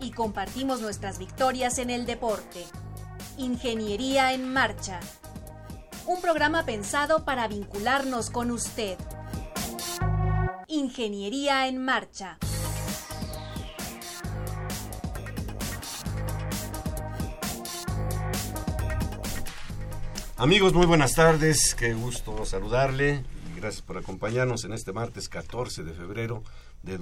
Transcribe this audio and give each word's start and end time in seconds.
Y 0.00 0.12
compartimos 0.12 0.80
nuestras 0.80 1.18
victorias 1.18 1.78
en 1.78 1.90
el 1.90 2.06
deporte. 2.06 2.64
Ingeniería 3.36 4.32
en 4.32 4.52
Marcha. 4.52 5.00
Un 6.06 6.20
programa 6.20 6.64
pensado 6.64 7.24
para 7.24 7.48
vincularnos 7.48 8.30
con 8.30 8.50
usted. 8.50 8.98
Ingeniería 10.66 11.66
en 11.68 11.84
Marcha. 11.84 12.38
Amigos, 20.36 20.72
muy 20.72 20.86
buenas 20.86 21.14
tardes, 21.14 21.74
qué 21.74 21.94
gusto 21.94 22.46
saludarle 22.46 23.24
gracias 23.58 23.82
por 23.82 23.98
acompañarnos 23.98 24.64
en 24.64 24.72
este 24.72 24.92
martes 24.92 25.28
14 25.28 25.82
de 25.82 25.92
febrero 25.92 26.42
de 26.82 26.98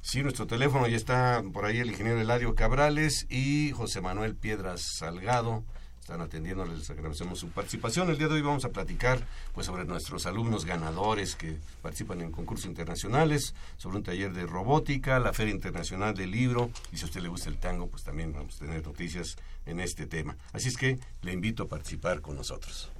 Sí, 0.00 0.22
nuestro 0.22 0.46
teléfono 0.46 0.86
ya 0.88 0.96
está 0.96 1.42
por 1.52 1.66
ahí 1.66 1.78
el 1.78 1.90
ingeniero 1.90 2.20
Eladio 2.20 2.54
Cabrales 2.54 3.26
y 3.28 3.72
José 3.72 4.00
Manuel 4.00 4.34
Piedras 4.34 4.80
Salgado 4.98 5.64
están 6.00 6.22
atendiendo, 6.22 6.64
les 6.64 6.88
agradecemos 6.90 7.38
su 7.38 7.50
participación. 7.50 8.10
El 8.10 8.18
día 8.18 8.26
de 8.26 8.34
hoy 8.34 8.42
vamos 8.42 8.64
a 8.64 8.70
platicar 8.70 9.20
pues 9.52 9.66
sobre 9.66 9.84
nuestros 9.84 10.26
alumnos 10.26 10.64
ganadores 10.64 11.36
que 11.36 11.58
participan 11.82 12.22
en 12.22 12.32
concursos 12.32 12.66
internacionales, 12.66 13.54
sobre 13.76 13.98
un 13.98 14.02
taller 14.02 14.32
de 14.32 14.46
robótica, 14.46 15.20
la 15.20 15.32
Feria 15.32 15.54
Internacional 15.54 16.14
del 16.14 16.32
Libro, 16.32 16.70
y 16.92 16.96
si 16.96 17.04
a 17.04 17.06
usted 17.06 17.20
le 17.20 17.28
gusta 17.28 17.48
el 17.50 17.58
tango, 17.58 17.86
pues 17.86 18.02
también 18.02 18.32
vamos 18.32 18.56
a 18.56 18.60
tener 18.60 18.84
noticias 18.84 19.36
en 19.66 19.78
este 19.80 20.06
tema. 20.06 20.36
Así 20.52 20.68
es 20.68 20.76
que 20.76 20.98
le 21.22 21.32
invito 21.32 21.62
a 21.64 21.68
participar 21.68 22.20
con 22.20 22.36
nosotros. 22.36 22.90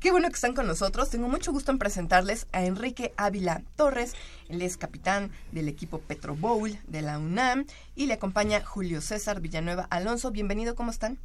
Qué 0.00 0.12
bueno 0.12 0.28
que 0.28 0.34
están 0.34 0.54
con 0.54 0.68
nosotros. 0.68 1.10
Tengo 1.10 1.26
mucho 1.26 1.50
gusto 1.50 1.72
en 1.72 1.78
presentarles 1.78 2.46
a 2.52 2.64
Enrique 2.64 3.12
Ávila 3.16 3.62
Torres. 3.74 4.14
Él 4.48 4.62
es 4.62 4.76
capitán 4.76 5.32
del 5.50 5.66
equipo 5.66 5.98
Petro 5.98 6.36
Bowl 6.36 6.78
de 6.86 7.02
la 7.02 7.18
UNAM 7.18 7.66
y 7.96 8.06
le 8.06 8.14
acompaña 8.14 8.64
Julio 8.64 9.00
César 9.00 9.40
Villanueva 9.40 9.88
Alonso. 9.90 10.30
Bienvenido, 10.30 10.76
¿cómo 10.76 10.92
están? 10.92 11.18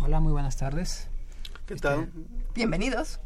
Hola, 0.00 0.20
muy 0.20 0.32
buenas 0.32 0.56
tardes. 0.56 1.08
¿Qué 1.66 1.76
tal? 1.76 2.04
Este, 2.04 2.18
bienvenidos. 2.54 3.20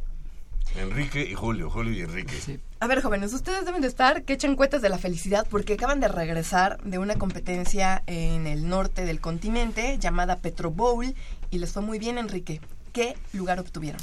Enrique 0.75 1.23
y 1.23 1.35
Julio, 1.35 1.71
Julio 1.71 1.93
y 1.93 2.01
Enrique. 2.01 2.61
A 2.81 2.89
ver, 2.89 3.03
jóvenes, 3.03 3.33
ustedes 3.33 3.65
deben 3.65 3.83
de 3.83 3.87
estar 3.87 4.25
que 4.25 4.33
echen 4.33 4.57
cuentas 4.57 4.83
de 4.83 4.89
la 4.89 4.99
felicidad 4.99 5.47
porque 5.49 5.75
acaban 5.75 6.01
de 6.01 6.09
regresar 6.09 6.83
de 6.83 6.99
una 6.99 7.15
competencia 7.15 8.03
en 8.07 8.49
el 8.49 8.69
norte 8.69 9.05
del 9.05 9.21
continente 9.21 9.97
llamada 10.01 10.41
Petro 10.41 10.73
Bowl 10.73 11.15
y 11.51 11.59
les 11.59 11.73
fue 11.73 11.83
muy 11.83 12.01
bien, 12.01 12.19
Enrique. 12.19 12.61
¿Qué 12.93 13.17
lugar 13.33 13.61
obtuvieron? 13.61 14.01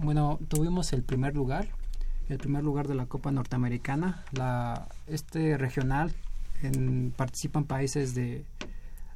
Bueno, 0.00 0.38
tuvimos 0.46 0.92
el 0.92 1.02
primer 1.02 1.34
lugar, 1.34 1.66
el 2.28 2.38
primer 2.38 2.62
lugar 2.62 2.86
de 2.86 2.94
la 2.94 3.06
Copa 3.06 3.32
Norteamericana. 3.32 4.24
La, 4.30 4.86
este 5.08 5.58
regional 5.58 6.14
en, 6.62 7.12
participan 7.16 7.64
países 7.64 8.14
de 8.14 8.44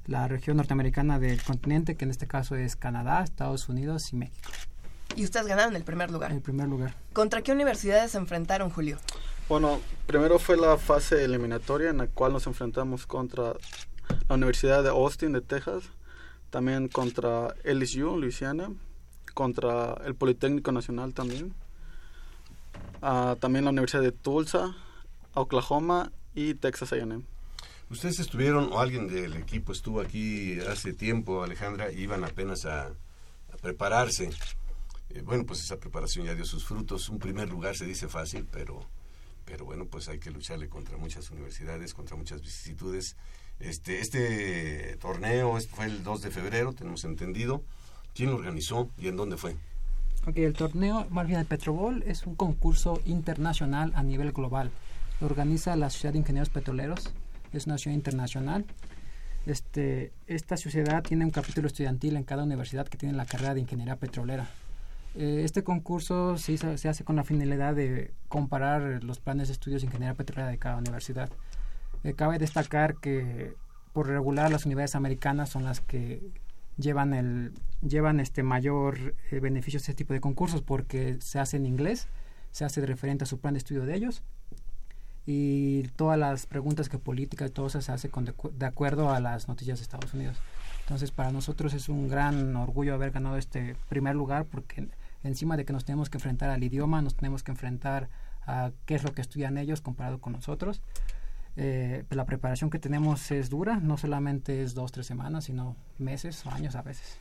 la 0.07 0.27
región 0.27 0.57
norteamericana 0.57 1.21
del 1.21 1.41
continente, 1.41 1.95
que 1.95 2.05
en 2.05 2.11
este 2.11 2.27
caso 2.27 2.57
es 2.57 2.75
Canadá, 2.75 3.23
Estados 3.23 3.69
Unidos 3.69 4.13
y 4.13 4.17
México. 4.17 4.51
Y 5.15 5.23
ustedes 5.23 5.47
ganaron 5.47 5.77
el 5.77 5.85
primer 5.85 6.11
lugar. 6.11 6.33
El 6.33 6.41
primer 6.41 6.67
lugar. 6.67 6.97
¿Contra 7.13 7.43
qué 7.43 7.53
universidades 7.53 8.11
se 8.11 8.19
enfrentaron, 8.19 8.69
Julio? 8.69 8.99
Bueno, 9.49 9.81
primero 10.09 10.41
fue 10.41 10.57
la 10.57 10.79
fase 10.79 11.25
eliminatoria 11.25 11.91
en 11.91 11.99
la 11.99 12.09
cual 12.09 12.33
nos 12.33 12.49
enfrentamos 12.49 13.07
contra 13.07 13.53
la 14.29 14.35
Universidad 14.35 14.83
de 14.83 14.89
Austin 14.89 15.31
de 15.31 15.43
Texas, 15.43 15.85
también 16.51 16.89
contra 16.89 17.55
LSU, 17.63 18.19
Luisiana, 18.19 18.71
contra 19.35 19.95
el 20.05 20.15
Politécnico 20.15 20.73
Nacional 20.73 21.15
también. 21.15 21.55
Uh, 23.03 23.35
también 23.37 23.65
la 23.65 23.71
Universidad 23.71 24.03
de 24.03 24.13
Tulsa, 24.13 24.77
Oklahoma 25.35 26.13
y 26.35 26.55
Texas 26.55 26.93
A&M. 26.93 27.23
Ustedes 27.91 28.21
estuvieron, 28.21 28.73
o 28.73 28.81
alguien 28.81 29.07
del 29.07 29.35
equipo 29.35 29.73
estuvo 29.73 30.01
aquí 30.01 30.59
hace 30.61 30.93
tiempo, 30.95 31.43
Alejandra, 31.43 31.93
iban 31.93 32.25
apenas 32.25 32.65
a, 32.65 32.93
prepararse. 33.61 34.31
Eh, 35.11 35.21
bueno, 35.23 35.45
pues 35.45 35.61
esa 35.61 35.79
preparación 35.79 36.25
ya 36.27 36.35
dio 36.35 36.45
sus 36.45 36.65
frutos. 36.65 37.09
Un 37.11 37.19
primer 37.19 37.49
lugar 37.51 37.77
se 37.77 37.85
dice 37.85 38.09
fácil, 38.09 38.47
pero, 38.51 38.81
pero 39.45 39.65
bueno, 39.65 39.85
pues 39.87 40.09
hay 40.09 40.19
que 40.19 40.31
lucharle 40.31 40.69
contra 40.69 40.97
muchas 40.97 41.31
universidades, 41.31 41.93
contra 41.93 42.17
muchas 42.17 42.41
vicisitudes. 42.41 43.17
Este, 43.61 44.01
este 44.01 44.97
torneo 44.97 45.59
fue 45.71 45.85
el 45.85 46.03
2 46.03 46.23
de 46.23 46.31
febrero, 46.31 46.73
tenemos 46.73 47.05
entendido. 47.05 47.63
¿Quién 48.15 48.31
lo 48.31 48.37
organizó 48.37 48.91
y 48.99 49.09
en 49.09 49.17
dónde 49.17 49.37
fue? 49.37 49.57
Ok, 50.27 50.37
el 50.37 50.53
torneo, 50.53 51.07
más 51.11 51.27
bien 51.27 51.41
el 51.41 51.47
Petrobol, 51.47 52.03
es 52.07 52.27
un 52.27 52.35
concurso 52.35 53.01
internacional 53.07 53.93
a 53.95 54.03
nivel 54.03 54.33
global. 54.33 54.71
Lo 55.21 55.27
organiza 55.27 55.75
la 55.77 55.91
Sociedad 55.91 56.13
de 56.13 56.21
Ingenieros 56.21 56.51
Petroleros, 56.51 57.13
es 57.53 57.67
una 57.67 57.77
sociedad 57.77 57.97
internacional. 57.97 58.65
Este, 59.47 60.13
esta 60.29 60.57
sociedad 60.57 61.03
tiene 61.03 61.25
un 61.25 61.33
capítulo 61.33 61.67
estudiantil 61.67 62.17
en 62.17 62.23
cada 62.23 62.45
universidad 62.45 62.87
que 62.87 62.99
tiene 62.99 63.17
la 63.17 63.27
carrera 63.27 63.55
de 63.55 63.61
ingeniería 63.61 63.97
petrolera. 63.97 64.49
Eh, 65.15 65.43
este 65.45 65.65
concurso 65.65 66.39
se, 66.39 66.53
hizo, 66.53 66.77
se, 66.79 66.89
hace 66.89 67.05
con 67.05 67.17
la 67.17 67.25
finalidad 67.25 67.75
de 67.75 68.13
comparar 68.29 69.03
los 69.03 69.19
planes 69.19 69.49
de 69.49 69.53
estudios 69.53 69.83
de 69.83 69.87
ingeniería 69.87 70.15
petrolera 70.15 70.51
de 70.51 70.59
cada 70.59 70.77
universidad. 70.77 71.31
Eh, 72.05 72.15
cabe 72.15 72.39
destacar 72.39 72.97
que 72.97 73.55
por 73.93 74.07
regular 74.07 74.51
las 74.51 74.65
universidades 74.65 74.95
americanas 74.95 75.51
son 75.51 75.65
las 75.65 75.81
que 75.81 76.23
llevan 76.77 77.15
el 77.15 77.53
llevan 77.83 78.21
este 78.21 78.43
mayor 78.43 79.15
eh, 79.31 79.41
beneficio 79.41 79.79
este 79.79 79.95
tipo 79.95 80.13
de 80.13 80.21
concursos 80.21 80.63
porque 80.63 81.19
se 81.21 81.39
hace 81.39 81.57
en 81.57 81.67
inglés, 81.67 82.09
se 82.53 82.65
hace 82.65 82.81
de 82.81 82.87
referente 82.87 83.25
a 83.25 83.27
su 83.27 83.39
plan 83.39 83.55
de 83.55 83.59
estudio 83.59 83.85
de 83.85 83.97
ellos 83.97 84.23
y 85.27 85.85
todas 85.97 86.19
las 86.19 86.47
preguntas 86.47 86.89
que 86.89 86.99
política 86.99 87.47
y 87.47 87.51
todo 87.51 87.67
eso 87.67 87.81
se 87.81 87.93
hace 87.93 88.09
con 88.09 88.25
de, 88.25 88.35
de, 88.53 88.67
acuerdo 88.67 89.11
a 89.11 89.21
las 89.21 89.49
noticias 89.49 89.79
de 89.79 89.83
Estados 89.83 90.15
Unidos. 90.15 90.37
Entonces 90.81 91.11
para 91.11 91.31
nosotros 91.31 91.75
es 91.75 91.89
un 91.89 92.09
gran 92.09 92.57
orgullo 92.57 92.95
haber 92.95 93.13
ganado 93.13 93.37
este 93.37 93.77
primer 93.89 94.17
lugar 94.17 94.47
porque 94.47 94.89
encima 95.23 95.57
de 95.57 95.65
que 95.65 95.73
nos 95.73 95.85
tenemos 95.85 96.11
que 96.11 96.19
enfrentar 96.19 96.51
al 96.51 96.63
idioma, 96.63 97.03
nos 97.03 97.15
tenemos 97.15 97.43
que 97.43 97.53
enfrentar 97.53 98.09
a 98.47 98.73
qué 98.87 98.97
es 98.97 99.05
lo 99.05 99.13
que 99.13 99.21
estudian 99.21 99.59
ellos 99.59 99.81
comparado 99.81 100.19
con 100.19 100.33
nosotros. 100.33 100.83
Eh, 101.57 102.05
la 102.11 102.25
preparación 102.25 102.71
que 102.71 102.79
tenemos 102.79 103.31
es 103.31 103.51
dura, 103.51 103.77
no 103.77 103.99
solamente 103.99 104.63
es 104.63 104.75
dos, 104.75 104.93
tres 104.93 105.07
semanas, 105.07 105.45
sino 105.45 105.77
meses 105.99 106.45
o 106.47 106.51
años 106.51 106.75
a 106.77 106.83
veces. 106.83 107.19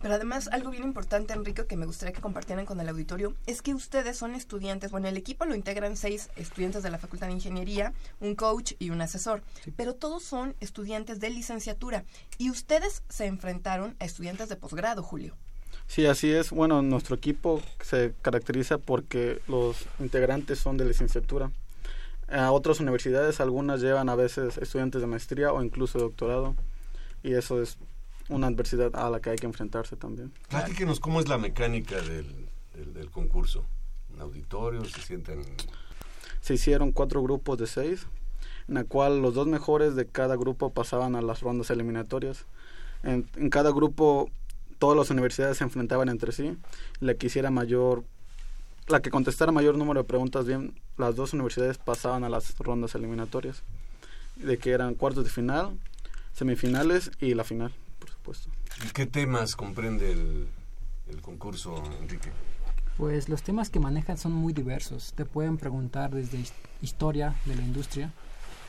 Pero 0.00 0.14
además, 0.14 0.48
algo 0.52 0.70
bien 0.70 0.84
importante, 0.84 1.32
Enrique, 1.32 1.66
que 1.66 1.76
me 1.76 1.86
gustaría 1.86 2.12
que 2.12 2.20
compartieran 2.20 2.66
con 2.66 2.80
el 2.80 2.88
auditorio, 2.88 3.34
es 3.46 3.62
que 3.62 3.74
ustedes 3.74 4.16
son 4.16 4.34
estudiantes. 4.34 4.90
Bueno, 4.90 5.08
el 5.08 5.16
equipo 5.16 5.44
lo 5.46 5.54
integran 5.54 5.96
seis 5.96 6.28
estudiantes 6.36 6.82
de 6.82 6.90
la 6.90 6.98
Facultad 6.98 7.26
de 7.28 7.34
Ingeniería, 7.34 7.92
un 8.20 8.34
coach 8.34 8.74
y 8.78 8.90
un 8.90 9.00
asesor. 9.00 9.42
Pero 9.76 9.94
todos 9.94 10.22
son 10.22 10.54
estudiantes 10.60 11.18
de 11.20 11.30
licenciatura. 11.30 12.04
Y 12.38 12.50
ustedes 12.50 13.02
se 13.08 13.26
enfrentaron 13.26 13.96
a 13.98 14.04
estudiantes 14.04 14.48
de 14.48 14.56
posgrado, 14.56 15.02
Julio. 15.02 15.34
Sí, 15.86 16.06
así 16.06 16.30
es. 16.30 16.50
Bueno, 16.50 16.82
nuestro 16.82 17.16
equipo 17.16 17.62
se 17.80 18.12
caracteriza 18.22 18.78
porque 18.78 19.40
los 19.48 19.86
integrantes 19.98 20.58
son 20.58 20.76
de 20.76 20.84
licenciatura. 20.84 21.50
A 22.28 22.50
otras 22.50 22.80
universidades, 22.80 23.40
algunas 23.40 23.80
llevan 23.80 24.08
a 24.08 24.16
veces 24.16 24.58
estudiantes 24.58 25.00
de 25.00 25.06
maestría 25.06 25.52
o 25.52 25.62
incluso 25.62 25.98
doctorado. 25.98 26.56
Y 27.22 27.34
eso 27.34 27.62
es 27.62 27.78
una 28.28 28.48
adversidad 28.48 28.94
a 28.96 29.08
la 29.10 29.20
que 29.20 29.30
hay 29.30 29.36
que 29.36 29.46
enfrentarse 29.46 29.96
también. 29.96 30.32
Platíquenos 30.48 30.98
cómo 30.98 31.20
es 31.20 31.28
la 31.28 31.38
mecánica 31.38 32.00
del, 32.00 32.48
del, 32.74 33.10
concurso. 33.10 33.64
¿En 34.12 34.20
auditorio 34.20 34.84
se 34.84 35.00
sienten...? 35.00 35.44
Se 36.40 36.54
hicieron 36.54 36.92
cuatro 36.92 37.22
grupos 37.22 37.58
de 37.58 37.66
seis, 37.66 38.06
en 38.68 38.74
la 38.74 38.84
cual 38.84 39.22
los 39.22 39.34
dos 39.34 39.46
mejores 39.46 39.96
de 39.96 40.06
cada 40.06 40.36
grupo 40.36 40.70
pasaban 40.70 41.16
a 41.16 41.22
las 41.22 41.40
rondas 41.40 41.70
eliminatorias. 41.70 42.46
En, 43.02 43.28
en 43.36 43.50
cada 43.50 43.70
grupo 43.70 44.30
todas 44.78 44.96
las 44.96 45.10
universidades 45.10 45.58
se 45.58 45.64
enfrentaban 45.64 46.08
entre 46.08 46.32
sí. 46.32 46.56
La 47.00 47.14
que 47.14 47.26
hiciera 47.26 47.50
mayor, 47.50 48.04
la 48.88 49.00
que 49.00 49.10
contestara 49.10 49.52
mayor 49.52 49.76
número 49.76 50.02
de 50.02 50.08
preguntas 50.08 50.46
bien, 50.46 50.74
las 50.96 51.16
dos 51.16 51.32
universidades 51.32 51.78
pasaban 51.78 52.24
a 52.24 52.28
las 52.28 52.56
rondas 52.58 52.94
eliminatorias, 52.94 53.62
de 54.36 54.58
que 54.58 54.70
eran 54.70 54.94
cuartos 54.94 55.24
de 55.24 55.30
final, 55.30 55.78
semifinales 56.32 57.10
y 57.20 57.34
la 57.34 57.44
final. 57.44 57.72
¿Y 58.84 58.90
qué 58.90 59.06
temas 59.06 59.56
comprende 59.56 60.12
el, 60.12 61.20
concurso, 61.22 61.82
Enrique? 62.00 62.30
Pues 62.96 63.28
los 63.28 63.42
temas 63.42 63.70
que 63.70 63.80
manejan 63.80 64.18
son 64.18 64.32
muy 64.32 64.52
diversos. 64.52 65.12
Te 65.14 65.24
pueden 65.24 65.56
preguntar 65.56 66.14
desde 66.14 66.44
historia 66.82 67.34
de 67.44 67.56
la 67.56 67.62
industria, 67.62 68.12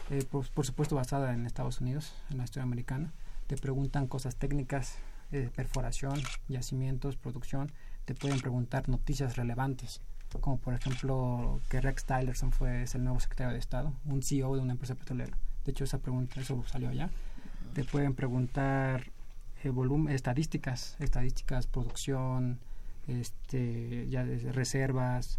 eh, 0.10 0.24
por, 0.30 0.66
supuesto 0.66 0.96
basada 0.96 1.34
en 1.34 1.46
Estados 1.46 1.81
Unidos, 1.81 2.14
en 2.30 2.38
la 2.38 2.44
historia 2.44 2.64
americana. 2.64 3.12
Te 3.48 3.58
preguntan 3.58 4.08
cosas 4.08 4.36
técnicas, 4.36 4.96
eh, 5.31 5.50
perforación, 5.56 6.22
yacimientos, 6.48 7.16
producción. 7.16 7.72
Te 8.07 8.15
pueden 8.15 8.39
preguntar 8.39 8.88
noticias 8.88 9.36
relevantes, 9.36 10.00
como 10.39 10.57
por 10.59 10.74
ejemplo 10.74 11.59
que 11.69 11.81
Rex 11.81 12.06
Tillerson 12.06 12.54
fue 12.54 12.86
el 12.94 13.04
nuevo 13.04 13.19
secretario 13.19 13.51
de 13.51 13.59
Estado, 13.59 13.92
un 14.06 14.24
CEO 14.24 14.56
de 14.56 14.62
una 14.62 14.71
empresa 14.71 14.95
petrolera. 14.95 15.38
De 15.65 15.71
hecho, 15.71 15.83
esa 15.83 15.98
pregunta, 15.98 16.39
eso 16.39 16.63
salió 16.68 16.88
allá. 16.88 17.09
Te 17.74 17.83
pueden 17.83 18.15
preguntar 18.15 19.12
eh, 19.62 19.74
estadísticas, 20.07 20.95
estadísticas, 21.00 21.68
producción, 21.68 22.59
este, 23.09 24.07
reservas, 24.54 25.38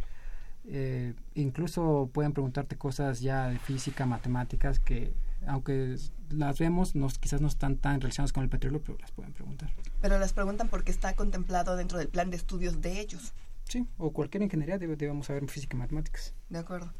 eh, 0.66 1.14
incluso 1.36 2.10
pueden 2.12 2.34
preguntarte 2.34 2.76
cosas 2.76 3.20
ya 3.20 3.48
de 3.48 3.58
física, 3.58 4.04
matemáticas 4.04 4.78
que 4.78 5.14
aunque 5.46 5.96
las 6.30 6.58
vemos, 6.58 6.94
nos, 6.94 7.18
quizás 7.18 7.40
no 7.40 7.48
están 7.48 7.76
tan 7.76 8.00
relacionadas 8.00 8.32
con 8.32 8.42
el 8.42 8.48
petróleo, 8.48 8.82
pero 8.84 8.98
las 8.98 9.12
pueden 9.12 9.32
preguntar. 9.32 9.72
Pero 10.00 10.18
las 10.18 10.32
preguntan 10.32 10.68
porque 10.68 10.90
está 10.90 11.14
contemplado 11.14 11.76
dentro 11.76 11.98
del 11.98 12.08
plan 12.08 12.30
de 12.30 12.36
estudios 12.36 12.80
de 12.80 13.00
ellos. 13.00 13.32
Sí, 13.64 13.86
o 13.98 14.12
cualquier 14.12 14.42
ingeniería 14.42 14.78
debemos 14.78 15.26
saber 15.26 15.46
física 15.48 15.76
y 15.76 15.80
matemáticas. 15.80 16.34
De 16.48 16.58
acuerdo. 16.58 16.92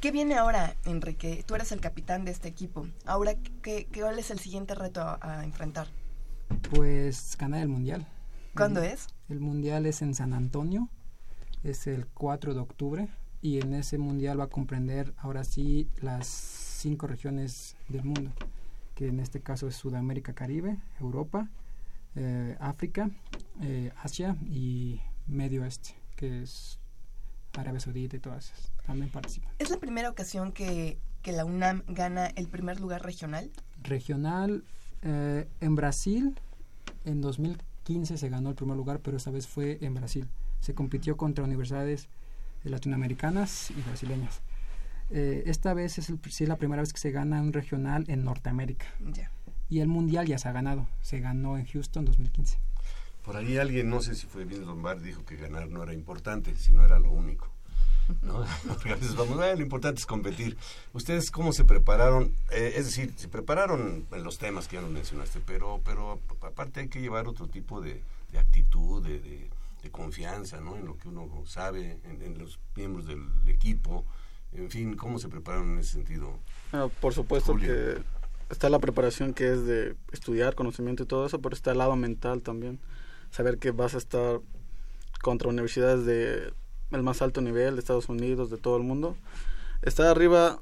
¿Qué 0.00 0.12
viene 0.12 0.36
ahora, 0.36 0.76
Enrique? 0.84 1.42
Tú 1.46 1.54
eres 1.54 1.72
el 1.72 1.80
capitán 1.80 2.24
de 2.24 2.30
este 2.30 2.48
equipo. 2.48 2.86
Ahora, 3.06 3.34
¿qué, 3.62 3.88
cuál 3.92 4.18
es 4.18 4.30
el 4.30 4.38
siguiente 4.38 4.74
reto 4.74 5.00
a 5.20 5.44
enfrentar? 5.44 5.88
Pues 6.70 7.36
ganar 7.38 7.62
el 7.62 7.68
mundial. 7.68 8.06
¿Cuándo 8.54 8.82
es? 8.82 9.08
El 9.28 9.40
mundial 9.40 9.86
es 9.86 10.02
en 10.02 10.14
San 10.14 10.32
Antonio, 10.32 10.88
es 11.64 11.86
el 11.86 12.06
4 12.06 12.54
de 12.54 12.60
octubre 12.60 13.08
y 13.42 13.60
en 13.60 13.74
ese 13.74 13.98
mundial 13.98 14.38
va 14.38 14.44
a 14.44 14.48
comprender 14.48 15.12
ahora 15.18 15.42
sí 15.44 15.88
las 16.00 16.73
cinco 16.84 17.06
regiones 17.06 17.76
del 17.88 18.04
mundo, 18.04 18.30
que 18.94 19.08
en 19.08 19.18
este 19.18 19.40
caso 19.40 19.66
es 19.66 19.74
Sudamérica, 19.74 20.34
Caribe, 20.34 20.76
Europa, 21.00 21.48
eh, 22.14 22.58
África, 22.60 23.08
eh, 23.62 23.90
Asia 24.02 24.36
y 24.50 25.00
Medio 25.26 25.62
Oeste, 25.62 25.94
que 26.14 26.42
es 26.42 26.78
Arabia 27.56 27.80
Saudita 27.80 28.16
y 28.16 28.18
todas 28.18 28.52
esas. 28.52 28.70
También 28.84 29.10
participan. 29.10 29.50
¿Es 29.58 29.70
la 29.70 29.78
primera 29.78 30.10
ocasión 30.10 30.52
que, 30.52 30.98
que 31.22 31.32
la 31.32 31.46
UNAM 31.46 31.84
gana 31.88 32.26
el 32.26 32.48
primer 32.48 32.78
lugar 32.80 33.02
regional? 33.02 33.50
Regional, 33.82 34.62
eh, 35.00 35.48
en 35.62 35.74
Brasil, 35.76 36.38
en 37.06 37.22
2015 37.22 38.18
se 38.18 38.28
ganó 38.28 38.50
el 38.50 38.56
primer 38.56 38.76
lugar, 38.76 39.00
pero 39.00 39.16
esta 39.16 39.30
vez 39.30 39.46
fue 39.46 39.78
en 39.80 39.94
Brasil. 39.94 40.28
Se 40.60 40.74
compitió 40.74 41.16
contra 41.16 41.44
universidades 41.44 42.10
latinoamericanas 42.62 43.70
y 43.70 43.80
brasileñas. 43.80 44.42
Eh, 45.10 45.44
esta 45.46 45.74
vez 45.74 45.98
es, 45.98 46.08
el, 46.08 46.18
la 46.48 46.56
primera 46.56 46.82
vez 46.82 46.92
que 46.92 46.98
se 46.98 47.10
gana 47.10 47.40
un 47.40 47.52
regional 47.52 48.04
en 48.08 48.24
Norteamérica. 48.24 48.86
Y 49.68 49.80
el 49.80 49.88
mundial 49.88 50.26
ya 50.26 50.38
se 50.38 50.48
ha 50.48 50.52
ganado. 50.52 50.86
Se 51.00 51.20
ganó 51.20 51.58
en 51.58 51.66
Houston 51.66 52.04
2015. 52.04 52.58
Por 53.24 53.36
ahí 53.36 53.56
alguien, 53.56 53.88
no 53.88 54.02
sé 54.02 54.14
si 54.14 54.26
fue 54.26 54.44
Vince 54.44 54.66
Lombardi, 54.66 55.06
dijo 55.06 55.24
que 55.24 55.36
ganar 55.36 55.68
no 55.68 55.82
era 55.82 55.94
importante, 55.94 56.54
sino 56.56 56.84
era 56.84 56.98
lo 56.98 57.10
único. 57.10 57.50
¿no? 58.22 58.44
Porque 58.68 58.90
a 58.90 58.96
veces 58.96 59.16
vamos, 59.16 59.36
lo 59.36 59.62
importante 59.62 60.00
es 60.00 60.06
competir. 60.06 60.56
¿Ustedes 60.92 61.30
cómo 61.30 61.52
se 61.52 61.64
prepararon? 61.64 62.34
Eh, 62.50 62.74
es 62.76 62.86
decir, 62.86 63.14
se 63.16 63.28
prepararon 63.28 64.06
en 64.10 64.24
los 64.24 64.38
temas 64.38 64.68
que 64.68 64.76
ya 64.76 64.82
nos 64.82 64.90
mencionaste, 64.90 65.40
pero, 65.40 65.80
pero 65.84 66.20
aparte 66.42 66.80
hay 66.80 66.88
que 66.88 67.00
llevar 67.00 67.26
otro 67.26 67.48
tipo 67.48 67.80
de, 67.80 68.02
actitud, 68.38 69.02
de, 69.02 69.20
de, 69.20 69.90
confianza, 69.90 70.60
¿no? 70.60 70.76
En 70.76 70.86
lo 70.86 70.96
que 70.96 71.08
uno 71.08 71.28
sabe, 71.46 71.98
en, 72.04 72.38
los 72.38 72.58
miembros 72.74 73.06
del 73.06 73.22
equipo. 73.46 74.04
En 74.54 74.70
fin, 74.70 74.96
¿cómo 74.96 75.18
se 75.18 75.28
prepararon 75.28 75.72
en 75.72 75.78
ese 75.80 75.92
sentido? 75.92 76.38
por 77.00 77.14
supuesto 77.14 77.56
que 77.56 77.98
está 78.50 78.68
la 78.68 78.80
preparación 78.80 79.32
que 79.32 79.52
es 79.52 79.64
de 79.64 79.94
estudiar, 80.12 80.54
conocimiento 80.54 81.04
y 81.04 81.06
todo 81.06 81.26
eso, 81.26 81.40
pero 81.40 81.54
está 81.54 81.72
el 81.72 81.78
lado 81.78 81.94
mental 81.96 82.42
también. 82.42 82.80
Saber 83.30 83.58
que 83.58 83.70
vas 83.70 83.94
a 83.94 83.98
estar 83.98 84.40
contra 85.22 85.48
universidades 85.48 86.04
de 86.04 86.52
el 86.90 87.02
más 87.02 87.22
alto 87.22 87.40
nivel 87.40 87.74
de 87.74 87.80
Estados 87.80 88.08
Unidos, 88.08 88.50
de 88.50 88.56
todo 88.56 88.76
el 88.76 88.82
mundo. 88.82 89.16
Estar 89.82 90.06
arriba, 90.06 90.60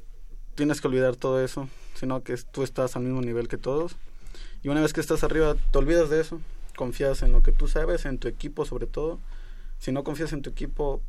tienes 0.55 0.81
que 0.81 0.89
olvidar 0.89 1.17
todo 1.17 1.43
eso, 1.43 1.69
sino 1.95 2.23
que 2.23 2.37
tú 2.37 2.63
estás 2.63 2.97
al 2.97 3.03
mismo 3.03 3.21
nivel 3.21 3.49
que 3.49 3.59
todos. 3.59 3.97
Y 4.63 4.69
una 4.69 4.81
vez 4.81 4.93
que 4.93 5.01
estás 5.01 5.25
arriba, 5.25 5.55
te 5.55 5.79
olvidas 5.79 6.09
de 6.09 6.21
eso, 6.21 6.41
confías 6.77 7.23
en 7.23 7.33
lo 7.33 7.43
que 7.43 7.53
tú 7.53 7.69
sabes, 7.69 8.07
en 8.07 8.19
tu 8.19 8.29
equipo 8.29 8.65
sobre 8.65 8.87
todo. 8.87 9.19
Si 9.79 9.93
no 9.93 10.05
confías 10.05 10.33
en 10.33 10.43
tu 10.43 10.51
equipo, 10.51 11.03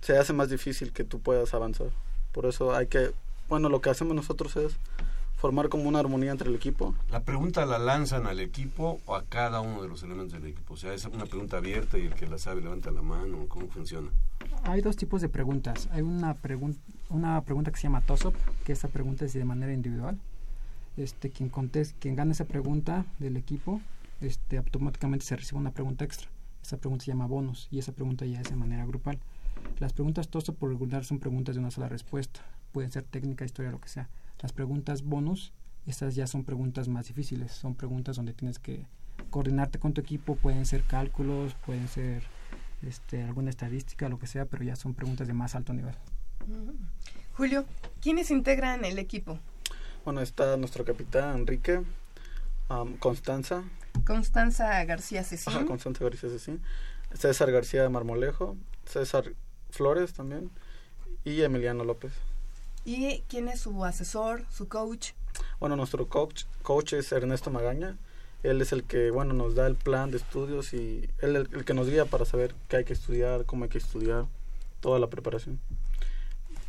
se 0.00 0.16
hace 0.16 0.32
más 0.32 0.48
difícil 0.48 0.92
que 0.92 1.04
tú 1.04 1.20
puedas 1.20 1.52
avanzar. 1.54 1.90
Por 2.32 2.46
eso 2.46 2.74
hay 2.74 2.86
que, 2.86 3.12
bueno, 3.48 3.68
lo 3.68 3.80
que 3.80 3.90
hacemos 3.90 4.14
nosotros 4.14 4.56
es 4.56 4.76
formar 5.36 5.70
como 5.70 5.88
una 5.88 6.00
armonía 6.00 6.30
entre 6.30 6.50
el 6.50 6.54
equipo. 6.54 6.94
¿La 7.10 7.20
pregunta 7.20 7.64
la 7.64 7.78
lanzan 7.78 8.26
al 8.26 8.40
equipo 8.40 9.00
o 9.06 9.14
a 9.14 9.24
cada 9.24 9.60
uno 9.60 9.82
de 9.82 9.88
los 9.88 10.02
elementos 10.02 10.32
del 10.40 10.50
equipo? 10.50 10.74
O 10.74 10.76
sea, 10.76 10.92
es 10.92 11.06
una 11.06 11.24
pregunta 11.24 11.56
abierta 11.56 11.98
y 11.98 12.06
el 12.06 12.14
que 12.14 12.26
la 12.26 12.38
sabe 12.38 12.60
levanta 12.60 12.90
la 12.90 13.00
mano. 13.00 13.46
¿Cómo 13.48 13.66
funciona? 13.68 14.10
Hay 14.64 14.82
dos 14.82 14.96
tipos 14.96 15.22
de 15.22 15.28
preguntas. 15.30 15.88
Hay 15.92 16.02
una, 16.02 16.34
pregunta 16.34 16.78
una 17.08 17.40
pregunta 17.42 17.70
que 17.70 17.78
se 17.78 17.84
llama 17.84 18.02
TOSOP, 18.02 18.34
que 18.64 18.72
esa 18.72 18.88
pregunta 18.88 19.24
es 19.24 19.32
de 19.32 19.44
manera 19.44 19.72
individual. 19.72 20.18
Este, 20.96 21.30
quien, 21.30 21.48
conteste, 21.48 21.96
quien 21.98 22.16
gane 22.16 22.32
esa 22.32 22.44
pregunta 22.44 23.06
del 23.18 23.36
equipo, 23.36 23.80
este, 24.20 24.58
automáticamente 24.58 25.24
se 25.24 25.36
recibe 25.36 25.58
una 25.58 25.70
pregunta 25.70 26.04
extra. 26.04 26.28
Esa 26.62 26.76
pregunta 26.76 27.04
se 27.06 27.12
llama 27.12 27.26
bonus 27.26 27.68
y 27.70 27.78
esa 27.78 27.92
pregunta 27.92 28.26
ya 28.26 28.40
es 28.40 28.50
de 28.50 28.56
manera 28.56 28.84
grupal. 28.84 29.18
Las 29.80 29.92
preguntas 29.92 30.28
TOSOP 30.28 30.56
por 30.56 30.70
regular 30.70 31.04
son 31.04 31.18
preguntas 31.18 31.56
de 31.56 31.60
una 31.60 31.72
sola 31.72 31.88
respuesta. 31.88 32.40
Pueden 32.70 32.92
ser 32.92 33.02
técnica, 33.02 33.44
historia, 33.44 33.72
lo 33.72 33.80
que 33.80 33.88
sea 33.88 34.08
las 34.42 34.52
preguntas 34.52 35.02
bonus, 35.02 35.52
estas 35.86 36.14
ya 36.14 36.26
son 36.26 36.44
preguntas 36.44 36.88
más 36.88 37.06
difíciles, 37.06 37.52
son 37.52 37.74
preguntas 37.74 38.16
donde 38.16 38.32
tienes 38.32 38.58
que 38.58 38.86
coordinarte 39.30 39.78
con 39.78 39.92
tu 39.92 40.00
equipo, 40.00 40.36
pueden 40.36 40.66
ser 40.66 40.82
cálculos, 40.84 41.54
pueden 41.66 41.88
ser 41.88 42.22
este, 42.82 43.22
alguna 43.22 43.50
estadística, 43.50 44.08
lo 44.08 44.18
que 44.18 44.26
sea, 44.26 44.46
pero 44.46 44.64
ya 44.64 44.76
son 44.76 44.94
preguntas 44.94 45.26
de 45.26 45.34
más 45.34 45.54
alto 45.54 45.72
nivel. 45.72 45.94
Julio, 47.34 47.66
¿quiénes 48.00 48.30
integran 48.30 48.84
el 48.84 48.98
equipo? 48.98 49.38
Bueno, 50.04 50.22
está 50.22 50.56
nuestro 50.56 50.84
capitán 50.84 51.40
Enrique, 51.40 51.82
Constanza. 52.98 53.62
Constanza 54.06 54.82
García 54.84 55.22
Cecín. 55.22 55.66
Constanza 55.66 56.04
García 56.04 56.30
Cecín. 56.30 56.62
César 57.12 57.50
García 57.50 57.88
Marmolejo, 57.90 58.56
César 58.86 59.34
Flores 59.70 60.12
también 60.12 60.50
y 61.24 61.42
Emiliano 61.42 61.84
López. 61.84 62.12
¿Y 62.84 63.22
quién 63.28 63.48
es 63.48 63.60
su 63.60 63.84
asesor, 63.84 64.44
su 64.50 64.68
coach? 64.68 65.10
Bueno, 65.58 65.76
nuestro 65.76 66.08
coach, 66.08 66.44
coach 66.62 66.94
es 66.94 67.12
Ernesto 67.12 67.50
Magaña. 67.50 67.96
Él 68.42 68.62
es 68.62 68.72
el 68.72 68.84
que, 68.84 69.10
bueno, 69.10 69.34
nos 69.34 69.54
da 69.54 69.66
el 69.66 69.76
plan 69.76 70.10
de 70.10 70.16
estudios 70.16 70.72
y 70.72 71.08
él 71.20 71.36
es 71.36 71.52
el, 71.52 71.64
que 71.64 71.74
nos 71.74 71.88
guía 71.88 72.06
para 72.06 72.24
saber 72.24 72.54
qué 72.68 72.78
hay 72.78 72.84
que 72.84 72.94
estudiar, 72.94 73.44
cómo 73.44 73.64
hay 73.64 73.70
que 73.70 73.78
estudiar, 73.78 74.24
toda 74.80 74.98
la 74.98 75.08
preparación. 75.08 75.60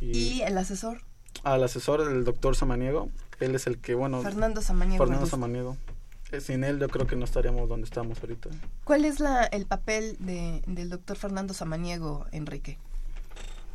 ¿Y, 0.00 0.42
el 0.42 0.58
asesor? 0.58 1.00
Al 1.44 1.64
asesor, 1.64 2.02
el 2.02 2.24
doctor 2.24 2.56
Samaniego. 2.56 3.08
Él 3.40 3.54
es 3.54 3.66
el 3.66 3.78
que, 3.78 3.94
bueno... 3.94 4.20
Fernando 4.20 4.60
Samaniego. 4.60 5.04
Fernando 5.04 5.26
Samaniego. 5.26 5.76
Eh, 6.30 6.40
Sin 6.40 6.64
él 6.64 6.78
yo 6.78 6.88
creo 6.88 7.06
que 7.06 7.16
no 7.16 7.24
estaríamos 7.24 7.68
donde 7.68 7.86
estamos 7.86 8.18
ahorita. 8.20 8.50
¿Cuál 8.84 9.06
es 9.06 9.20
la, 9.20 9.44
el 9.44 9.64
papel 9.64 10.16
de, 10.18 10.62
del 10.66 10.90
doctor 10.90 11.16
Fernando 11.16 11.54
Samaniego, 11.54 12.26
Enrique? 12.32 12.78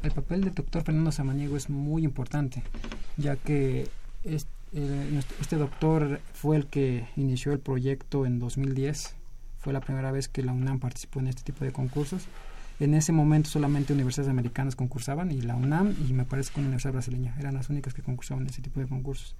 El 0.03 0.11
papel 0.11 0.43
del 0.43 0.53
doctor 0.53 0.83
Fernando 0.83 1.11
Samaniego 1.11 1.57
es 1.57 1.69
muy 1.69 2.03
importante, 2.03 2.63
ya 3.17 3.35
que 3.35 3.87
eh, 4.23 5.21
este 5.41 5.55
doctor 5.55 6.21
fue 6.33 6.57
el 6.57 6.67
que 6.67 7.07
inició 7.15 7.51
el 7.51 7.59
proyecto 7.59 8.25
en 8.25 8.39
2010. 8.39 9.15
Fue 9.57 9.73
la 9.73 9.81
primera 9.81 10.11
vez 10.11 10.27
que 10.27 10.43
la 10.43 10.53
UNAM 10.53 10.79
participó 10.79 11.19
en 11.19 11.27
este 11.27 11.41
tipo 11.41 11.65
de 11.65 11.71
concursos. 11.71 12.25
En 12.79 12.93
ese 12.93 13.11
momento 13.11 13.49
solamente 13.49 13.93
universidades 13.93 14.29
americanas 14.29 14.75
concursaban 14.75 15.31
y 15.31 15.41
la 15.41 15.55
UNAM 15.55 15.95
y 16.07 16.13
me 16.13 16.25
parece 16.25 16.53
que 16.53 16.59
una 16.59 16.67
universidad 16.67 16.93
brasileña 16.93 17.35
eran 17.39 17.55
las 17.55 17.69
únicas 17.69 17.95
que 17.95 18.03
concursaban 18.03 18.43
en 18.43 18.49
ese 18.51 18.61
tipo 18.61 18.79
de 18.79 18.87
concursos. 18.87 19.35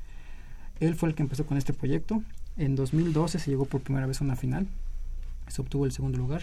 Él 0.79 0.95
fue 0.95 1.09
el 1.09 1.15
que 1.15 1.21
empezó 1.21 1.45
con 1.45 1.57
este 1.57 1.73
proyecto. 1.73 2.23
En 2.57 2.75
2012 2.75 3.37
se 3.37 3.51
llegó 3.51 3.65
por 3.65 3.81
primera 3.81 4.07
vez 4.07 4.21
a 4.21 4.23
una 4.23 4.35
final. 4.35 4.67
Se 5.47 5.61
obtuvo 5.61 5.85
el 5.85 5.91
segundo 5.91 6.17
lugar. 6.17 6.41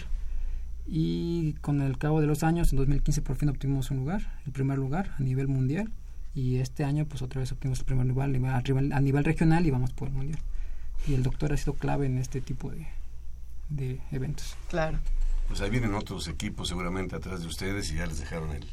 Y 0.87 1.53
con 1.61 1.81
el 1.81 1.97
cabo 1.97 2.21
de 2.21 2.27
los 2.27 2.43
años, 2.43 2.71
en 2.71 2.77
2015 2.77 3.21
por 3.21 3.35
fin 3.37 3.49
obtuvimos 3.49 3.89
un 3.91 3.97
lugar, 3.97 4.39
el 4.45 4.51
primer 4.51 4.77
lugar 4.77 5.15
a 5.17 5.21
nivel 5.23 5.47
mundial. 5.47 5.89
Y 6.35 6.57
este 6.57 6.83
año 6.83 7.05
pues 7.05 7.21
otra 7.21 7.39
vez 7.39 7.51
obtuvimos 7.51 7.79
el 7.79 7.85
primer 7.85 8.05
lugar 8.05 8.29
a 8.29 9.01
nivel, 9.01 9.23
regional 9.23 9.65
y 9.65 9.71
vamos 9.71 9.93
por 9.93 10.09
el 10.09 10.13
mundial. 10.13 10.39
Y 11.07 11.13
el 11.13 11.23
doctor 11.23 11.53
ha 11.53 11.57
sido 11.57 11.73
clave 11.73 12.05
en 12.07 12.17
este 12.17 12.41
tipo 12.41 12.69
de, 12.71 12.87
de 13.69 13.99
eventos. 14.11 14.55
Claro. 14.69 14.99
Pues 15.47 15.61
ahí 15.61 15.69
vienen 15.69 15.93
otros 15.93 16.27
equipos 16.27 16.67
seguramente 16.67 17.15
atrás 17.15 17.41
de 17.41 17.47
ustedes 17.47 17.91
y 17.91 17.95
ya 17.95 18.05
les 18.07 18.19
dejaron 18.19 18.51
el, 18.51 18.65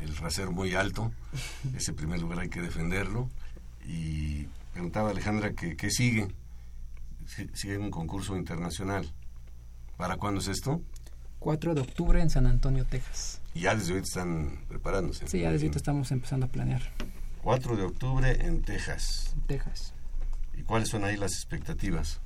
el 0.00 0.16
rasero 0.16 0.52
muy 0.52 0.74
alto. 0.74 1.12
Ese 1.76 1.92
primer 1.92 2.20
lugar 2.20 2.38
hay 2.40 2.48
que 2.48 2.60
defenderlo. 2.60 3.28
Y 3.86 4.46
preguntaba 4.72 5.10
Alejandra 5.10 5.52
que 5.54 5.76
qué 5.76 5.90
sigue. 5.90 6.28
Si- 7.26 7.48
Sigue 7.54 7.78
un 7.78 7.90
concurso 7.90 8.36
internacional. 8.36 9.10
¿Para 9.96 10.16
cuándo 10.16 10.40
es 10.40 10.48
esto? 10.48 10.80
4 11.42 11.74
de 11.74 11.80
octubre 11.80 12.20
en 12.22 12.30
San 12.30 12.46
Antonio, 12.46 12.84
Texas. 12.84 13.40
Y 13.54 13.62
ya 13.62 13.74
desde 13.74 13.92
ahorita 13.92 14.06
están 14.06 14.58
preparándose. 14.68 15.26
Sí, 15.26 15.40
ya 15.40 15.50
desde 15.50 15.66
ahorita 15.66 15.78
estamos 15.78 16.10
empezando 16.12 16.46
a 16.46 16.48
planear. 16.48 16.82
4 17.42 17.76
de 17.76 17.82
octubre 17.82 18.46
en 18.46 18.62
Texas. 18.62 19.34
Texas. 19.48 19.92
¿Y 20.56 20.62
cuáles 20.62 20.88
son 20.88 21.04
ahí 21.04 21.16
las 21.16 21.32
expectativas? 21.32 22.20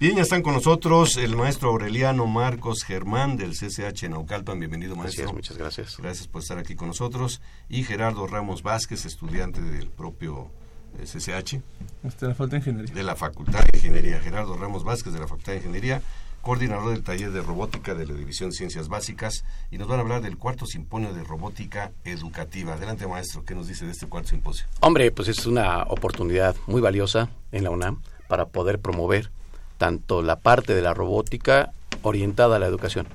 Bien, 0.00 0.16
ya 0.16 0.22
están 0.22 0.42
con 0.42 0.54
nosotros 0.54 1.16
el 1.16 1.36
maestro 1.36 1.70
Aureliano 1.70 2.26
Marcos 2.26 2.84
Germán 2.84 3.36
del 3.36 3.52
CCH 3.52 4.08
Naucalpan. 4.08 4.60
Bienvenido, 4.60 4.94
maestro. 4.94 5.26
es, 5.26 5.32
muchas 5.32 5.58
gracias. 5.58 5.96
Gracias 5.98 6.28
por 6.28 6.42
estar 6.42 6.56
aquí 6.56 6.76
con 6.76 6.86
nosotros. 6.88 7.42
Y 7.68 7.82
Gerardo 7.82 8.26
Ramos 8.26 8.62
Vázquez, 8.62 9.04
estudiante 9.04 9.60
del 9.60 9.90
propio 9.90 10.52
eh, 10.98 11.04
CCH, 11.04 11.60
Este, 12.04 12.26
la 12.26 12.34
falta 12.34 12.52
de 12.52 12.58
ingeniería. 12.58 12.94
de 12.94 13.02
la 13.02 13.16
Facultad 13.16 13.60
de 13.64 13.78
Ingeniería. 13.78 14.20
Gerardo 14.20 14.56
Ramos 14.56 14.84
Vázquez, 14.84 15.12
de 15.12 15.20
la 15.20 15.26
Facultad 15.28 15.52
de 15.52 15.58
Ingeniería, 15.58 16.02
coordinador 16.42 16.92
del 16.92 17.02
taller 17.02 17.30
de 17.32 17.42
robótica 17.42 17.94
de 17.94 18.06
la 18.06 18.14
División 18.14 18.52
Ciencias 18.52 18.88
Básicas. 18.88 19.44
Y 19.70 19.78
nos 19.78 19.88
van 19.88 19.98
a 19.98 20.02
hablar 20.02 20.22
del 20.22 20.36
cuarto 20.38 20.66
simposio 20.66 21.12
de 21.12 21.24
robótica 21.24 21.92
educativa. 22.04 22.74
Adelante, 22.74 23.06
maestro, 23.06 23.44
¿qué 23.44 23.54
nos 23.54 23.68
dice 23.68 23.84
de 23.86 23.92
este 23.92 24.06
cuarto 24.06 24.30
simposio? 24.30 24.66
Hombre, 24.80 25.10
pues 25.10 25.28
es 25.28 25.46
una 25.46 25.82
oportunidad 25.84 26.56
muy 26.66 26.80
valiosa 26.80 27.28
en 27.52 27.64
la 27.64 27.70
UNAM 27.70 28.00
para 28.28 28.46
poder 28.46 28.78
promover 28.78 29.30
tanto 29.76 30.22
la 30.22 30.36
parte 30.40 30.74
de 30.74 30.82
la 30.82 30.94
robótica 30.94 31.72
orientada 32.02 32.56
a 32.56 32.58
la 32.58 32.66
educación. 32.66 33.06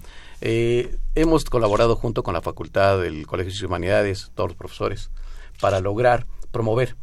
Eh, 0.41 0.97
hemos 1.15 1.45
colaborado 1.45 1.95
junto 1.95 2.23
con 2.23 2.33
la 2.33 2.41
Facultad 2.41 2.99
del 2.99 3.25
Colegio 3.27 3.53
de 3.57 3.65
Humanidades, 3.65 4.31
todos 4.35 4.49
los 4.51 4.57
profesores, 4.57 5.09
para 5.61 5.79
lograr 5.79 6.25
promover 6.51 6.95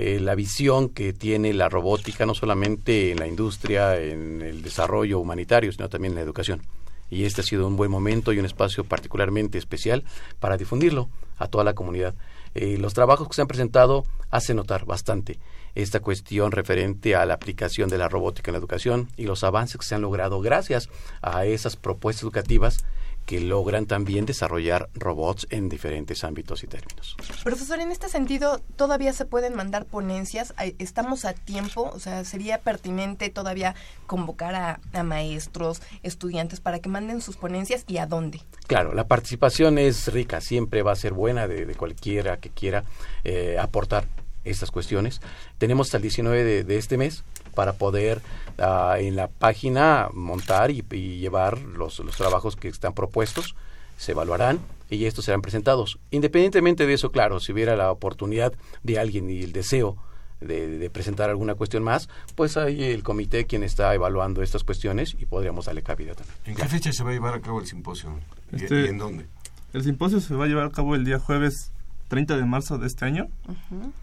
eh, 0.00 0.20
la 0.20 0.36
visión 0.36 0.90
que 0.90 1.12
tiene 1.12 1.52
la 1.52 1.68
robótica, 1.68 2.24
no 2.24 2.32
solamente 2.32 3.10
en 3.10 3.18
la 3.18 3.26
industria, 3.26 4.00
en 4.00 4.42
el 4.42 4.62
desarrollo 4.62 5.18
humanitario, 5.18 5.72
sino 5.72 5.88
también 5.88 6.12
en 6.12 6.18
la 6.18 6.22
educación. 6.22 6.62
Y 7.10 7.24
este 7.24 7.40
ha 7.40 7.44
sido 7.44 7.66
un 7.66 7.74
buen 7.74 7.90
momento 7.90 8.32
y 8.32 8.38
un 8.38 8.44
espacio 8.44 8.84
particularmente 8.84 9.58
especial 9.58 10.04
para 10.38 10.56
difundirlo 10.56 11.08
a 11.36 11.48
toda 11.48 11.64
la 11.64 11.74
comunidad. 11.74 12.14
Eh, 12.54 12.78
los 12.78 12.94
trabajos 12.94 13.26
que 13.26 13.34
se 13.34 13.40
han 13.40 13.48
presentado 13.48 14.04
hacen 14.30 14.54
notar 14.54 14.84
bastante 14.84 15.40
esta 15.74 15.98
cuestión 15.98 16.52
referente 16.52 17.16
a 17.16 17.26
la 17.26 17.34
aplicación 17.34 17.88
de 17.88 17.98
la 17.98 18.08
robótica 18.08 18.52
en 18.52 18.52
la 18.52 18.58
educación 18.58 19.08
y 19.16 19.24
los 19.24 19.42
avances 19.42 19.78
que 19.78 19.86
se 19.86 19.96
han 19.96 20.02
logrado 20.02 20.40
gracias 20.40 20.90
a 21.22 21.44
esas 21.44 21.74
propuestas 21.74 22.22
educativas 22.22 22.84
que 23.28 23.40
logran 23.40 23.84
también 23.84 24.24
desarrollar 24.24 24.88
robots 24.94 25.46
en 25.50 25.68
diferentes 25.68 26.24
ámbitos 26.24 26.64
y 26.64 26.66
términos. 26.66 27.14
Profesor, 27.44 27.78
en 27.78 27.90
este 27.90 28.08
sentido, 28.08 28.62
¿todavía 28.74 29.12
se 29.12 29.26
pueden 29.26 29.54
mandar 29.54 29.84
ponencias? 29.84 30.54
¿Estamos 30.78 31.26
a 31.26 31.34
tiempo? 31.34 31.90
O 31.92 31.98
sea, 31.98 32.24
¿sería 32.24 32.56
pertinente 32.62 33.28
todavía 33.28 33.74
convocar 34.06 34.54
a, 34.54 34.80
a 34.94 35.02
maestros, 35.02 35.82
estudiantes, 36.02 36.60
para 36.60 36.78
que 36.78 36.88
manden 36.88 37.20
sus 37.20 37.36
ponencias 37.36 37.84
y 37.86 37.98
a 37.98 38.06
dónde? 38.06 38.40
Claro, 38.66 38.94
la 38.94 39.06
participación 39.06 39.76
es 39.76 40.10
rica, 40.10 40.40
siempre 40.40 40.82
va 40.82 40.92
a 40.92 40.96
ser 40.96 41.12
buena 41.12 41.46
de, 41.46 41.66
de 41.66 41.74
cualquiera 41.74 42.38
que 42.38 42.48
quiera 42.48 42.84
eh, 43.24 43.58
aportar 43.60 44.06
estas 44.50 44.70
cuestiones. 44.70 45.20
Tenemos 45.58 45.88
hasta 45.88 45.98
el 45.98 46.02
19 46.02 46.44
de, 46.44 46.64
de 46.64 46.76
este 46.76 46.96
mes 46.96 47.24
para 47.54 47.72
poder 47.72 48.20
ah, 48.58 48.96
en 48.98 49.16
la 49.16 49.28
página 49.28 50.08
montar 50.12 50.70
y, 50.70 50.84
y 50.92 51.18
llevar 51.18 51.58
los, 51.58 51.98
los 52.00 52.16
trabajos 52.16 52.56
que 52.56 52.68
están 52.68 52.94
propuestos, 52.94 53.54
se 53.96 54.12
evaluarán 54.12 54.60
y 54.90 55.04
estos 55.06 55.24
serán 55.24 55.42
presentados. 55.42 55.98
Independientemente 56.10 56.86
de 56.86 56.94
eso, 56.94 57.10
claro, 57.10 57.40
si 57.40 57.52
hubiera 57.52 57.76
la 57.76 57.90
oportunidad 57.90 58.52
de 58.82 58.98
alguien 58.98 59.28
y 59.28 59.42
el 59.42 59.52
deseo 59.52 59.96
de, 60.40 60.88
presentar 60.90 61.30
alguna 61.30 61.54
cuestión 61.54 61.82
más, 61.82 62.08
pues 62.34 62.56
hay 62.56 62.84
el 62.84 63.02
comité 63.02 63.46
quien 63.46 63.62
está 63.62 63.92
evaluando 63.94 64.42
estas 64.42 64.64
cuestiones 64.64 65.16
y 65.18 65.26
podríamos 65.26 65.66
darle 65.66 65.82
cabida 65.82 66.14
también. 66.14 66.36
¿En 66.44 66.54
qué 66.54 66.64
fecha 66.66 66.92
se 66.92 67.02
va 67.02 67.10
a 67.10 67.12
llevar 67.12 67.34
a 67.34 67.40
cabo 67.40 67.60
el 67.60 67.66
simposio? 67.66 68.18
¿Y, 68.52 68.62
Este- 68.62 68.88
en 68.88 68.98
dónde? 68.98 69.26
El 69.72 69.82
simposio 69.82 70.20
se 70.20 70.34
va 70.34 70.44
a 70.44 70.48
llevar 70.48 70.66
a 70.66 70.70
cabo 70.70 70.94
el 70.94 71.04
día 71.04 71.18
jueves 71.18 71.72
30 72.08 72.36
de 72.36 72.44
marzo 72.44 72.78
de 72.78 72.86
este 72.86 73.04
año. 73.04 73.28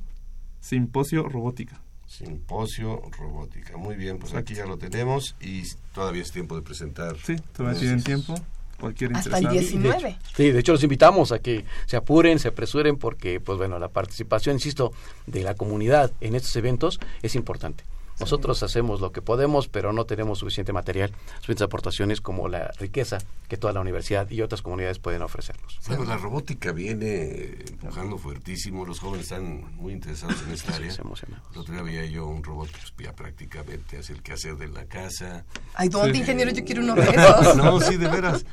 simposio 0.61 1.23
robótica. 1.27 1.81
Simposio 2.07 3.01
robótica. 3.17 3.75
Muy 3.77 3.95
bien, 3.95 4.17
pues 4.17 4.33
aquí 4.33 4.53
ya 4.55 4.65
lo 4.65 4.77
tenemos 4.77 5.35
y 5.41 5.63
todavía 5.93 6.21
es 6.21 6.31
tiempo 6.31 6.55
de 6.55 6.61
presentar. 6.61 7.17
Sí, 7.21 7.35
todavía 7.51 7.77
tienen 7.79 8.01
tiempo. 8.03 8.33
Cualquier 8.79 9.13
Hasta 9.15 9.37
el 9.39 9.43
interesado. 9.45 9.81
19. 9.81 10.17
Sí, 10.35 10.51
de 10.51 10.59
hecho 10.59 10.71
los 10.73 10.83
invitamos 10.83 11.31
a 11.33 11.39
que 11.39 11.65
se 11.85 11.97
apuren, 11.97 12.39
se 12.39 12.47
apresuren, 12.49 12.95
porque, 12.97 13.39
pues 13.41 13.57
bueno, 13.57 13.77
la 13.79 13.87
participación, 13.89 14.55
insisto, 14.57 14.93
de 15.27 15.43
la 15.43 15.55
comunidad 15.55 16.11
en 16.21 16.35
estos 16.35 16.55
eventos 16.55 16.99
es 17.21 17.35
importante. 17.35 17.83
Nosotros 18.19 18.63
hacemos 18.63 19.01
lo 19.01 19.11
que 19.11 19.21
podemos, 19.21 19.67
pero 19.67 19.91
no 19.93 20.05
tenemos 20.05 20.39
suficiente 20.39 20.71
material, 20.73 21.11
suficientes 21.35 21.63
aportaciones 21.63 22.21
como 22.21 22.47
la 22.47 22.71
riqueza 22.79 23.17
que 23.49 23.57
toda 23.57 23.73
la 23.73 23.81
universidad 23.81 24.29
y 24.29 24.41
otras 24.41 24.61
comunidades 24.61 24.99
pueden 24.99 25.21
ofrecernos. 25.21 25.79
Bueno, 25.87 26.05
la 26.05 26.17
robótica 26.17 26.71
viene 26.71 27.55
empujando 27.69 28.17
fuertísimo. 28.17 28.85
Los 28.85 28.99
jóvenes 28.99 29.23
están 29.25 29.75
muy 29.75 29.93
interesados 29.93 30.35
en 30.47 30.53
esta 30.53 30.75
área. 30.75 30.91
Sí. 30.91 31.01
El 31.53 31.59
otro 31.59 31.73
día 31.73 31.83
veía 31.83 32.05
yo 32.05 32.25
un 32.25 32.43
robot 32.43 32.67
que 32.69 32.77
pues, 32.79 32.93
ya 33.07 33.13
prácticamente 33.13 33.97
hace 33.97 34.13
el 34.13 34.21
quehacer 34.23 34.55
de 34.57 34.67
la 34.69 34.85
casa. 34.85 35.45
Ay, 35.73 35.89
¿dónde, 35.89 36.13
Sí. 36.13 36.19
ingeniero? 36.21 36.51
Yo 36.51 36.63
quiero 36.63 36.81
uno 36.83 36.95
de 36.95 37.01
esos. 37.03 37.57
No, 37.57 37.79
sí, 37.81 37.97
de 37.97 38.07
veras. 38.07 38.45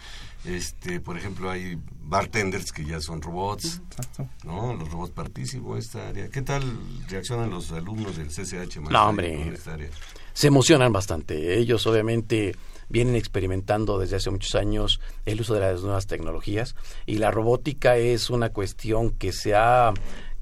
Este, 0.45 1.01
por 1.01 1.17
ejemplo, 1.17 1.51
hay 1.51 1.79
bartenders 2.03 2.73
que 2.73 2.85
ya 2.85 3.01
son 3.01 3.23
robots, 3.23 3.81
Exacto. 3.91 4.29
¿no? 4.45 4.75
Los 4.75 4.91
robots 4.91 5.13
partísimos, 5.13 5.79
esta 5.79 6.09
área. 6.09 6.29
¿Qué 6.29 6.43
tal 6.43 6.63
reaccionan 7.09 7.51
los 7.51 7.71
alumnos 7.73 8.17
del 8.17 8.29
CCH? 8.29 8.53
maestro, 8.79 8.91
No, 8.91 9.09
hombre. 9.09 9.53
esta 9.55 9.75
área? 9.75 9.89
se 10.33 10.47
emocionan 10.49 10.93
bastante. 10.93 11.59
Ellos 11.59 11.87
obviamente 11.87 12.57
vienen 12.89 13.15
experimentando 13.17 13.99
desde 13.99 14.17
hace 14.17 14.31
muchos 14.31 14.55
años 14.55 15.01
el 15.27 15.41
uso 15.41 15.55
de 15.55 15.61
las 15.61 15.83
nuevas 15.83 16.07
tecnologías 16.07 16.75
y 17.07 17.17
la 17.19 17.31
robótica 17.31 17.97
es 17.97 18.29
una 18.29 18.49
cuestión 18.51 19.11
que 19.11 19.33
se 19.33 19.55
ha 19.55 19.93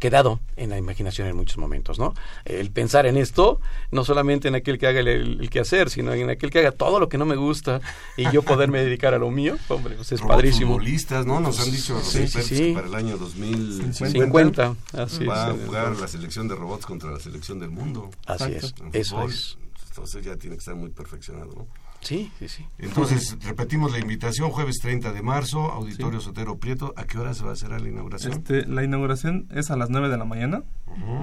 quedado 0.00 0.40
en 0.56 0.70
la 0.70 0.78
imaginación 0.78 1.28
en 1.28 1.36
muchos 1.36 1.56
momentos, 1.58 1.98
¿no? 1.98 2.14
El 2.44 2.72
pensar 2.72 3.06
en 3.06 3.16
esto, 3.16 3.60
no 3.92 4.04
solamente 4.04 4.48
en 4.48 4.56
aquel 4.56 4.78
que 4.78 4.88
haga 4.88 4.98
el, 5.00 5.06
el 5.08 5.50
quehacer, 5.50 5.90
sino 5.90 6.12
en 6.12 6.28
aquel 6.30 6.50
que 6.50 6.58
haga 6.58 6.72
todo 6.72 6.98
lo 6.98 7.08
que 7.08 7.18
no 7.18 7.26
me 7.26 7.36
gusta 7.36 7.80
y 8.16 8.28
yo 8.32 8.42
poderme 8.42 8.80
dedicar 8.84 9.14
a 9.14 9.18
lo 9.18 9.30
mío, 9.30 9.56
hombre, 9.68 9.94
pues 9.94 10.10
es 10.10 10.20
Robots 10.20 10.34
padrísimo. 10.36 10.72
futbolistas, 10.72 11.24
¿no? 11.26 11.38
Nos 11.38 11.60
han 11.60 11.70
dicho 11.70 11.94
los 11.94 12.08
Sí, 12.08 12.18
sí, 12.26 12.38
expertos 12.38 12.48
sí. 12.48 12.56
que 12.64 12.72
para 12.74 12.86
el 12.88 12.94
año 12.96 13.16
2050 13.18 14.10
50, 14.10 14.76
así 14.94 15.24
va 15.24 15.46
a 15.48 15.52
jugar 15.52 15.96
la 15.96 16.08
selección 16.08 16.48
de 16.48 16.54
robots 16.56 16.86
contra 16.86 17.10
la 17.10 17.20
selección 17.20 17.60
del 17.60 17.70
mundo. 17.70 18.10
Así 18.26 18.44
es, 18.52 18.64
Exacto. 18.64 18.84
eso 18.92 19.24
es. 19.26 19.58
Entonces 19.90 20.24
ya 20.24 20.36
tiene 20.36 20.56
que 20.56 20.60
estar 20.60 20.74
muy 20.74 20.90
perfeccionado, 20.90 21.52
¿no? 21.54 21.66
Sí, 22.00 22.30
sí, 22.38 22.48
sí. 22.48 22.66
Entonces, 22.78 23.36
repetimos 23.44 23.92
la 23.92 23.98
invitación, 23.98 24.50
jueves 24.50 24.78
30 24.80 25.12
de 25.12 25.22
marzo, 25.22 25.70
Auditorio 25.70 26.20
Sotero 26.20 26.56
Prieto. 26.56 26.94
¿A 26.96 27.04
qué 27.04 27.18
hora 27.18 27.34
se 27.34 27.44
va 27.44 27.50
a 27.50 27.52
hacer 27.52 27.70
la 27.70 27.86
inauguración? 27.88 28.32
Este, 28.32 28.66
la 28.66 28.82
inauguración 28.82 29.46
es 29.54 29.70
a 29.70 29.76
las 29.76 29.90
9 29.90 30.08
de 30.08 30.16
la 30.16 30.24
mañana. 30.24 30.62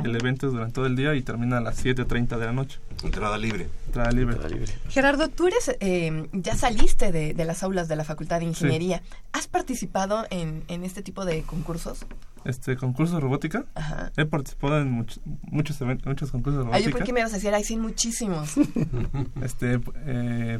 El 0.05 0.15
evento 0.15 0.47
es 0.47 0.53
durante 0.53 0.75
todo 0.75 0.85
el 0.85 0.95
día 0.95 1.13
y 1.15 1.21
termina 1.23 1.57
a 1.57 1.61
las 1.61 1.83
7.30 1.83 2.37
de 2.37 2.45
la 2.45 2.53
noche. 2.53 2.79
Entrada 3.03 3.37
libre. 3.37 3.67
Entrada 3.87 4.11
libre. 4.11 4.33
Entrada 4.35 4.55
libre. 4.55 4.71
Gerardo, 4.87 5.27
tú 5.29 5.47
eres, 5.47 5.75
eh, 5.81 6.29
ya 6.31 6.55
saliste 6.55 7.11
de, 7.11 7.33
de 7.33 7.45
las 7.45 7.63
aulas 7.63 7.87
de 7.87 7.95
la 7.97 8.03
Facultad 8.05 8.39
de 8.39 8.45
Ingeniería. 8.45 9.01
¿Has 9.33 9.47
participado 9.47 10.25
en, 10.29 10.63
en 10.69 10.83
este 10.83 11.01
tipo 11.01 11.25
de 11.25 11.41
concursos? 11.41 12.05
Este 12.45 12.77
concurso 12.77 13.15
de 13.15 13.19
robótica. 13.21 13.65
Ajá. 13.75 14.11
He 14.15 14.25
participado 14.25 14.79
en 14.79 14.97
much- 14.97 15.19
muchos 15.41 15.81
eventos, 15.81 16.05
muchos 16.07 16.31
concursos 16.31 16.65
de 16.65 16.71
Ay, 16.71 16.83
yo 16.83 16.89
robótica. 16.91 16.97
por 16.99 17.05
qué 17.05 17.13
me 17.13 17.19
ibas 17.19 17.33
a 17.33 17.35
decir, 17.35 17.53
ay, 17.53 17.63
sí, 17.65 17.75
muchísimos. 17.75 18.53
este 19.43 19.79
eh, 20.05 20.59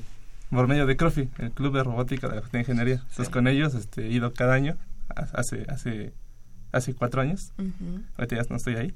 por 0.50 0.68
medio 0.68 0.86
de 0.86 0.96
CROFI, 0.96 1.30
el 1.40 1.52
Club 1.52 1.74
de 1.76 1.84
Robótica 1.84 2.28
de 2.28 2.36
la 2.36 2.42
Facultad 2.42 2.54
de 2.60 2.60
Ingeniería. 2.64 2.96
Entonces 2.96 3.30
con 3.30 3.48
ellos 3.48 3.74
este, 3.76 4.06
he 4.08 4.12
ido 4.12 4.34
cada 4.34 4.54
año, 4.54 4.78
ha- 5.16 5.28
hace, 5.40 5.66
hace, 5.70 6.14
hace 6.72 6.94
cuatro 6.94 7.22
años, 7.22 7.52
ahorita 8.18 8.36
ya 8.36 8.44
no 8.50 8.56
estoy 8.56 8.76
ahí. 8.76 8.94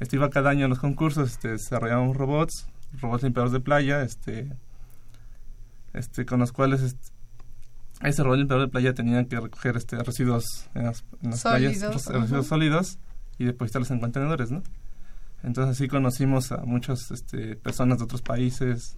Este, 0.00 0.16
iba 0.16 0.30
cada 0.30 0.50
año 0.50 0.66
a 0.66 0.68
los 0.68 0.78
concursos, 0.78 1.30
este, 1.30 1.48
desarrollábamos 1.48 2.16
robots, 2.16 2.66
robots 3.00 3.22
limpiadores 3.22 3.52
de 3.52 3.60
playa, 3.60 4.02
este, 4.02 4.52
este, 5.92 6.26
con 6.26 6.40
los 6.40 6.52
cuales 6.52 6.82
este, 6.82 7.08
ese 8.02 8.22
robot 8.22 8.38
limpiador 8.38 8.66
de 8.66 8.70
playa 8.70 8.94
tenían 8.94 9.26
que 9.26 9.40
recoger 9.40 9.76
este, 9.76 9.96
residuos 10.02 10.68
en 10.74 10.84
las, 10.84 11.04
en 11.22 11.30
las 11.30 11.42
playas, 11.42 11.78
Sólidos, 11.78 12.08
ajá. 12.08 12.18
residuos 12.20 12.46
sólidos 12.46 12.98
y 13.38 13.44
depositarlos 13.44 13.90
en 13.90 14.00
contenedores, 14.00 14.50
¿no? 14.50 14.62
Entonces 15.42 15.76
así 15.76 15.88
conocimos 15.88 16.50
a 16.52 16.58
muchas 16.58 17.10
este, 17.12 17.54
personas 17.56 17.98
de 17.98 18.04
otros 18.04 18.22
países. 18.22 18.96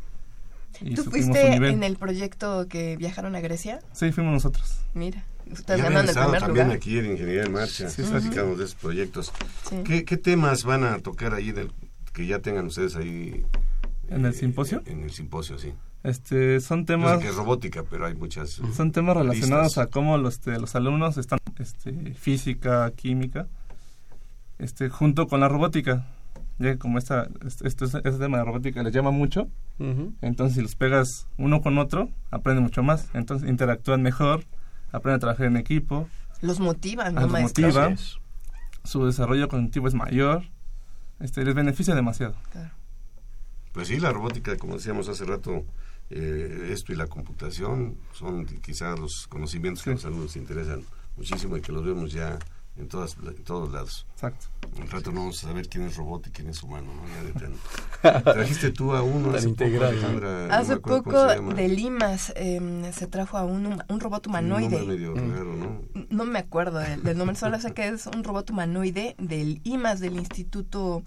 Y 0.80 0.94
¿Tú 0.94 1.04
fuiste 1.04 1.50
nivel. 1.50 1.74
en 1.74 1.82
el 1.82 1.96
proyecto 1.96 2.66
que 2.68 2.96
viajaron 2.96 3.34
a 3.36 3.40
Grecia? 3.40 3.80
Sí, 3.92 4.12
fuimos 4.12 4.32
nosotros. 4.32 4.78
Mira, 4.94 5.24
Ya 5.66 5.74
habían 5.74 5.92
ganando 5.92 6.12
el 6.12 6.18
primer 6.18 6.40
también 6.40 6.66
lugar. 6.66 6.76
aquí 6.76 6.98
en 6.98 7.06
Ingeniería 7.12 7.42
en 7.44 7.52
Marcha. 7.52 7.90
Sí, 7.90 8.02
sí, 8.04 8.10
platicamos 8.10 8.58
de 8.58 8.64
esos 8.64 8.76
proyectos. 8.76 9.32
Sí. 9.68 9.76
¿Qué, 9.84 10.04
qué 10.04 10.16
temas 10.16 10.64
van 10.64 10.84
a 10.84 10.98
tocar 11.00 11.34
ahí 11.34 11.52
del, 11.52 11.70
que 12.12 12.26
ya 12.26 12.38
tengan 12.40 12.66
ustedes 12.66 12.96
ahí? 12.96 13.44
¿En 14.08 14.24
el 14.24 14.32
eh, 14.32 14.34
simposio? 14.34 14.82
En 14.86 15.02
el 15.02 15.10
simposio, 15.10 15.58
sí. 15.58 15.72
Este, 16.02 16.60
son 16.60 16.80
Yo 16.80 16.84
sé 16.84 16.86
temas 16.86 17.18
que 17.18 17.28
es 17.28 17.34
robótica, 17.34 17.82
pero 17.82 18.06
hay 18.06 18.14
muchas... 18.14 18.50
son 18.74 18.90
temas 18.90 19.16
relacionados 19.16 19.66
listas. 19.66 19.86
a 19.86 19.90
cómo 19.90 20.16
los, 20.16 20.34
este, 20.34 20.58
los 20.58 20.74
alumnos 20.74 21.18
están 21.18 21.38
este, 21.58 22.14
física, 22.14 22.90
química, 22.96 23.48
este, 24.58 24.88
junto 24.88 25.26
con 25.28 25.40
la 25.40 25.48
robótica. 25.48 26.06
Ya 26.60 26.72
que 26.72 26.78
como 26.78 26.98
esta, 26.98 27.26
este, 27.44 27.66
este, 27.66 27.86
este 27.86 28.10
tema 28.12 28.38
de 28.38 28.44
robótica 28.44 28.82
les 28.82 28.92
llama 28.92 29.10
mucho, 29.10 29.48
entonces 30.20 30.56
si 30.56 30.62
los 30.62 30.76
pegas 30.76 31.26
uno 31.38 31.62
con 31.62 31.78
otro, 31.78 32.10
aprenden 32.30 32.62
mucho 32.62 32.82
más. 32.82 33.08
Entonces 33.14 33.48
interactúan 33.48 34.02
mejor, 34.02 34.44
aprenden 34.92 35.16
a 35.16 35.20
trabajar 35.20 35.46
en 35.46 35.56
equipo, 35.56 36.06
Los 36.42 36.60
motivan, 36.60 37.14
¿no, 37.14 37.22
Los 37.22 37.30
maestro? 37.30 37.66
motiva. 37.66 37.94
Su 38.84 39.04
desarrollo 39.06 39.48
cognitivo 39.48 39.88
es 39.88 39.94
mayor, 39.94 40.44
este, 41.18 41.44
les 41.44 41.54
beneficia 41.54 41.94
demasiado. 41.94 42.34
Claro. 42.52 42.70
Pues 43.72 43.88
sí, 43.88 43.98
la 43.98 44.12
robótica, 44.12 44.56
como 44.56 44.74
decíamos 44.74 45.08
hace 45.08 45.24
rato, 45.24 45.64
eh, 46.10 46.68
esto 46.72 46.92
y 46.92 46.96
la 46.96 47.06
computación 47.06 47.96
son 48.12 48.44
quizás 48.44 48.98
los 48.98 49.26
conocimientos 49.28 49.82
que 49.84 49.90
a 49.90 49.92
los 49.94 50.04
alumnos 50.04 50.36
interesan 50.36 50.82
muchísimo 51.16 51.56
y 51.56 51.60
que 51.62 51.72
los 51.72 51.84
vemos 51.84 52.12
ya 52.12 52.38
en, 52.80 52.88
todas, 52.88 53.16
en 53.22 53.44
todos 53.44 53.70
lados. 53.70 54.06
Exacto. 54.14 54.46
Un 54.80 54.88
rato 54.88 55.12
no 55.12 55.20
vamos 55.20 55.44
a 55.44 55.48
saber 55.48 55.68
quién 55.68 55.84
es 55.86 55.96
robot 55.96 56.26
y 56.26 56.30
quién 56.30 56.48
es 56.48 56.62
humano, 56.62 56.88
¿no? 56.94 57.02
Ya 57.08 57.22
de 57.24 57.32
tanto. 57.32 58.22
Trajiste 58.32 58.70
tú 58.72 58.92
a 58.94 59.02
uno 59.02 59.30
hace 59.30 59.48
poco, 59.48 59.50
integrado. 59.50 59.88
Alejandra, 59.88 60.46
no 60.48 60.54
Hace 60.54 60.72
acuerdo 60.74 61.02
poco 61.04 61.54
de 61.54 61.68
Limas 61.68 62.32
em, 62.36 62.90
se 62.92 63.06
trajo 63.06 63.36
a 63.38 63.44
un, 63.44 63.82
un 63.88 64.00
robot 64.00 64.26
Un 64.26 64.30
humanoide. 64.30 64.82
medio 64.86 65.14
Mm. 65.14 65.30
raro, 65.32 65.56
¿no? 65.56 65.82
No 66.08 66.24
me 66.24 66.38
acuerdo 66.38 66.78
del, 66.78 67.02
del 67.02 67.18
nombre, 67.18 67.36
solo 67.36 67.60
sé 67.60 67.72
que 67.74 67.88
es 67.88 68.06
un 68.06 68.24
robot 68.24 68.50
humanoide 68.50 69.14
del 69.18 69.60
IMAS, 69.64 70.00
del 70.00 70.16
Instituto 70.16 71.02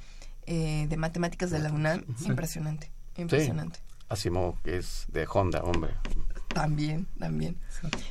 eh, 0.45 0.87
de 0.89 0.97
Matemáticas 0.97 1.49
de 1.51 1.59
la 1.59 1.71
UNAM. 1.71 2.03
Impresionante, 2.25 2.91
impresionante. 3.17 3.79
Asimov, 4.09 4.61
que 4.61 4.77
es 4.77 5.05
de 5.07 5.25
Honda, 5.31 5.63
hombre. 5.63 5.93
También, 6.53 7.07
también. 7.19 7.57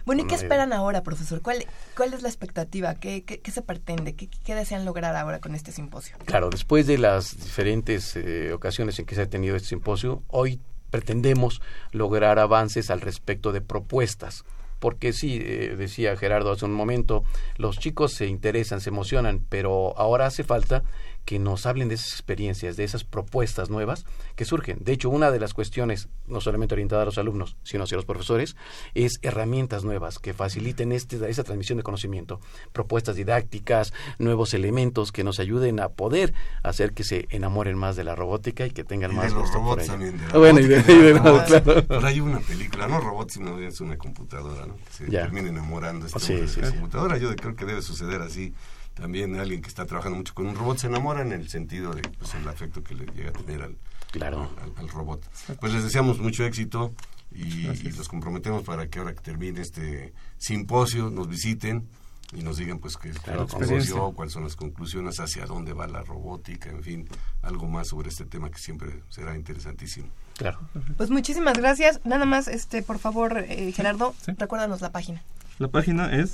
Bueno, 0.04 0.22
¿y 0.22 0.26
qué 0.26 0.34
esperan 0.34 0.72
ahora, 0.72 1.02
profesor? 1.02 1.40
¿Cuál, 1.42 1.64
cuál 1.96 2.12
es 2.12 2.22
la 2.22 2.28
expectativa? 2.28 2.94
¿Qué, 2.96 3.24
qué, 3.24 3.40
qué 3.40 3.50
se 3.50 3.62
pretende? 3.62 4.14
¿Qué, 4.14 4.28
¿Qué 4.28 4.54
desean 4.54 4.84
lograr 4.84 5.16
ahora 5.16 5.40
con 5.40 5.54
este 5.54 5.72
simposio? 5.72 6.16
Claro, 6.24 6.50
después 6.50 6.86
de 6.86 6.98
las 6.98 7.36
diferentes 7.36 8.16
eh, 8.16 8.52
ocasiones 8.52 8.98
en 8.98 9.06
que 9.06 9.14
se 9.14 9.22
ha 9.22 9.30
tenido 9.30 9.56
este 9.56 9.68
simposio, 9.68 10.22
hoy 10.28 10.60
pretendemos 10.90 11.62
lograr 11.92 12.38
avances 12.38 12.90
al 12.90 13.00
respecto 13.00 13.52
de 13.52 13.60
propuestas. 13.60 14.44
Porque 14.78 15.12
sí, 15.12 15.38
eh, 15.40 15.76
decía 15.76 16.16
Gerardo 16.16 16.50
hace 16.50 16.64
un 16.64 16.72
momento, 16.72 17.22
los 17.56 17.78
chicos 17.78 18.12
se 18.12 18.26
interesan, 18.26 18.80
se 18.80 18.90
emocionan, 18.90 19.44
pero 19.48 19.96
ahora 19.96 20.26
hace 20.26 20.42
falta 20.42 20.82
que 21.24 21.38
nos 21.38 21.66
hablen 21.66 21.88
de 21.88 21.94
esas 21.94 22.12
experiencias, 22.12 22.76
de 22.76 22.84
esas 22.84 23.04
propuestas 23.04 23.70
nuevas 23.70 24.04
que 24.34 24.44
surgen. 24.44 24.78
De 24.82 24.92
hecho, 24.92 25.08
una 25.08 25.30
de 25.30 25.38
las 25.38 25.54
cuestiones, 25.54 26.08
no 26.26 26.40
solamente 26.40 26.74
orientada 26.74 27.02
a 27.02 27.04
los 27.04 27.16
alumnos, 27.18 27.56
sino 27.62 27.84
hacia 27.84 27.96
los 27.96 28.04
profesores, 28.04 28.56
es 28.94 29.18
herramientas 29.22 29.84
nuevas 29.84 30.18
que 30.18 30.34
faciliten 30.34 30.90
este, 30.92 31.28
esa 31.30 31.44
transmisión 31.44 31.76
de 31.78 31.84
conocimiento, 31.84 32.40
propuestas 32.72 33.14
didácticas, 33.16 33.92
nuevos 34.18 34.52
elementos 34.54 35.12
que 35.12 35.22
nos 35.24 35.38
ayuden 35.38 35.78
a 35.80 35.90
poder 35.90 36.34
hacer 36.62 36.92
que 36.92 37.04
se 37.04 37.26
enamoren 37.30 37.76
más 37.78 37.94
de 37.96 38.04
la 38.04 38.14
robótica 38.16 38.66
y 38.66 38.70
que 38.70 38.82
tengan 38.84 39.12
Y 39.12 39.14
más 39.14 39.26
de 39.26 39.32
los 39.32 39.42
gusto 39.42 39.58
por 39.58 39.64
robots 39.78 39.86
también. 39.86 40.18
de 40.18 40.24
la 40.26 40.34
Ah, 40.34 40.38
bueno, 40.38 40.60
y 40.60 40.64
de- 40.66 40.78
y 40.80 40.82
de- 40.82 41.12
de 41.12 41.12
robots. 41.18 41.44
claro. 41.46 42.06
Hay 42.06 42.20
una 42.20 42.40
película, 42.40 42.88
no 42.88 43.00
robots, 43.00 43.34
sino 43.34 43.58
es 43.60 43.80
una 43.80 43.96
computadora, 43.96 44.66
¿no? 44.66 44.76
Que 44.76 44.92
se 44.92 45.10
Ya. 45.10 45.22
termina 45.22 45.48
enamorando 45.50 46.06
este 46.06 46.18
Sí, 46.18 46.34
de 46.34 46.48
sí, 46.48 46.60
la 46.60 46.66
sí. 46.68 46.72
computadora. 46.74 47.16
Yo 47.18 47.34
creo 47.36 47.54
que 47.54 47.64
debe 47.64 47.80
suceder 47.82 48.20
así. 48.22 48.52
También 48.94 49.38
alguien 49.40 49.62
que 49.62 49.68
está 49.68 49.86
trabajando 49.86 50.18
mucho 50.18 50.34
con 50.34 50.46
un 50.46 50.54
robot 50.54 50.78
se 50.78 50.86
enamora 50.86 51.22
en 51.22 51.32
el 51.32 51.48
sentido 51.48 51.92
de 51.94 52.02
pues, 52.02 52.34
el 52.34 52.46
afecto 52.46 52.82
que 52.84 52.94
le 52.94 53.06
llega 53.06 53.30
a 53.30 53.32
tener 53.32 53.62
al, 53.62 53.76
Claro. 54.10 54.50
al, 54.62 54.72
al 54.76 54.88
robot. 54.90 55.22
Pues 55.60 55.72
les 55.72 55.82
deseamos 55.84 56.18
mucho 56.18 56.44
éxito 56.44 56.92
y, 57.30 57.66
y 57.68 57.92
los 57.92 58.08
comprometemos 58.08 58.62
para 58.62 58.86
que 58.88 58.98
ahora 58.98 59.14
que 59.14 59.20
termine 59.22 59.60
este 59.62 60.12
simposio 60.36 61.08
nos 61.10 61.28
visiten 61.28 61.88
y 62.34 62.42
nos 62.42 62.58
digan 62.58 62.78
pues 62.78 62.96
qué 62.98 63.08
es 63.10 63.18
Claro, 63.18 63.40
lo 63.42 63.46
que 63.46 63.52
experiencia. 63.56 63.90
sucedió, 63.94 64.12
cuáles 64.12 64.32
son 64.34 64.42
las 64.44 64.56
conclusiones, 64.56 65.18
hacia 65.20 65.46
dónde 65.46 65.72
va 65.72 65.86
la 65.86 66.02
robótica, 66.02 66.68
en 66.70 66.82
fin, 66.82 67.08
algo 67.42 67.68
más 67.68 67.88
sobre 67.88 68.08
este 68.10 68.24
tema 68.26 68.50
que 68.50 68.58
siempre 68.58 69.02
será 69.08 69.34
interesantísimo. 69.36 70.08
Claro. 70.36 70.58
Pues 70.96 71.10
muchísimas 71.10 71.56
gracias. 71.58 72.00
Nada 72.04 72.24
más, 72.26 72.48
este, 72.48 72.82
por 72.82 72.98
favor, 72.98 73.38
eh, 73.38 73.70
Gerardo, 73.72 74.14
Sí. 74.24 74.32
recuérdanos 74.38 74.80
la 74.82 74.90
página. 74.92 75.22
La 75.58 75.68
página 75.68 76.10
es 76.14 76.32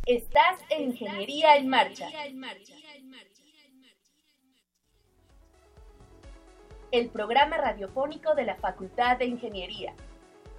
Estás 0.06 0.56
en 0.70 0.84
Ingeniería 0.90 1.56
en 1.56 1.68
Marcha. 1.68 2.06
El 6.94 7.08
programa 7.08 7.56
radiofónico 7.56 8.34
de 8.36 8.44
la 8.44 8.54
Facultad 8.54 9.18
de 9.18 9.24
Ingeniería. 9.24 9.94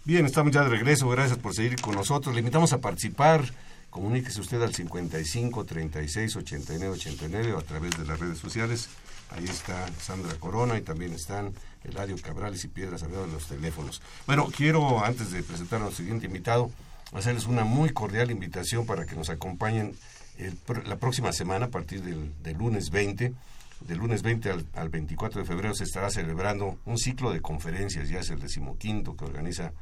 Bien, 0.04 0.26
estamos 0.26 0.52
ya 0.52 0.64
de 0.64 0.70
regreso. 0.70 1.08
Gracias 1.10 1.38
por 1.38 1.54
seguir 1.54 1.80
con 1.80 1.94
nosotros. 1.94 2.34
Le 2.34 2.40
invitamos 2.40 2.74
a 2.74 2.82
participar. 2.82 3.44
Comuníquese 3.92 4.42
usted 4.42 4.60
al 4.64 4.74
55 4.74 5.64
36 5.64 6.36
89 6.38 6.94
89 6.96 7.54
o 7.54 7.60
a 7.60 7.62
través 7.62 7.96
de 7.96 8.06
las 8.06 8.20
redes 8.20 8.40
sociales. 8.40 8.90
Ahí 9.30 9.44
está 9.44 9.88
Sandra 10.00 10.34
Corona 10.40 10.76
y 10.76 10.82
también 10.82 11.14
están 11.14 11.54
Eladio 11.84 12.16
Cabrales 12.20 12.64
y 12.64 12.70
Piedras 12.70 13.02
Salgado 13.02 13.26
en 13.26 13.32
los 13.32 13.46
teléfonos. 13.46 14.02
Bueno, 14.26 14.48
quiero, 14.48 15.06
antes 15.06 15.32
de 15.32 15.44
presentar 15.44 15.78
a 15.78 15.84
nuestro 15.84 16.04
siguiente 16.04 16.26
invitado, 16.26 16.72
hacerles 17.14 17.46
una 17.46 17.64
muy 17.64 17.92
cordial 17.92 18.32
invitación 18.32 18.88
para 18.88 19.06
que 19.06 19.16
nos 19.16 19.30
acompañen 19.30 19.96
el 20.40 20.58
la 20.88 20.96
próxima 20.96 21.32
semana, 21.32 21.68
a 21.68 21.70
partir 21.70 22.02
del, 22.02 22.34
del 22.42 22.58
lunes 22.58 22.90
20. 22.90 23.34
Del 23.82 23.98
lunes 24.00 24.24
20 24.24 24.50
al, 24.50 24.66
al 24.74 24.90
24 24.90 25.42
de 25.42 25.48
febrero 25.48 25.76
se 25.76 25.84
estará 25.84 26.10
celebrando 26.10 26.80
un 26.86 26.98
ciclo 26.98 27.32
de 27.32 27.42
conferencias, 27.42 28.10
ya 28.10 28.20
es 28.20 28.32
el 28.32 28.40
decimoquinto 28.40 29.16
que 29.16 29.26
organiza 29.26 29.74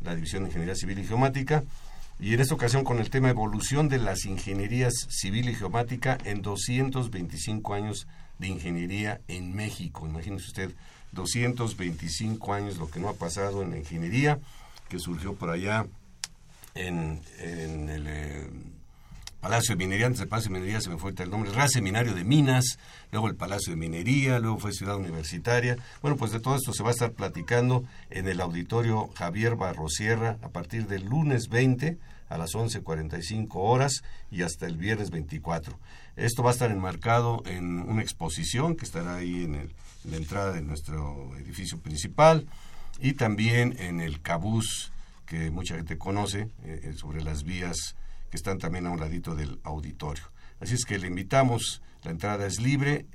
la 0.00 0.14
División 0.14 0.42
de 0.42 0.48
Ingeniería 0.48 0.74
Civil 0.74 0.98
y 0.98 1.06
Geomática. 1.06 1.64
Y 2.20 2.34
en 2.34 2.40
esta 2.40 2.54
ocasión 2.54 2.84
con 2.84 2.98
el 2.98 3.10
tema 3.10 3.30
Evolución 3.30 3.88
de 3.88 3.98
las 3.98 4.24
Ingenierías 4.24 4.92
Civil 5.08 5.48
y 5.48 5.54
Geomática 5.54 6.18
en 6.24 6.42
225 6.42 7.74
años 7.74 8.06
de 8.38 8.48
ingeniería 8.48 9.20
en 9.28 9.54
México. 9.54 10.06
Imagínese 10.06 10.46
usted, 10.46 10.70
225 11.12 12.52
años, 12.52 12.76
lo 12.76 12.90
que 12.90 13.00
no 13.00 13.08
ha 13.08 13.14
pasado 13.14 13.62
en 13.62 13.70
la 13.70 13.78
ingeniería, 13.78 14.38
que 14.88 14.98
surgió 14.98 15.34
por 15.34 15.50
allá 15.50 15.86
en, 16.74 17.20
el 17.38 18.06
eh, 18.06 18.50
Palacio 19.40 19.76
de 19.76 19.84
Minería, 19.84 20.06
antes 20.06 20.18
del 20.18 20.28
Palacio 20.28 20.50
de 20.52 20.58
Minería 20.58 20.80
se 20.80 20.90
me 20.90 20.98
fue 20.98 21.12
el 21.16 21.30
nombre, 21.30 21.50
el 21.50 21.56
Real 21.56 21.68
Seminario 21.70 22.12
de 22.14 22.24
Minas, 22.24 22.78
luego 23.12 23.28
el 23.28 23.36
Palacio 23.36 23.70
de 23.72 23.76
Minería, 23.76 24.40
luego 24.40 24.58
fue 24.58 24.72
Ciudad 24.72 24.96
Universitaria. 24.96 25.76
Bueno, 26.02 26.16
pues 26.16 26.32
de 26.32 26.40
todo 26.40 26.56
esto 26.56 26.72
se 26.72 26.82
va 26.82 26.88
a 26.88 26.92
estar 26.92 27.12
platicando 27.12 27.84
en 28.10 28.26
el 28.26 28.40
auditorio 28.40 29.08
Javier 29.14 29.54
Barrosierra 29.54 30.38
a 30.42 30.48
partir 30.48 30.86
del 30.88 31.04
lunes 31.06 31.48
20 31.48 31.98
a 32.28 32.36
las 32.36 32.50
11.45 32.54 33.48
horas 33.54 34.02
y 34.30 34.42
hasta 34.42 34.66
el 34.66 34.76
viernes 34.76 35.10
24. 35.10 35.78
Esto 36.16 36.42
va 36.42 36.50
a 36.50 36.52
estar 36.52 36.70
enmarcado 36.70 37.42
en 37.46 37.78
una 37.80 38.02
exposición 38.02 38.74
que 38.76 38.84
estará 38.84 39.14
ahí 39.16 39.44
en, 39.44 39.54
el- 39.54 39.72
la 40.04 40.16
entrada 40.16 40.52
de 40.52 40.62
nuestro 40.62 41.30
edificio 41.38 41.78
principal 41.78 42.46
y 43.00 43.12
también 43.12 43.76
en 43.78 44.00
el 44.00 44.20
Cabús 44.20 44.90
que 45.26 45.50
mucha 45.50 45.76
gente 45.76 45.96
conoce 45.96 46.48
eh, 46.64 46.80
eh, 46.82 46.92
sobre 46.96 47.22
las 47.22 47.44
vías 47.44 47.94
que 48.30 48.36
están 48.36 48.58
también 48.58 48.86
a 48.86 48.90
un 48.90 49.00
ladito 49.00 49.34
del 49.34 49.60
auditorio. 49.64 50.24
Así 50.60 50.74
es 50.74 50.84
que 50.84 50.98
le 50.98 51.06
invitamos, 51.06 51.82
la 52.02 52.10
entrada 52.10 52.46
es 52.46 52.60
libre, 52.60 53.06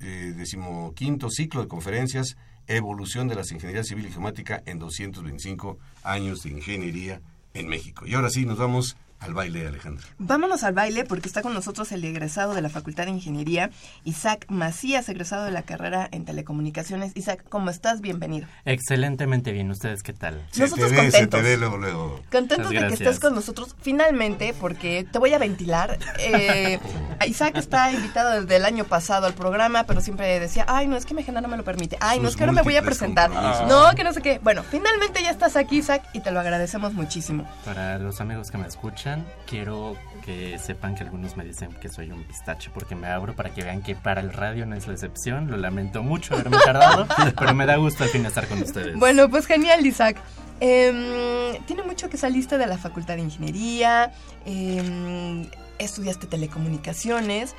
eh, 0.00 0.34
decimoquinto 0.36 1.30
ciclo 1.30 1.62
de 1.62 1.68
conferencias, 1.68 2.36
evolución 2.66 3.28
de 3.28 3.36
las 3.36 3.52
ingenierías 3.52 3.86
civil 3.86 4.06
y 4.06 4.10
geomática 4.10 4.62
en 4.66 4.78
225 4.78 5.78
años 6.02 6.42
de 6.42 6.50
ingeniería 6.50 7.20
en 7.54 7.68
México. 7.68 8.06
Y 8.06 8.14
ahora 8.14 8.30
sí, 8.30 8.46
nos 8.46 8.58
vamos 8.58 8.96
al 9.22 9.34
baile, 9.34 9.66
Alejandra. 9.66 10.04
Vámonos 10.18 10.64
al 10.64 10.74
baile 10.74 11.04
porque 11.04 11.28
está 11.28 11.42
con 11.42 11.54
nosotros 11.54 11.92
el 11.92 12.04
egresado 12.04 12.54
de 12.54 12.60
la 12.62 12.68
Facultad 12.68 13.04
de 13.04 13.10
Ingeniería, 13.12 13.70
Isaac 14.04 14.46
Macías, 14.48 15.08
egresado 15.08 15.44
de 15.44 15.52
la 15.52 15.62
carrera 15.62 16.08
en 16.10 16.24
Telecomunicaciones. 16.24 17.12
Isaac, 17.14 17.44
¿cómo 17.48 17.70
estás? 17.70 18.00
Bienvenido. 18.00 18.48
Excelentemente 18.64 19.52
bien. 19.52 19.70
¿Ustedes 19.70 20.02
qué 20.02 20.12
tal? 20.12 20.44
Se 20.50 20.62
Nosotros 20.62 20.90
te 20.90 20.96
ve, 20.96 21.02
se 21.02 21.10
contentos. 21.18 21.40
te 21.40 21.46
ve 21.46 21.56
luego, 21.56 21.76
luego. 21.76 22.20
Contentos 22.32 22.70
de 22.70 22.86
que 22.88 22.94
estés 22.94 23.20
con 23.20 23.34
nosotros 23.34 23.76
finalmente 23.80 24.54
porque 24.58 25.06
te 25.10 25.18
voy 25.18 25.32
a 25.34 25.38
ventilar. 25.38 25.98
Eh, 26.18 26.80
Isaac 27.26 27.56
está 27.56 27.92
invitado 27.92 28.40
desde 28.40 28.56
el 28.56 28.64
año 28.64 28.84
pasado 28.84 29.26
al 29.26 29.34
programa, 29.34 29.84
pero 29.84 30.00
siempre 30.00 30.40
decía, 30.40 30.64
ay, 30.68 30.88
no, 30.88 30.96
es 30.96 31.06
que 31.06 31.14
mi 31.14 31.22
agenda 31.22 31.40
no 31.40 31.48
me 31.48 31.56
lo 31.56 31.64
permite. 31.64 31.96
Ay, 32.00 32.18
no, 32.18 32.28
es 32.28 32.36
que 32.36 32.46
no 32.46 32.52
me 32.52 32.62
voy 32.62 32.76
a 32.76 32.82
presentar. 32.82 33.30
No, 33.68 33.94
que 33.94 34.02
no 34.04 34.12
sé 34.12 34.20
qué. 34.20 34.40
Bueno, 34.42 34.62
finalmente 34.64 35.22
ya 35.22 35.30
estás 35.30 35.56
aquí, 35.56 35.78
Isaac, 35.78 36.02
y 36.12 36.20
te 36.20 36.30
lo 36.32 36.40
agradecemos 36.40 36.92
muchísimo. 36.92 37.46
Para 37.64 37.98
los 37.98 38.20
amigos 38.20 38.50
que 38.50 38.58
me 38.58 38.66
escuchan, 38.66 39.11
quiero 39.46 39.96
que 40.24 40.58
sepan 40.58 40.94
que 40.94 41.02
algunos 41.02 41.36
me 41.36 41.44
dicen 41.44 41.72
que 41.80 41.88
soy 41.88 42.10
un 42.10 42.24
pistache 42.24 42.70
porque 42.72 42.94
me 42.94 43.08
abro 43.08 43.34
para 43.34 43.50
que 43.50 43.62
vean 43.62 43.82
que 43.82 43.94
para 43.94 44.20
el 44.20 44.32
radio 44.32 44.66
no 44.66 44.76
es 44.76 44.86
la 44.86 44.94
excepción. 44.94 45.50
Lo 45.50 45.56
lamento 45.56 46.02
mucho 46.02 46.34
haberme 46.34 46.58
tardado, 46.64 47.06
pero 47.38 47.54
me 47.54 47.66
da 47.66 47.76
gusto 47.76 48.04
al 48.04 48.10
fin 48.10 48.24
estar 48.26 48.46
con 48.46 48.62
ustedes. 48.62 48.98
Bueno, 48.98 49.28
pues 49.28 49.46
genial, 49.46 49.84
Isaac. 49.84 50.18
Em, 50.60 51.60
tiene 51.66 51.82
mucho 51.82 52.08
que 52.08 52.16
saliste 52.16 52.56
de 52.56 52.66
la 52.66 52.78
Facultad 52.78 53.16
de 53.16 53.22
Ingeniería, 53.22 54.12
em, 54.44 55.48
estudiaste 55.78 56.28
telecomunicaciones, 56.28 57.56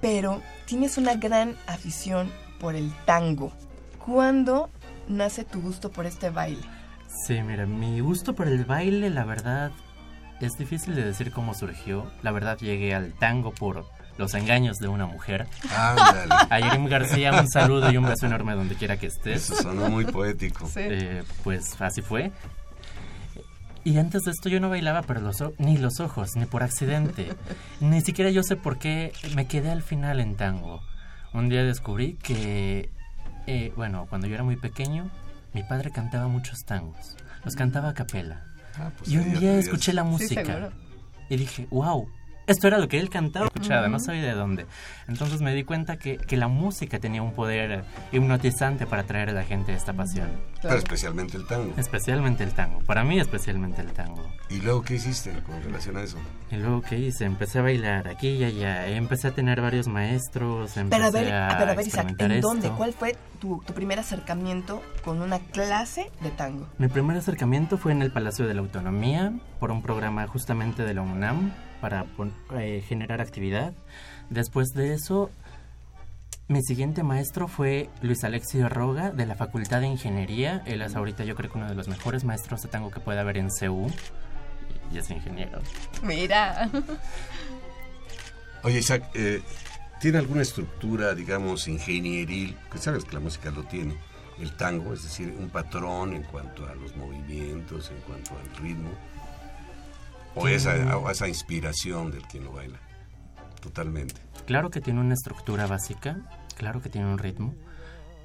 pero 0.00 0.42
tienes 0.66 0.98
una 0.98 1.14
gran 1.14 1.56
afición 1.68 2.30
por 2.58 2.74
el 2.74 2.92
tango. 3.04 3.52
¿Cuándo 4.04 4.70
nace 5.06 5.44
tu 5.44 5.60
gusto 5.60 5.92
por 5.92 6.06
este 6.06 6.30
baile? 6.30 6.62
Sí, 7.26 7.40
mira, 7.42 7.66
mi 7.66 8.00
gusto 8.00 8.34
por 8.34 8.48
el 8.48 8.64
baile, 8.64 9.10
la 9.10 9.24
verdad, 9.24 9.70
es 10.42 10.58
difícil 10.58 10.94
de 10.94 11.04
decir 11.04 11.32
cómo 11.32 11.54
surgió. 11.54 12.10
La 12.22 12.32
verdad, 12.32 12.58
llegué 12.58 12.94
al 12.94 13.12
tango 13.12 13.52
por 13.52 13.86
los 14.18 14.34
engaños 14.34 14.78
de 14.78 14.88
una 14.88 15.06
mujer. 15.06 15.46
Ándale. 15.74 16.34
A 16.50 16.60
Yerim 16.60 16.86
García, 16.86 17.32
un 17.32 17.48
saludo 17.48 17.90
y 17.90 17.96
un 17.96 18.04
beso 18.04 18.26
enorme 18.26 18.54
donde 18.54 18.74
quiera 18.74 18.96
que 18.96 19.06
estés. 19.06 19.50
Eso 19.50 19.62
sonó 19.62 19.88
muy 19.88 20.04
poético. 20.04 20.68
Eh, 20.76 21.22
pues 21.44 21.80
así 21.80 22.02
fue. 22.02 22.32
Y 23.84 23.98
antes 23.98 24.22
de 24.22 24.30
esto 24.30 24.48
yo 24.48 24.60
no 24.60 24.68
bailaba, 24.68 25.02
pero 25.02 25.20
los 25.20 25.42
ni 25.58 25.76
los 25.76 25.98
ojos, 26.00 26.36
ni 26.36 26.46
por 26.46 26.62
accidente. 26.62 27.34
ni 27.80 28.00
siquiera 28.00 28.30
yo 28.30 28.42
sé 28.42 28.56
por 28.56 28.78
qué 28.78 29.12
me 29.34 29.46
quedé 29.46 29.70
al 29.70 29.82
final 29.82 30.20
en 30.20 30.36
tango. 30.36 30.82
Un 31.32 31.48
día 31.48 31.64
descubrí 31.64 32.14
que, 32.14 32.90
eh, 33.46 33.72
bueno, 33.76 34.06
cuando 34.08 34.26
yo 34.26 34.34
era 34.34 34.44
muy 34.44 34.56
pequeño, 34.56 35.10
mi 35.54 35.62
padre 35.62 35.90
cantaba 35.90 36.28
muchos 36.28 36.64
tangos, 36.64 37.16
los 37.44 37.54
cantaba 37.56 37.90
a 37.90 37.94
capela. 37.94 38.51
Ah, 38.76 38.90
pues 38.96 39.10
y 39.10 39.18
un 39.18 39.38
día 39.38 39.58
escuché 39.58 39.92
la 39.92 40.04
música 40.04 40.72
y 41.28 41.36
dije, 41.36 41.66
wow, 41.70 42.08
esto 42.52 42.68
era 42.68 42.78
lo 42.78 42.88
que 42.88 42.98
él 42.98 43.10
cantaba, 43.10 43.46
escuchaba, 43.46 43.88
no 43.88 43.98
sabía 43.98 44.22
de 44.22 44.34
dónde. 44.34 44.66
Entonces 45.08 45.40
me 45.40 45.52
di 45.54 45.64
cuenta 45.64 45.96
que, 45.96 46.18
que 46.18 46.36
la 46.36 46.48
música 46.48 46.98
tenía 46.98 47.22
un 47.22 47.32
poder 47.32 47.84
hipnotizante 48.12 48.86
para 48.86 49.02
atraer 49.02 49.30
a 49.30 49.32
la 49.32 49.44
gente 49.44 49.72
a 49.72 49.76
esta 49.76 49.92
pasión. 49.92 50.30
Pero 50.60 50.74
especialmente 50.74 51.36
el 51.36 51.46
tango. 51.46 51.74
Especialmente 51.76 52.44
el 52.44 52.52
tango, 52.54 52.78
para 52.80 53.04
mí 53.04 53.18
especialmente 53.18 53.80
el 53.80 53.92
tango. 53.92 54.24
¿Y 54.48 54.60
luego 54.60 54.82
qué 54.82 54.94
hiciste 54.94 55.32
con 55.44 55.62
relación 55.62 55.96
a 55.96 56.02
eso? 56.02 56.18
Y 56.50 56.56
luego, 56.56 56.82
¿qué 56.82 56.98
hice? 56.98 57.24
Empecé 57.24 57.58
a 57.58 57.62
bailar 57.62 58.08
aquí 58.08 58.28
y 58.28 58.44
allá. 58.44 58.86
Empecé 58.88 59.28
a 59.28 59.30
tener 59.30 59.60
varios 59.60 59.88
maestros. 59.88 60.76
Empecé 60.76 61.00
Pero 61.00 61.04
a 61.04 61.10
ver, 61.10 61.32
a, 61.32 61.56
pero 61.58 61.70
a 61.70 61.74
ver, 61.74 61.86
Isaac, 61.86 62.14
¿en 62.18 62.40
dónde? 62.40 62.66
esto. 62.66 62.76
¿Cuál 62.76 62.92
fue 62.92 63.16
tu, 63.40 63.62
tu 63.66 63.72
primer 63.72 63.98
acercamiento 63.98 64.82
con 65.02 65.22
una 65.22 65.38
clase 65.38 66.10
de 66.20 66.30
tango? 66.30 66.68
Mi 66.78 66.88
primer 66.88 67.16
acercamiento 67.16 67.78
fue 67.78 67.92
en 67.92 68.02
el 68.02 68.12
Palacio 68.12 68.46
de 68.46 68.52
la 68.54 68.60
Autonomía 68.60 69.32
por 69.58 69.70
un 69.70 69.82
programa 69.82 70.26
justamente 70.26 70.84
de 70.84 70.92
la 70.94 71.02
UNAM 71.02 71.52
para 71.82 72.06
eh, 72.54 72.82
generar 72.88 73.20
actividad. 73.20 73.74
Después 74.30 74.68
de 74.68 74.94
eso, 74.94 75.30
mi 76.46 76.62
siguiente 76.62 77.02
maestro 77.02 77.48
fue 77.48 77.90
Luis 78.02 78.22
Alexio 78.22 78.68
Roga 78.68 79.10
de 79.10 79.26
la 79.26 79.34
Facultad 79.34 79.80
de 79.80 79.88
Ingeniería. 79.88 80.62
Él 80.64 80.80
es 80.80 80.94
ahorita 80.94 81.24
yo 81.24 81.34
creo 81.34 81.50
que 81.50 81.58
uno 81.58 81.68
de 81.68 81.74
los 81.74 81.88
mejores 81.88 82.22
maestros 82.22 82.62
de 82.62 82.68
tango 82.68 82.92
que 82.92 83.00
puede 83.00 83.18
haber 83.18 83.36
en 83.36 83.50
CEU. 83.50 83.90
Y 84.92 84.98
es 84.98 85.10
ingeniero. 85.10 85.60
Mira. 86.04 86.70
Oye, 88.62 88.78
Isaac, 88.78 89.10
eh, 89.14 89.42
¿tiene 90.00 90.18
alguna 90.18 90.42
estructura, 90.42 91.14
digamos, 91.16 91.66
ingenieril? 91.66 92.56
Que 92.70 92.78
sabes 92.78 93.04
que 93.04 93.14
la 93.14 93.20
música 93.20 93.50
lo 93.50 93.64
tiene. 93.64 93.96
El 94.38 94.56
tango, 94.56 94.92
es 94.94 95.02
decir, 95.02 95.34
un 95.36 95.50
patrón 95.50 96.14
en 96.14 96.22
cuanto 96.22 96.64
a 96.68 96.76
los 96.76 96.94
movimientos, 96.96 97.90
en 97.90 98.00
cuanto 98.02 98.38
al 98.38 98.62
ritmo. 98.62 98.90
O 100.34 100.48
esa, 100.48 100.96
o 100.96 101.10
esa 101.10 101.28
inspiración 101.28 102.10
del 102.10 102.22
quien 102.22 102.44
lo 102.44 102.52
baila. 102.52 102.78
Totalmente. 103.60 104.14
Claro 104.46 104.70
que 104.70 104.80
tiene 104.80 105.00
una 105.00 105.14
estructura 105.14 105.66
básica, 105.66 106.16
claro 106.56 106.80
que 106.82 106.88
tiene 106.88 107.06
un 107.10 107.18
ritmo. 107.18 107.54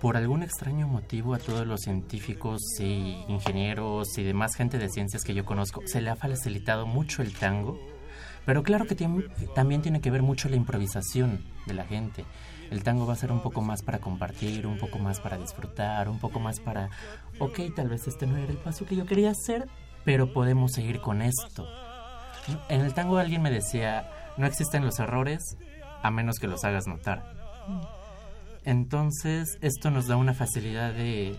Por 0.02 0.16
algún 0.16 0.44
extraño 0.44 0.88
motivo 0.88 1.34
a 1.34 1.40
todos 1.40 1.66
los 1.66 1.82
científicos 1.82 2.62
y 2.80 3.24
ingenieros 3.28 4.18
y 4.18 4.24
demás 4.24 4.56
gente 4.56 4.78
de 4.78 4.90
ciencias 4.90 5.24
que 5.24 5.34
yo 5.34 5.44
conozco 5.44 5.82
se 5.86 6.02
le 6.02 6.10
ha 6.12 6.16
facilitado 6.16 6.86
mucho 6.86 7.22
el 7.24 7.34
tango. 7.34 7.80
Pero 8.46 8.64
claro 8.64 8.86
que 8.86 8.96
tiene- 8.96 9.24
también 9.56 9.82
tiene 9.82 10.00
que 10.00 10.12
ver 10.12 10.22
mucho 10.22 10.50
la 10.50 10.56
improvisación 10.56 11.44
de 11.66 11.74
la 11.74 11.84
gente. 11.86 12.26
El 12.72 12.84
tango 12.84 13.06
va 13.06 13.14
a 13.14 13.18
ser 13.18 13.32
un 13.32 13.42
poco 13.42 13.62
más 13.62 13.82
para 13.82 14.00
compartir, 14.00 14.68
un 14.68 14.78
poco 14.78 15.00
más 15.00 15.20
para 15.20 15.38
disfrutar, 15.38 16.10
un 16.10 16.20
poco 16.20 16.40
más 16.40 16.60
para, 16.60 16.90
ok, 17.40 17.60
tal 17.76 17.90
vez 17.90 18.08
este 18.08 18.28
no 18.28 18.38
era 18.38 18.52
el 18.52 18.58
paso 18.58 18.86
que 18.86 18.96
yo 18.96 19.06
quería 19.06 19.32
hacer, 19.32 19.68
pero 20.06 20.32
podemos 20.32 20.74
seguir 20.74 21.00
con 21.02 21.22
esto. 21.22 21.66
En 22.70 22.82
el 22.82 22.94
tango 22.94 23.18
alguien 23.18 23.42
me 23.42 23.52
decía, 23.52 24.10
no 24.38 24.46
existen 24.46 24.86
los 24.86 25.00
errores 25.00 25.58
a 26.02 26.12
menos 26.12 26.40
que 26.40 26.48
los 26.48 26.64
hagas 26.64 26.88
notar. 26.88 27.34
Entonces, 28.64 29.58
esto 29.62 29.92
nos 29.92 30.08
da 30.08 30.18
una 30.18 30.34
facilidad 30.34 30.94
de, 30.94 31.38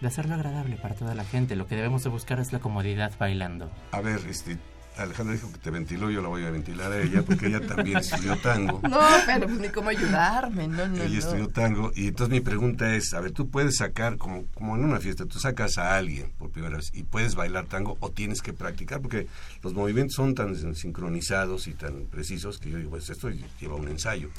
de 0.00 0.06
hacerlo 0.08 0.34
agradable 0.34 0.76
para 0.76 0.94
toda 0.94 1.14
la 1.14 1.24
gente. 1.24 1.56
Lo 1.56 1.66
que 1.66 1.76
debemos 1.76 2.02
de 2.02 2.10
buscar 2.10 2.40
es 2.40 2.52
la 2.52 2.58
comodidad 2.58 3.12
bailando. 3.18 3.70
A 3.92 4.00
ver, 4.00 4.20
este, 4.28 4.58
Alejandra 4.96 5.34
dijo 5.34 5.52
que 5.52 5.58
te 5.58 5.70
ventiló, 5.70 6.10
yo 6.10 6.22
la 6.22 6.28
voy 6.28 6.44
a 6.44 6.50
ventilar 6.50 6.90
a 6.92 7.00
ella 7.00 7.22
porque 7.22 7.46
ella 7.46 7.60
también 7.60 7.98
estudió 7.98 8.36
tango. 8.36 8.80
No, 8.88 9.00
pero 9.26 9.46
pues 9.46 9.58
ni 9.58 9.68
cómo 9.68 9.90
ayudarme, 9.90 10.68
no, 10.68 10.88
no, 10.88 10.96
Ella 10.96 11.08
no. 11.08 11.18
estudió 11.18 11.48
tango 11.48 11.92
y 11.94 12.08
entonces 12.08 12.32
mi 12.32 12.40
pregunta 12.40 12.94
es, 12.94 13.12
a 13.14 13.20
ver, 13.20 13.32
tú 13.32 13.48
puedes 13.50 13.76
sacar, 13.76 14.16
como, 14.16 14.44
como 14.54 14.76
en 14.76 14.84
una 14.84 15.00
fiesta, 15.00 15.26
tú 15.26 15.38
sacas 15.38 15.76
a 15.78 15.96
alguien 15.96 16.32
por 16.38 16.50
primera 16.50 16.76
vez 16.76 16.90
y 16.94 17.02
puedes 17.02 17.34
bailar 17.34 17.66
tango 17.66 17.96
o 18.00 18.10
tienes 18.10 18.40
que 18.42 18.52
practicar 18.52 19.00
porque 19.00 19.26
los 19.62 19.74
movimientos 19.74 20.14
son 20.14 20.34
tan 20.34 20.74
sincronizados 20.74 21.66
y 21.66 21.74
tan 21.74 22.06
precisos 22.06 22.58
que 22.58 22.70
yo 22.70 22.78
digo, 22.78 22.90
pues 22.90 23.10
esto 23.10 23.28
lleva 23.60 23.74
un 23.74 23.88
ensayo. 23.88 24.30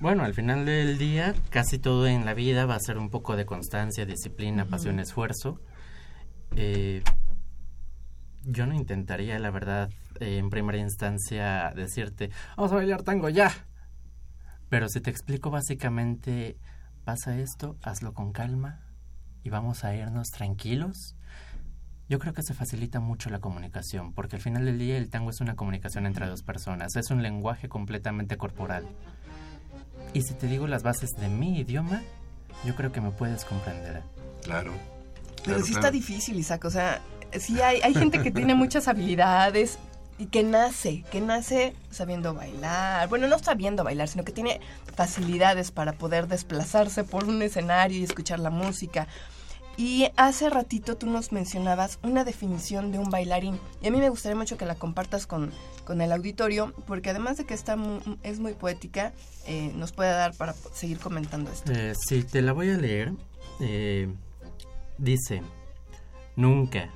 Bueno, 0.00 0.24
al 0.24 0.34
final 0.34 0.66
del 0.66 0.98
día, 0.98 1.34
casi 1.50 1.78
todo 1.78 2.06
en 2.06 2.24
la 2.26 2.34
vida 2.34 2.66
va 2.66 2.74
a 2.74 2.80
ser 2.80 2.98
un 2.98 3.08
poco 3.08 3.34
de 3.36 3.46
constancia, 3.46 4.04
disciplina, 4.04 4.66
pasión, 4.66 5.00
esfuerzo. 5.00 5.58
Eh, 6.54 7.02
yo 8.46 8.66
no 8.66 8.74
intentaría, 8.74 9.38
la 9.38 9.50
verdad, 9.50 9.90
eh, 10.20 10.38
en 10.38 10.50
primera 10.50 10.78
instancia 10.78 11.72
decirte, 11.74 12.30
vamos 12.56 12.72
a 12.72 12.76
bailar 12.76 13.02
tango 13.02 13.28
ya. 13.28 13.52
Pero 14.68 14.88
si 14.88 15.00
te 15.00 15.10
explico 15.10 15.50
básicamente, 15.50 16.56
pasa 17.04 17.38
esto, 17.38 17.76
hazlo 17.82 18.14
con 18.14 18.32
calma 18.32 18.80
y 19.42 19.50
vamos 19.50 19.84
a 19.84 19.94
irnos 19.94 20.28
tranquilos. 20.30 21.16
Yo 22.08 22.18
creo 22.18 22.32
que 22.32 22.42
se 22.42 22.54
facilita 22.54 23.00
mucho 23.00 23.30
la 23.30 23.40
comunicación, 23.40 24.12
porque 24.12 24.36
al 24.36 24.42
final 24.42 24.64
del 24.64 24.78
día 24.78 24.96
el 24.96 25.10
tango 25.10 25.30
es 25.30 25.40
una 25.40 25.56
comunicación 25.56 26.06
entre 26.06 26.26
dos 26.26 26.42
personas, 26.42 26.94
es 26.94 27.10
un 27.10 27.22
lenguaje 27.22 27.68
completamente 27.68 28.36
corporal. 28.36 28.86
Y 30.14 30.22
si 30.22 30.34
te 30.34 30.46
digo 30.46 30.68
las 30.68 30.84
bases 30.84 31.10
de 31.18 31.28
mi 31.28 31.58
idioma, 31.58 32.02
yo 32.64 32.76
creo 32.76 32.92
que 32.92 33.00
me 33.00 33.10
puedes 33.10 33.44
comprender. 33.44 34.02
Claro. 34.42 34.72
Pero 35.44 35.58
claro, 35.58 35.64
sí 35.64 35.72
está 35.72 35.90
difícil, 35.90 36.38
Isaac. 36.38 36.64
O 36.64 36.70
sea, 36.70 37.00
sí 37.40 37.60
hay, 37.60 37.94
gente 37.94 38.22
que 38.22 38.30
tiene 38.30 38.54
muchas 38.54 38.88
habilidades 38.88 39.78
y 40.18 40.26
que 40.26 40.42
nace, 40.42 41.04
que 41.10 41.20
nace 41.20 41.74
sabiendo 41.90 42.34
bailar. 42.34 43.08
Bueno, 43.08 43.28
no 43.28 43.38
sabiendo 43.38 43.84
bailar, 43.84 44.08
sino 44.08 44.24
que 44.24 44.32
tiene 44.32 44.60
facilidades 44.94 45.70
para 45.70 45.92
poder 45.92 46.26
desplazarse 46.26 47.04
por 47.04 47.24
un 47.24 47.42
escenario 47.42 47.98
y 47.98 48.04
escuchar 48.04 48.38
la 48.38 48.50
música. 48.50 49.06
Y 49.76 50.08
hace 50.16 50.48
ratito 50.48 50.96
tú 50.96 51.06
nos 51.06 51.32
mencionabas 51.32 51.98
una 52.02 52.24
definición 52.24 52.92
de 52.92 52.98
un 52.98 53.10
bailarín. 53.10 53.60
Y 53.82 53.88
a 53.88 53.90
mí 53.90 53.98
me 53.98 54.08
gustaría 54.08 54.34
mucho 54.34 54.56
que 54.56 54.64
la 54.64 54.74
compartas 54.74 55.26
con, 55.26 55.52
con 55.84 56.00
el 56.00 56.12
auditorio, 56.12 56.72
porque 56.86 57.10
además 57.10 57.36
de 57.36 57.44
que 57.44 57.52
está 57.52 57.76
es 58.22 58.38
muy 58.38 58.54
poética, 58.54 59.12
eh, 59.46 59.70
nos 59.74 59.92
puede 59.92 60.10
dar 60.10 60.34
para 60.34 60.54
seguir 60.72 60.98
comentando 60.98 61.50
esto. 61.50 61.72
Eh, 61.72 61.92
sí, 61.94 62.22
te 62.22 62.40
la 62.40 62.52
voy 62.52 62.70
a 62.70 62.78
leer. 62.78 63.12
Eh, 63.60 64.08
dice, 64.96 65.42
nunca, 66.36 66.90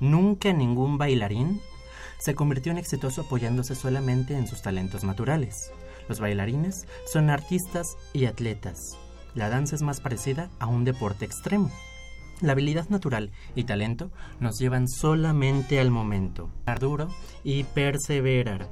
nunca 0.00 0.52
ningún 0.52 0.98
bailarín 0.98 1.60
se 2.18 2.34
convirtió 2.34 2.72
en 2.72 2.78
exitoso 2.78 3.22
apoyándose 3.22 3.74
solamente 3.74 4.36
en 4.36 4.46
sus 4.46 4.62
talentos 4.62 5.04
naturales. 5.04 5.72
Los 6.08 6.20
bailarines 6.20 6.86
son 7.10 7.30
artistas 7.30 7.96
y 8.12 8.26
atletas. 8.26 8.98
La 9.34 9.48
danza 9.48 9.76
es 9.76 9.82
más 9.82 10.00
parecida 10.00 10.50
a 10.58 10.66
un 10.66 10.84
deporte 10.84 11.24
extremo. 11.24 11.70
La 12.40 12.52
habilidad 12.52 12.88
natural 12.88 13.30
y 13.54 13.64
talento 13.64 14.10
nos 14.38 14.58
llevan 14.58 14.88
solamente 14.88 15.78
al 15.78 15.90
momento, 15.90 16.50
duro 16.80 17.08
y 17.44 17.64
perseverar. 17.64 18.68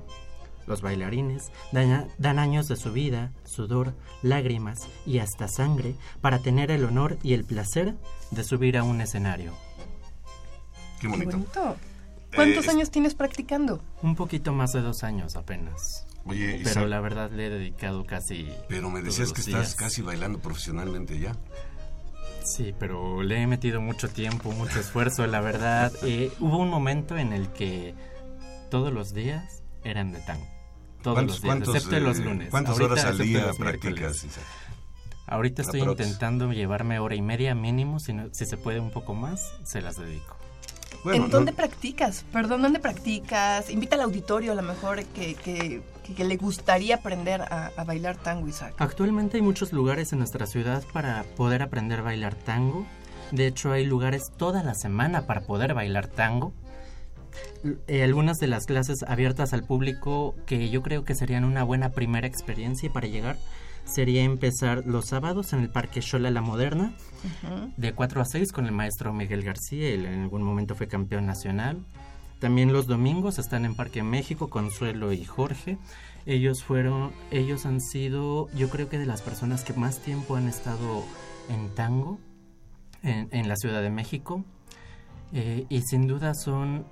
Los 0.67 0.83
bailarines 0.83 1.51
dan, 1.73 2.09
dan 2.19 2.39
años 2.39 2.69
de 2.69 2.77
su 2.77 2.93
vida, 2.93 3.33
sudor, 3.45 3.95
lágrimas 4.23 4.89
y 5.07 5.19
hasta 5.19 5.49
sangre 5.49 5.95
para 6.21 6.41
tener 6.41 6.71
el 6.71 6.85
honor 6.85 7.19
y 7.23 7.35
el 7.35 7.45
placer 7.45 7.95
de 8.31 8.45
subir 8.45 8.77
a 8.77 8.85
un 8.85 9.01
escenario. 9.01 9.53
Qué 11.01 11.09
Qué 11.09 11.09
bonito. 11.09 11.77
¿Cuántos 12.35 12.67
Eh, 12.67 12.71
años 12.71 12.91
tienes 12.91 13.15
practicando? 13.15 13.83
Un 14.03 14.15
poquito 14.17 14.53
más 14.53 14.73
de 14.73 14.83
dos 14.83 15.03
años 15.05 15.37
apenas. 15.37 16.07
Oye, 16.25 16.59
Pero 16.59 16.71
Isaac, 16.71 16.89
la 16.89 17.01
verdad 17.01 17.31
le 17.31 17.47
he 17.47 17.51
dedicado 17.51 18.05
casi... 18.05 18.49
pero 18.69 18.91
me 18.91 19.01
decías 19.01 19.33
que 19.33 19.41
estás 19.41 19.75
casi 19.75 20.03
bailando 20.03 20.39
profesionalmente 20.41 21.19
ya. 21.19 21.35
Sí, 22.45 22.75
pero 22.79 23.23
le 23.23 23.43
he 23.43 23.47
metido 23.47 23.81
mucho 23.81 24.09
tiempo, 24.09 24.53
mucho 24.53 24.79
esfuerzo, 24.81 25.27
la 25.27 25.41
verdad. 25.41 25.93
Eh, 26.03 26.31
hubo 26.41 26.59
un 26.59 26.69
momento 26.69 27.17
en 27.17 27.33
el 27.33 27.49
que 27.49 27.95
todos 28.71 28.93
los 28.93 29.15
días 29.15 29.63
eran 29.85 30.13
de 30.13 30.21
tango. 30.21 30.47
Todos 31.03 31.23
los 31.25 31.41
días, 31.41 31.59
excepto 31.61 31.97
eh, 31.97 32.01
los 32.01 32.19
lunes. 32.19 32.51
¿Cuántas 32.51 32.73
Ahorita, 32.75 32.93
horas 32.93 33.05
al 33.07 33.19
día 33.19 33.51
practicas? 33.57 34.27
Ahorita 35.27 35.63
estoy 35.63 35.81
Aprox. 35.83 36.01
intentando 36.01 36.53
llevarme 36.53 36.99
hora 36.99 37.15
y 37.15 37.23
media 37.23 37.55
mínimo, 37.55 38.01
si, 38.01 38.13
no- 38.15 38.29
si 38.33 38.47
se 38.47 38.57
puede 38.57 38.81
un 38.81 38.91
poco 38.91 39.15
más, 39.15 39.41
se 39.65 39.81
las 39.83 39.97
dedico. 39.97 40.37
Bueno, 41.05 41.25
¿En 41.27 41.31
dónde 41.31 41.53
no- 41.53 41.57
practicas? 41.57 42.25
Perdón, 42.33 42.63
¿dónde 42.63 42.81
practicas? 42.81 43.71
Invita 43.71 43.97
al 43.97 44.03
auditorio 44.03 44.53
a 44.53 44.55
lo 44.55 44.63
mejor 44.63 45.05
que, 45.05 45.35
que, 45.35 45.83
que- 46.05 46.15
que 46.15 46.25
le 46.25 46.37
gustaría 46.37 46.97
aprender 46.97 47.43
a, 47.43 47.71
a 47.77 47.85
bailar 47.85 48.17
tango, 48.17 48.49
Isaac. 48.49 48.75
Actualmente 48.79 49.37
hay 49.37 49.43
muchos 49.43 49.73
lugares 49.73 50.13
en 50.13 50.19
nuestra 50.19 50.47
ciudad 50.47 50.83
para 50.93 51.23
poder 51.37 51.63
aprender 51.63 52.01
a 52.01 52.03
bailar 52.03 52.35
tango. 52.35 52.87
De 53.31 53.47
hecho, 53.47 53.73
hay 53.73 53.85
lugares 53.85 54.33
toda 54.37 54.63
la 54.63 54.75
semana 54.75 55.27
para 55.27 55.43
poder 55.43 55.75
bailar 55.75 56.07
tango. 56.07 56.53
Eh, 57.87 58.03
algunas 58.03 58.39
de 58.39 58.47
las 58.47 58.67
clases 58.67 59.03
abiertas 59.03 59.53
al 59.53 59.63
público 59.65 60.35
que 60.47 60.71
yo 60.71 60.83
creo 60.83 61.05
que 61.05 61.15
serían 61.15 61.45
una 61.45 61.63
buena 61.63 61.91
primera 61.91 62.27
experiencia 62.27 62.91
para 62.91 63.07
llegar 63.07 63.37
sería 63.89 64.23
empezar 64.23 64.85
los 64.87 65.07
sábados 65.07 65.53
en 65.53 65.61
el 65.61 65.71
Parque 65.71 66.03
Xola 66.03 66.31
La 66.31 66.43
Moderna 66.43 66.93
de 67.77 67.93
4 67.93 68.21
a 68.21 68.25
6 68.25 68.53
con 68.53 68.67
el 68.67 68.73
maestro 68.73 69.13
Miguel 69.13 69.43
García, 69.43 69.89
él 69.89 70.07
en 70.07 70.23
algún 70.23 70.43
momento 70.43 70.75
fue 70.75 70.89
campeón 70.89 71.27
nacional. 71.27 71.85
También 72.39 72.73
los 72.73 72.87
domingos 72.87 73.39
están 73.39 73.65
en 73.65 73.75
Parque 73.75 74.03
México 74.03 74.49
Consuelo 74.49 75.13
y 75.13 75.25
Jorge. 75.25 75.79
Ellos 76.27 76.63
fueron, 76.63 77.11
ellos 77.31 77.67
han 77.67 77.81
sido, 77.81 78.49
yo 78.55 78.69
creo 78.69 78.89
que 78.89 78.99
de 78.99 79.07
las 79.07 79.23
personas 79.23 79.65
que 79.65 79.73
más 79.73 79.99
tiempo 80.01 80.37
han 80.37 80.47
estado 80.47 81.05
en 81.49 81.75
tango. 81.75 82.21
en, 83.03 83.29
en 83.33 83.49
la 83.49 83.57
Ciudad 83.57 83.83
de 83.83 83.91
México. 83.91 84.45
Eh, 85.33 85.67
y 85.69 85.83
sin 85.83 86.07
duda 86.07 86.35
son 86.35 86.87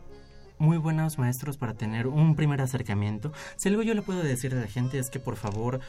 muy 0.59 0.79
buenos 0.79 1.19
maestros 1.19 1.57
para 1.57 1.75
tener 1.75 2.07
un 2.07 2.35
primer 2.35 2.61
acercamiento. 2.61 3.33
Si 3.57 3.69
algo 3.69 3.83
yo 3.83 3.95
le 3.95 4.03
puedo 4.03 4.23
decir 4.23 4.55
a 4.55 4.61
la 4.61 4.67
gente 4.67 4.99
es 4.99 5.11
que 5.11 5.21
por 5.21 5.37
favor 5.37 5.81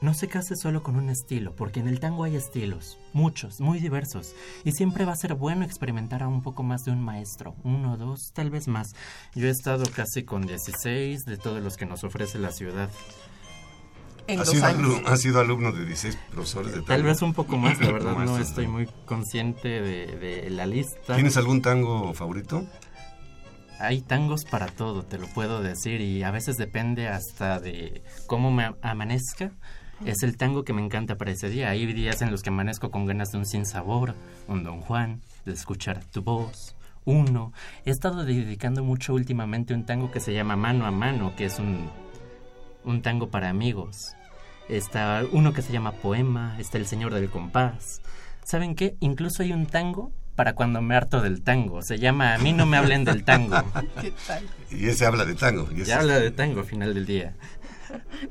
no 0.00 0.14
se 0.14 0.28
case 0.28 0.56
solo 0.56 0.82
con 0.82 0.96
un 0.96 1.08
estilo, 1.08 1.54
porque 1.54 1.80
en 1.80 1.88
el 1.88 2.00
tango 2.00 2.24
hay 2.24 2.36
estilos, 2.36 2.98
muchos, 3.12 3.60
muy 3.60 3.78
diversos, 3.80 4.34
y 4.64 4.72
siempre 4.72 5.04
va 5.04 5.12
a 5.12 5.16
ser 5.16 5.34
bueno 5.34 5.64
experimentar 5.64 6.22
a 6.22 6.28
un 6.28 6.42
poco 6.42 6.62
más 6.62 6.84
de 6.84 6.92
un 6.92 7.02
maestro, 7.02 7.54
uno, 7.64 7.96
dos, 7.96 8.32
tal 8.34 8.50
vez 8.50 8.68
más. 8.68 8.88
Yo 9.34 9.46
he 9.48 9.50
estado 9.50 9.84
casi 9.94 10.24
con 10.24 10.46
16 10.46 11.24
de 11.24 11.36
todos 11.36 11.62
los 11.62 11.76
que 11.76 11.86
nos 11.86 12.04
ofrece 12.04 12.38
la 12.38 12.52
ciudad. 12.52 12.90
En 14.28 14.40
¿Ha 14.40 14.40
los 14.40 14.50
sido, 14.50 14.64
años. 14.64 14.80
alumno, 14.80 15.08
ha 15.08 15.16
sido 15.16 15.40
alumno 15.40 15.72
de 15.72 15.84
16 15.86 16.18
profesores 16.32 16.68
de 16.72 16.78
tango? 16.78 16.86
Tal 16.88 17.02
vez 17.04 17.22
un 17.22 17.32
poco 17.32 17.56
más, 17.56 17.78
la 17.80 17.92
verdad 17.92 18.16
no 18.16 18.38
estoy 18.38 18.66
muy 18.66 18.88
consciente 19.04 19.68
de, 19.80 20.06
de 20.16 20.50
la 20.50 20.66
lista. 20.66 21.14
¿Tienes 21.14 21.36
algún 21.36 21.62
tango 21.62 22.12
favorito? 22.12 22.66
Hay 23.78 24.00
tangos 24.00 24.44
para 24.44 24.66
todo, 24.66 25.04
te 25.04 25.18
lo 25.18 25.26
puedo 25.28 25.62
decir, 25.62 26.00
y 26.00 26.22
a 26.22 26.30
veces 26.30 26.56
depende 26.56 27.08
hasta 27.08 27.60
de 27.60 28.02
cómo 28.26 28.50
me 28.50 28.74
amanezca. 28.82 29.52
Es 30.04 30.22
el 30.22 30.36
tango 30.36 30.62
que 30.64 30.72
me 30.72 30.84
encanta 30.84 31.16
para 31.16 31.30
ese 31.32 31.48
día. 31.48 31.70
Hay 31.70 31.86
días 31.92 32.20
en 32.22 32.30
los 32.30 32.42
que 32.42 32.50
amanezco 32.50 32.90
con 32.90 33.06
ganas 33.06 33.32
de 33.32 33.38
un 33.38 33.46
sinsabor, 33.46 34.14
un 34.46 34.62
Don 34.62 34.80
Juan, 34.82 35.20
de 35.44 35.52
escuchar 35.52 36.04
tu 36.04 36.22
voz, 36.22 36.76
uno. 37.04 37.52
He 37.84 37.90
estado 37.90 38.24
dedicando 38.24 38.84
mucho 38.84 39.14
últimamente 39.14 39.72
un 39.74 39.84
tango 39.86 40.10
que 40.10 40.20
se 40.20 40.34
llama 40.34 40.56
Mano 40.56 40.86
a 40.86 40.90
Mano, 40.90 41.34
que 41.36 41.46
es 41.46 41.58
un, 41.58 41.88
un 42.84 43.00
tango 43.02 43.28
para 43.30 43.48
amigos. 43.48 44.12
Está 44.68 45.22
uno 45.32 45.52
que 45.52 45.62
se 45.62 45.72
llama 45.72 45.92
Poema, 45.92 46.56
está 46.58 46.76
El 46.78 46.86
Señor 46.86 47.14
del 47.14 47.30
Compás. 47.30 48.00
¿Saben 48.44 48.74
qué? 48.74 48.96
Incluso 49.00 49.42
hay 49.42 49.52
un 49.52 49.66
tango 49.66 50.12
para 50.34 50.54
cuando 50.54 50.82
me 50.82 50.94
harto 50.94 51.22
del 51.22 51.42
tango. 51.42 51.80
Se 51.82 51.98
llama 51.98 52.34
A 52.34 52.38
mí 52.38 52.52
no 52.52 52.66
me 52.66 52.76
hablen 52.76 53.04
del 53.04 53.24
tango. 53.24 53.56
¿Qué 54.00 54.12
tal? 54.26 54.44
Y 54.70 54.88
ese 54.88 55.06
habla 55.06 55.24
de 55.24 55.34
tango. 55.34 55.68
y 55.72 55.76
ese- 55.80 55.86
Ya 55.90 56.00
habla 56.00 56.18
de 56.18 56.30
tango 56.30 56.60
al 56.60 56.66
final 56.66 56.92
del 56.92 57.06
día. 57.06 57.34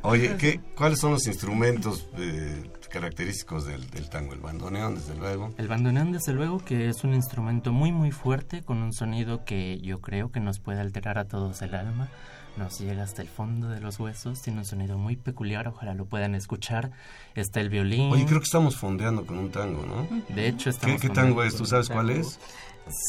Oye, 0.01 0.35
¿qué, 0.37 0.59
¿cuáles 0.75 0.99
son 0.99 1.11
los 1.11 1.27
instrumentos 1.27 2.07
eh, 2.17 2.69
característicos 2.89 3.65
del, 3.65 3.89
del 3.89 4.09
tango? 4.09 4.33
El 4.33 4.39
bandoneón, 4.39 4.95
desde 4.95 5.15
luego. 5.15 5.53
El 5.57 5.67
bandoneón, 5.67 6.11
desde 6.11 6.33
luego, 6.33 6.59
que 6.59 6.89
es 6.89 7.03
un 7.03 7.13
instrumento 7.13 7.71
muy, 7.71 7.91
muy 7.91 8.11
fuerte, 8.11 8.63
con 8.63 8.81
un 8.81 8.93
sonido 8.93 9.45
que 9.45 9.79
yo 9.79 9.99
creo 10.01 10.31
que 10.31 10.39
nos 10.39 10.59
puede 10.59 10.81
alterar 10.81 11.17
a 11.17 11.25
todos 11.25 11.61
el 11.61 11.75
alma. 11.75 12.09
Nos 12.57 12.79
llega 12.79 13.03
hasta 13.03 13.21
el 13.21 13.27
fondo 13.27 13.67
de 13.69 13.81
los 13.81 13.99
huesos, 13.99 14.41
tiene 14.41 14.59
un 14.59 14.65
sonido 14.65 14.97
muy 14.97 15.17
peculiar, 15.17 15.67
ojalá 15.67 15.93
lo 15.93 16.05
puedan 16.05 16.35
escuchar. 16.35 16.91
Está 17.35 17.59
el 17.59 17.69
violín. 17.69 18.11
Oye, 18.11 18.25
creo 18.25 18.39
que 18.39 18.45
estamos 18.45 18.77
fondeando 18.77 19.25
con 19.25 19.37
un 19.37 19.51
tango, 19.51 19.85
¿no? 19.85 20.07
De 20.33 20.47
hecho, 20.47 20.65
¿Qué, 20.65 20.69
estamos 20.69 21.01
qué 21.01 21.07
con 21.07 21.15
tango 21.15 21.43
es? 21.43 21.55
¿Tú 21.55 21.65
sabes 21.65 21.89
cuál 21.89 22.11
es? 22.11 22.39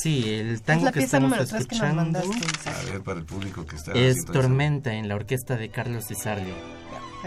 Sí, 0.02 0.28
el 0.32 0.54
Es 0.54 0.62
tango 0.62 0.86
la 0.86 0.92
que 0.92 1.00
pieza 1.00 1.18
estamos 1.18 1.30
número 1.30 1.46
3 1.46 1.66
que 1.66 1.76
nos 1.76 1.84
escuchando 1.84 2.02
mandaste. 2.02 2.70
A 2.70 2.92
ver, 2.92 3.02
para 3.02 3.20
el 3.20 3.26
público 3.26 3.66
que 3.66 3.76
está... 3.76 3.92
es. 3.92 4.24
Tormenta 4.24 4.94
en 4.94 5.08
la 5.08 5.14
orquesta 5.14 5.56
de 5.56 5.68
Carlos 5.68 6.06
Cizarli. 6.08 6.52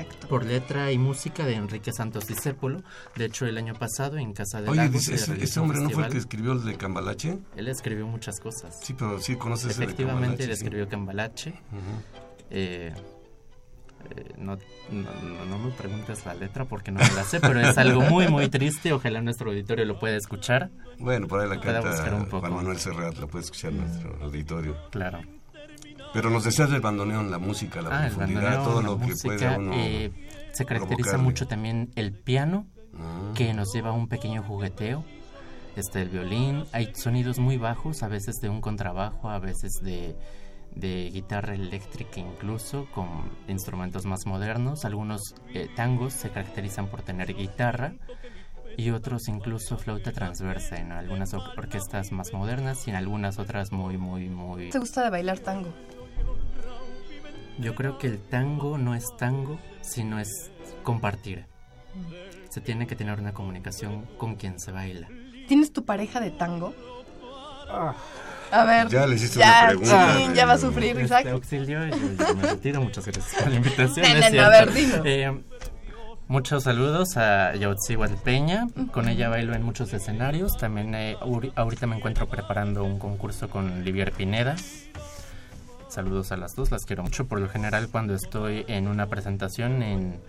Perfecto. 0.03 0.27
Por 0.27 0.45
letra 0.45 0.91
y 0.91 0.97
música 0.97 1.45
de 1.45 1.55
Enrique 1.55 1.91
Santos 1.93 2.27
Discépolo. 2.27 2.81
De 3.15 3.25
hecho, 3.25 3.45
el 3.45 3.57
año 3.57 3.73
pasado 3.73 4.17
en 4.17 4.33
Casa 4.33 4.61
de 4.61 4.69
Oye, 4.69 4.77
Lagos 4.81 4.93
dice, 4.93 5.17
se 5.17 5.33
ese, 5.33 5.43
ese 5.43 5.59
hombre 5.59 5.79
no 5.79 5.89
fue 5.89 6.05
el 6.05 6.11
que 6.11 6.17
escribió 6.17 6.53
el 6.53 6.63
de 6.63 6.75
Cambalache. 6.77 7.39
Él 7.55 7.67
escribió 7.67 8.07
muchas 8.07 8.39
cosas. 8.39 8.79
Sí, 8.81 8.93
pero 8.97 9.19
sí 9.19 9.35
conoces 9.35 9.71
ese 9.71 9.79
de 9.79 9.85
Efectivamente, 9.85 10.19
Cambalache. 10.27 10.43
él 10.51 10.57
sí. 10.57 10.63
escribió 10.63 10.89
Cambalache. 10.89 11.49
Ujú. 11.49 12.03
Eh, 12.51 12.93
eh, 14.15 14.33
no, 14.37 14.55
no, 14.91 15.45
no- 15.45 15.59
me 15.59 15.71
preguntes 15.71 16.25
la 16.25 16.33
letra 16.33 16.65
porque 16.65 16.91
no 16.91 16.99
me 16.99 17.11
la 17.13 17.23
sé, 17.25 17.39
pero 17.41 17.59
es 17.59 17.77
algo 17.77 18.01
muy, 18.01 18.27
muy 18.29 18.47
triste. 18.47 18.93
Ojalá 18.93 19.21
nuestro 19.21 19.49
auditorio 19.49 19.83
lo 19.85 19.99
pueda 19.99 20.15
escuchar. 20.15 20.69
Bueno, 20.97 21.27
por 21.27 21.41
ahí 21.41 21.49
la 21.49 21.59
Pueda 21.61 21.81
buscar 21.81 22.05
canta 22.05 22.15
un 22.15 22.25
poco. 22.25 22.39
Juan 22.41 22.53
Manuel 22.53 22.77
Serrat, 22.79 23.17
la 23.17 23.27
puede 23.27 23.43
escuchar 23.45 23.73
nuestro 23.73 24.17
auditorio. 24.23 24.75
Claro. 24.89 25.19
Pero 26.13 26.29
nos 26.29 26.43
decías 26.43 26.69
del 26.71 26.81
bandoneón, 26.81 27.29
la 27.31 27.37
música, 27.37 27.81
la 27.81 27.89
Ah, 27.89 28.07
el 28.07 28.13
profundidad, 28.13 28.41
bandoneón, 28.43 28.63
todo 28.65 28.81
lo 28.81 28.97
que 28.99 29.05
música, 29.07 29.27
puede 29.35 29.57
uno... 29.57 29.71
eh, 29.75 30.11
se 30.53 30.65
caracteriza 30.65 30.95
provocarle. 30.97 31.23
mucho 31.23 31.47
también 31.47 31.91
el 31.95 32.13
piano, 32.13 32.65
Ah. 32.97 33.31
que 33.35 33.53
nos 33.53 33.71
lleva 33.73 33.89
a 33.89 33.93
un 33.93 34.07
pequeño 34.07 34.41
jugueteo. 34.43 35.03
Está 35.75 36.01
el 36.01 36.09
violín, 36.09 36.65
hay 36.73 36.91
sonidos 36.95 37.37
muy 37.39 37.57
bajos, 37.57 38.01
a 38.03 38.07
veces 38.07 38.37
de 38.41 38.49
un 38.49 38.59
contrabajo, 38.59 39.29
a 39.29 39.37
veces 39.39 39.73
de, 39.81 40.15
de 40.75 41.09
guitarra 41.13 41.53
eléctrica 41.53 42.19
incluso, 42.19 42.87
con 42.93 43.07
instrumentos 43.47 44.05
más 44.05 44.25
modernos. 44.25 44.83
Algunos 44.83 45.35
eh, 45.53 45.69
tangos 45.75 46.13
se 46.13 46.31
caracterizan 46.31 46.87
por 46.87 47.03
tener 47.03 47.33
guitarra 47.35 47.93
y 48.75 48.89
otros 48.89 49.27
incluso 49.27 49.77
flauta 49.77 50.11
transversa 50.11 50.77
en 50.77 50.91
algunas 50.91 51.33
or- 51.33 51.43
orquestas 51.57 52.11
más 52.11 52.33
modernas 52.33 52.87
y 52.87 52.89
en 52.89 52.95
algunas 52.97 53.37
otras 53.39 53.71
muy, 53.71 53.97
muy, 53.97 54.27
muy... 54.27 54.69
¿Te 54.71 54.79
gusta 54.79 55.03
de 55.03 55.09
bailar 55.11 55.39
tango? 55.39 55.69
Yo 57.57 57.75
creo 57.75 57.97
que 57.97 58.07
el 58.07 58.19
tango 58.19 58.77
no 58.77 58.95
es 58.95 59.05
tango, 59.17 59.59
sino 59.81 60.19
es 60.19 60.49
compartir. 60.83 61.45
Se 62.49 62.61
tiene 62.61 62.87
que 62.87 62.95
tener 62.95 63.19
una 63.19 63.33
comunicación 63.33 64.05
con 64.17 64.35
quien 64.35 64.59
se 64.59 64.71
baila. 64.71 65.07
¿Tienes 65.47 65.73
tu 65.73 65.83
pareja 65.83 66.19
de 66.19 66.31
tango? 66.31 66.73
A 68.51 68.63
ver. 68.65 68.87
Ya 68.87 69.05
le 69.05 69.15
hiciste 69.15 69.39
ya, 69.39 69.59
una 69.61 69.67
pregunta, 69.67 70.33
ya 70.33 70.45
va 70.45 70.53
a 70.53 70.57
sufrir, 70.57 70.91
Este 70.91 71.03
Isaac. 71.03 71.27
auxilio, 71.27 71.85
yo, 71.87 71.95
yo 71.97 72.35
me 72.35 72.41
retiro. 72.47 72.81
Muchas 72.81 73.05
gracias 73.05 73.41
por 73.43 73.49
la 73.51 73.55
invitación. 73.57 74.05
Es 74.05 74.25
cierto. 74.29 74.41
a 74.41 74.49
ver, 74.49 74.73
dilo. 74.73 75.01
Eh, 75.05 75.43
muchos 76.27 76.63
saludos 76.63 77.17
a 77.17 77.53
Yautzihuatl 77.55 78.15
Peña. 78.23 78.67
Con 78.91 79.07
ella 79.09 79.29
bailo 79.29 79.53
en 79.53 79.61
muchos 79.63 79.93
escenarios. 79.93 80.57
También 80.57 80.95
eh, 80.95 81.15
ahori- 81.19 81.51
ahorita 81.55 81.85
me 81.87 81.97
encuentro 81.97 82.27
preparando 82.27 82.83
un 82.83 82.97
concurso 82.97 83.49
con 83.49 83.83
Livier 83.83 84.11
Pineda. 84.13 84.55
Saludos 85.89 86.31
a 86.31 86.37
las 86.37 86.55
dos, 86.55 86.71
las 86.71 86.85
quiero 86.85 87.03
mucho. 87.03 87.27
Por 87.27 87.39
lo 87.41 87.49
general, 87.49 87.89
cuando 87.91 88.13
estoy 88.13 88.63
en 88.67 88.87
una 88.87 89.07
presentación 89.07 89.81
en, 89.81 90.19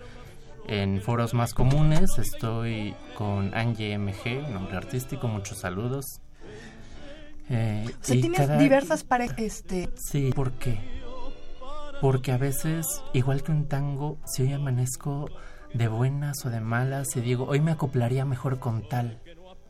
en 0.67 1.01
foros 1.01 1.33
más 1.33 1.53
comunes, 1.53 2.17
estoy 2.17 2.95
con 3.15 3.53
Angie 3.53 3.97
MG, 3.97 4.49
nombre 4.51 4.75
artístico. 4.77 5.27
Muchos 5.27 5.59
saludos. 5.59 6.05
Eh, 7.49 7.85
O 7.87 8.03
sea, 8.03 8.15
y 8.15 8.21
tienes 8.21 8.39
cada- 8.39 8.57
diversas 8.57 9.03
parejas. 9.03 9.37
Este, 9.39 9.89
Sí, 9.95 10.31
¿por 10.33 10.53
qué? 10.53 10.79
Porque 12.01 12.31
a 12.31 12.37
veces, 12.37 12.85
igual 13.13 13.43
que 13.43 13.51
un 13.51 13.67
tango, 13.67 14.17
si 14.25 14.41
hoy 14.43 14.53
amanezco 14.53 15.29
de 15.73 15.87
buenas 15.87 16.43
o 16.45 16.49
de 16.49 16.59
malas 16.59 17.15
y 17.15 17.21
digo, 17.21 17.45
hoy 17.45 17.61
me 17.61 17.71
acoplaría 17.71 18.25
mejor 18.25 18.57
con 18.59 18.87
tal. 18.89 19.21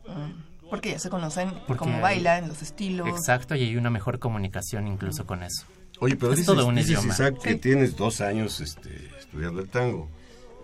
mm, 0.08 0.68
porque 0.70 0.92
ya 0.92 0.98
se 0.98 1.10
conocen 1.10 1.50
Porque 1.66 1.80
cómo 1.80 1.96
hay- 1.96 2.00
bailan, 2.02 2.48
los 2.48 2.62
estilos. 2.62 3.06
Exacto, 3.08 3.54
y 3.54 3.62
hay 3.62 3.76
una 3.76 3.90
mejor 3.90 4.18
comunicación 4.18 4.88
incluso 4.88 5.26
con 5.26 5.42
eso. 5.42 5.66
Oye, 6.02 6.16
pero 6.16 6.32
Es 6.32 6.38
dices, 6.40 6.54
todo 6.54 6.66
un 6.66 6.74
dices, 6.74 6.90
idioma. 6.90 7.14
Isaac, 7.14 7.38
que 7.40 7.52
Sí. 7.52 7.58
tienes 7.58 7.96
dos 7.96 8.20
años 8.20 8.60
este, 8.60 9.10
estudiando 9.20 9.60
el 9.60 9.68
tango 9.68 10.08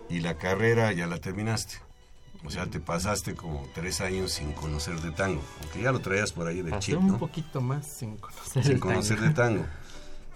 y 0.09 0.19
la 0.19 0.35
carrera 0.37 0.91
ya 0.91 1.07
la 1.07 1.17
terminaste. 1.19 1.75
O 2.45 2.49
sea, 2.49 2.65
te 2.67 2.79
pasaste 2.79 3.35
como 3.35 3.65
tres 3.73 4.01
años 4.01 4.31
sin 4.33 4.51
conocer 4.53 4.99
de 5.01 5.11
tango, 5.11 5.41
aunque 5.61 5.81
ya 5.81 5.91
lo 5.91 5.99
traías 5.99 6.31
por 6.33 6.47
ahí 6.47 6.61
de 6.61 6.71
Pasé 6.71 6.91
chip, 6.91 6.99
un 6.99 7.17
poquito 7.17 7.61
más 7.61 7.85
sin 7.87 8.17
conocer 8.17 8.63
Sin 8.63 8.71
el 8.73 8.79
conocer 8.79 9.17
tango. 9.17 9.27
de 9.29 9.33
tango. 9.33 9.65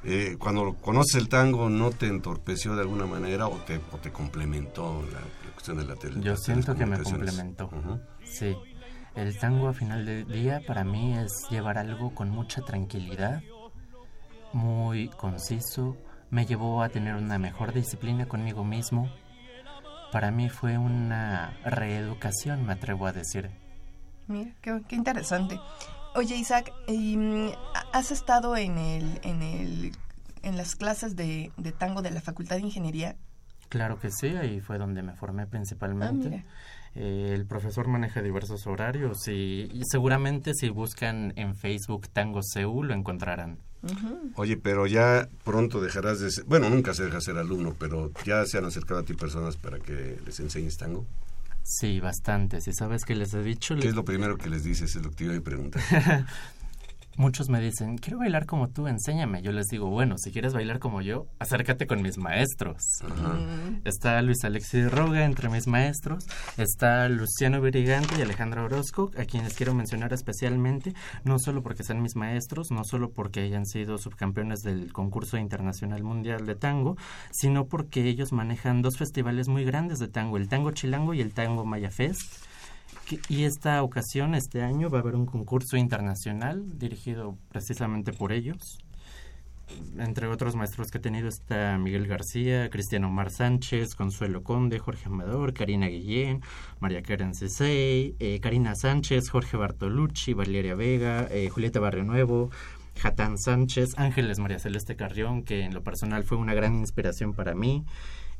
Eh, 0.05 0.35
cuando 0.39 0.73
conoces 0.75 1.15
el 1.15 1.29
tango, 1.29 1.69
¿no 1.69 1.91
te 1.91 2.07
entorpeció 2.07 2.75
de 2.75 2.81
alguna 2.81 3.05
manera 3.05 3.47
o 3.47 3.57
te, 3.57 3.79
o 3.91 3.97
te 3.97 4.11
complementó 4.11 5.01
la, 5.11 5.19
la 5.19 5.51
cuestión 5.53 5.77
de 5.77 5.85
la 5.85 5.95
tele? 5.95 6.19
Yo 6.21 6.35
siento 6.37 6.75
que 6.75 6.85
me 6.85 6.97
complementó. 7.01 7.69
Sí, 8.25 8.55
el 9.15 9.37
tango 9.37 9.69
a 9.69 9.73
final 9.73 10.05
del 10.05 10.25
día 10.27 10.61
para 10.67 10.83
mí 10.83 11.17
es 11.17 11.31
llevar 11.49 11.77
algo 11.77 12.13
con 12.13 12.29
mucha 12.29 12.61
tranquilidad, 12.63 13.41
muy 14.53 15.09
conciso, 15.09 15.97
me 16.29 16.45
llevó 16.45 16.81
a 16.81 16.89
tener 16.89 17.15
una 17.15 17.37
mejor 17.39 17.73
disciplina 17.73 18.25
conmigo 18.27 18.63
mismo. 18.63 19.09
Para 20.11 20.31
mí 20.31 20.49
fue 20.49 20.77
una 20.77 21.57
reeducación, 21.65 22.65
me 22.65 22.73
atrevo 22.73 23.07
a 23.07 23.13
decir. 23.13 23.49
Mira, 24.27 24.51
qué, 24.61 24.81
qué 24.87 24.95
interesante. 24.95 25.59
Oye, 26.15 26.35
Isaac, 26.35 26.71
mm, 26.87 27.47
¿has 27.91 28.11
estado 28.11 28.55
en 28.55 28.77
el, 28.77 29.19
en 29.23 29.41
el, 29.41 29.91
en 30.43 30.57
las 30.57 30.75
clases 30.75 31.15
de, 31.15 31.51
de 31.57 31.71
tango 31.71 32.01
de 32.01 32.11
la 32.11 32.21
Facultad 32.21 32.57
de 32.57 32.61
Ingeniería? 32.61 33.15
Claro 33.69 33.97
que 33.99 34.11
sí, 34.11 34.27
ahí 34.27 34.59
fue 34.61 34.77
donde 34.77 35.01
me 35.01 35.13
formé 35.15 35.43
Ah, 35.43 35.47
principalmente. 35.49 36.29
mira. 36.29 36.43
Eh, 36.95 37.31
el 37.33 37.47
profesor 37.47 37.87
maneja 37.87 38.21
diversos 38.21 38.67
horarios 38.67 39.27
y, 39.27 39.67
y 39.73 39.81
seguramente 39.89 40.53
si 40.53 40.69
buscan 40.69 41.33
en 41.37 41.55
Facebook 41.55 42.07
Tango 42.09 42.41
CEU 42.43 42.83
lo 42.83 42.93
encontrarán. 42.93 43.57
Oye, 44.35 44.57
pero 44.57 44.87
ya 44.87 45.27
pronto 45.43 45.81
dejarás 45.81 46.19
de 46.19 46.31
ser, 46.31 46.45
bueno, 46.45 46.69
nunca 46.69 46.93
se 46.93 47.03
deja 47.03 47.19
ser 47.19 47.37
alumno, 47.37 47.75
pero 47.77 48.11
ya 48.25 48.45
se 48.45 48.57
han 48.57 48.65
acercado 48.65 49.01
a 49.01 49.03
ti 49.03 49.13
personas 49.13 49.57
para 49.57 49.79
que 49.79 50.17
les 50.25 50.39
enseñes 50.39 50.77
tango. 50.77 51.05
Sí, 51.63 51.99
bastante. 51.99 52.61
Si 52.61 52.73
sabes 52.73 53.05
que 53.05 53.15
les 53.15 53.33
he 53.33 53.41
dicho, 53.41 53.75
¿Qué 53.75 53.87
es 53.87 53.95
lo 53.95 54.05
primero 54.05 54.37
que 54.37 54.49
les 54.49 54.63
dices? 54.63 54.95
Es 54.95 55.03
lo 55.03 55.09
que 55.09 55.15
te 55.15 55.23
iba 55.25 55.35
a 55.35 55.41
preguntar. 55.41 55.81
muchos 57.17 57.49
me 57.49 57.59
dicen, 57.59 57.97
quiero 57.97 58.19
bailar 58.19 58.45
como 58.45 58.69
tú, 58.69 58.87
enséñame. 58.87 59.41
Yo 59.41 59.51
les 59.51 59.67
digo, 59.67 59.89
bueno, 59.89 60.17
si 60.17 60.31
quieres 60.31 60.53
bailar 60.53 60.79
como 60.79 61.01
yo, 61.01 61.27
acércate 61.39 61.87
con 61.87 62.01
mis 62.01 62.17
maestros. 62.17 62.81
Está 63.83 64.21
Luis 64.21 64.43
Alexis 64.43 64.91
Roga 64.91 65.25
entre 65.25 65.49
mis 65.49 65.67
maestros, 65.67 66.25
está 66.57 67.07
Luciano 67.09 67.61
Virigante 67.61 68.15
y 68.17 68.21
Alejandra 68.21 68.63
Orozco, 68.63 69.11
a 69.17 69.25
quienes 69.25 69.53
quiero 69.55 69.73
mencionar 69.73 70.13
especialmente, 70.13 70.93
no 71.23 71.39
solo 71.39 71.63
porque 71.63 71.83
sean 71.83 72.01
mis 72.01 72.15
maestros, 72.15 72.71
no 72.71 72.83
solo 72.83 73.11
porque 73.11 73.41
hayan 73.41 73.65
sido 73.65 73.97
subcampeones 73.97 74.61
del 74.61 74.91
concurso 74.91 75.37
internacional 75.37 76.03
mundial 76.03 76.45
de 76.45 76.55
tango, 76.55 76.97
sino 77.31 77.65
porque 77.65 78.07
ellos 78.07 78.31
manejan 78.31 78.81
dos 78.81 78.97
festivales 78.97 79.47
muy 79.47 79.63
grandes 79.63 79.99
de 79.99 80.07
tango, 80.07 80.37
el 80.37 80.47
Tango 80.47 80.71
Chilango 80.71 81.13
y 81.13 81.21
el 81.21 81.33
Tango 81.33 81.65
Maya 81.65 81.91
Fest 81.91 82.43
y 83.29 83.43
esta 83.43 83.81
ocasión, 83.83 84.35
este 84.35 84.61
año, 84.61 84.89
va 84.89 84.99
a 84.99 85.01
haber 85.01 85.15
un 85.15 85.25
concurso 85.25 85.77
internacional 85.77 86.77
dirigido 86.77 87.37
precisamente 87.49 88.13
por 88.13 88.31
ellos. 88.31 88.79
Entre 89.97 90.27
otros 90.27 90.55
maestros 90.55 90.91
que 90.91 90.97
he 90.97 91.01
tenido 91.01 91.27
está 91.27 91.77
Miguel 91.77 92.07
García, 92.07 92.69
Cristiano 92.69 93.07
Omar 93.07 93.31
Sánchez, 93.31 93.95
Consuelo 93.95 94.43
Conde, 94.43 94.79
Jorge 94.79 95.07
Amador, 95.07 95.53
Karina 95.53 95.87
Guillén, 95.87 96.41
María 96.79 97.01
Karen 97.01 97.33
Cesey, 97.33 98.15
eh, 98.19 98.39
Karina 98.41 98.75
Sánchez, 98.75 99.29
Jorge 99.29 99.57
Bartolucci, 99.57 100.33
Valeria 100.33 100.75
Vega, 100.75 101.27
eh, 101.31 101.49
Julieta 101.49 101.79
Barrio 101.79 102.03
Nuevo, 102.03 102.51
Jatán 102.97 103.37
Sánchez, 103.37 103.93
Ángeles 103.97 104.39
María 104.39 104.59
Celeste 104.59 104.95
Carrión, 104.95 105.43
que 105.43 105.61
en 105.61 105.73
lo 105.73 105.83
personal 105.83 106.23
fue 106.23 106.37
una 106.37 106.53
gran 106.53 106.75
inspiración 106.75 107.33
para 107.33 107.55
mí, 107.55 107.85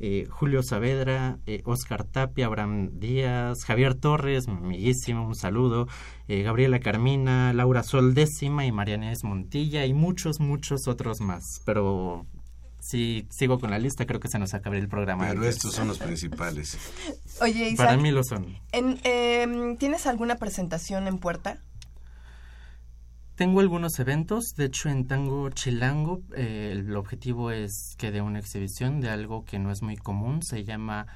eh, 0.06 0.28
Julio 0.30 0.62
Saavedra, 0.64 1.40
eh, 1.46 1.62
Oscar 1.64 2.04
Tapia, 2.04 2.48
Abraham 2.48 2.90
Díaz, 3.00 3.64
Javier 3.64 3.96
Torres, 3.96 4.50
amiguísimo, 4.50 5.26
un 5.26 5.34
saludo, 5.34 5.88
eh, 6.28 6.42
Gabriela 6.42 6.82
Carmina, 6.82 7.54
Laura 7.54 7.84
Sol 7.84 8.14
décima 8.14 8.66
y 8.66 8.74
Mariana 8.74 9.14
Montilla 9.24 9.86
y 9.86 9.94
muchos, 9.94 10.42
muchos 10.42 10.90
otros 10.90 11.22
más. 11.22 11.62
Pero 11.64 12.26
si 12.82 13.26
sigo 13.30 13.62
con 13.62 13.72
la 13.72 13.80
lista, 13.80 14.06
creo 14.06 14.20
que 14.20 14.28
se 14.28 14.40
nos 14.40 14.54
acaba 14.54 14.76
el 14.76 14.90
programa. 14.90 15.26
Pero 15.30 15.46
estos 15.46 15.74
son 15.74 15.88
los 15.88 16.00
principales. 16.00 16.78
Oye, 17.40 17.70
Isaac, 17.70 17.88
Para 17.88 17.98
mí 17.98 18.12
lo 18.12 18.26
son. 18.26 18.58
Em, 18.74 19.78
¿Tienes 19.78 20.06
alguna 20.06 20.36
presentación 20.36 21.08
en 21.08 21.18
puerta? 21.18 21.62
Tengo 23.36 23.62
algunos 23.62 23.98
eventos, 24.00 24.54
de 24.56 24.66
hecho 24.66 24.90
en 24.90 25.08
Tango 25.08 25.50
Chilango 25.50 26.22
eh, 26.36 26.70
el 26.72 26.96
objetivo 26.96 27.50
es 27.50 27.96
que 27.98 28.12
de 28.12 28.22
una 28.22 28.38
exhibición 28.40 29.02
de 29.02 29.10
algo 29.10 29.44
que 29.44 29.58
no 29.58 29.72
es 29.72 29.82
muy 29.82 29.96
común, 29.98 30.44
se 30.44 30.64
llama 30.64 31.08